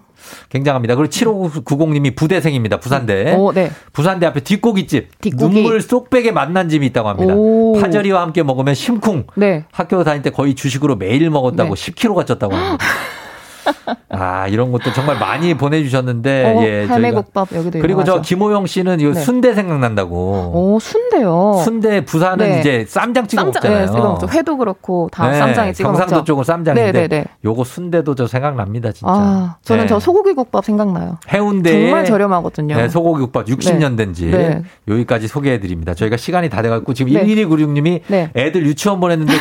[0.49, 0.95] 굉장합니다.
[0.95, 2.79] 그리고 7590님이 부대생입니다.
[2.79, 3.35] 부산대.
[3.35, 3.71] 오, 네.
[3.93, 5.21] 부산대 앞에 뒷고기집.
[5.21, 5.53] 뒷고기.
[5.61, 7.33] 눈물 쏙 빼게 맛난 집이 있다고 합니다.
[7.35, 7.73] 오.
[7.79, 9.27] 파절이와 함께 먹으면 심쿵.
[9.35, 9.65] 네.
[9.71, 11.91] 학교 다닐 때 거의 주식으로 매일 먹었다고 네.
[11.91, 12.85] 10kg가 쪘다고 합니다.
[14.09, 16.85] 아, 이런 것도 정말 많이 보내주셨는데, 어, 예.
[16.85, 18.27] 할매국밥 여기도 그리고 저 유명하죠.
[18.27, 19.21] 김호영 씨는 이거 네.
[19.21, 20.15] 순대 생각난다고.
[20.53, 21.61] 오, 순대요.
[21.63, 22.59] 순대 부산은 네.
[22.59, 23.85] 이제 쌈장 찍어 쌈장, 먹잖아요.
[23.85, 24.27] 네, 찍어 먹죠.
[24.29, 25.99] 회도 그렇고 다 네, 쌈장에 찍어 먹죠.
[25.99, 27.25] 경상도 쪽은 쌈장인데 네네네.
[27.43, 29.11] 요거 순대도 저 생각납니다, 진짜.
[29.13, 29.87] 아, 저는 네.
[29.87, 31.17] 저 소고기 국밥 생각나요.
[31.29, 32.75] 해운대에 정말 저렴하거든요.
[32.75, 34.29] 네, 소고기 국밥 60년 된 집.
[34.29, 34.61] 네.
[34.87, 35.93] 여기까지 소개해 드립니다.
[35.93, 37.25] 저희가 시간이 다 돼갖고 지금 네.
[37.25, 38.29] 1296님이 네.
[38.35, 39.33] 애들 유치원 보냈는데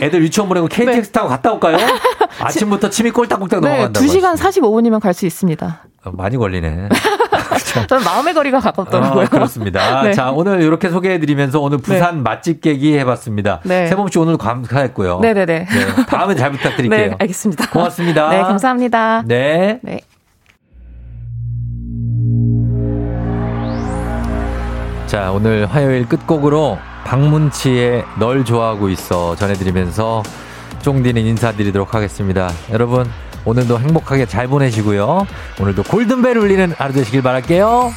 [0.00, 1.76] 애들 유치원 보내고 KTX 타고 갔다 올까요?
[2.40, 4.06] 아침부터 침이 꼴딱꼴딱 네, 넘어간다고.
[4.06, 5.66] 2시간 45분이면 갈 수 있습니다.
[6.02, 6.16] 하시죠.
[6.16, 6.88] 많이 걸리네.
[7.88, 9.24] 저는 마음의 거리가 가깝더라고요.
[9.24, 10.02] 어, 그렇습니다.
[10.02, 10.12] 네.
[10.12, 13.60] 자, 오늘 이렇게 소개해드리면서 오늘 부산 맛집 깨기 해봤습니다.
[13.64, 13.86] 네.
[13.88, 15.20] 세범 씨 오늘 감사했고요.
[15.20, 15.66] 네네네.
[15.66, 15.66] 네,
[16.08, 17.08] 다음에 잘 부탁드릴게요.
[17.10, 17.70] 네, 알겠습니다.
[17.70, 18.30] 고맙습니다.
[18.30, 19.22] 네, 감사합니다.
[19.26, 19.78] 네.
[19.82, 20.00] 네.
[25.06, 26.78] 자, 오늘 화요일 끝곡으로
[27.10, 30.22] 박문치의 널 좋아하고 있어 전해드리면서
[30.80, 32.52] 쫑디는 인사드리도록 하겠습니다.
[32.70, 33.10] 여러분,
[33.44, 35.26] 오늘도 행복하게 잘 보내시고요.
[35.60, 37.92] 오늘도 골든벨 울리는 하루 되시길 바랄게요.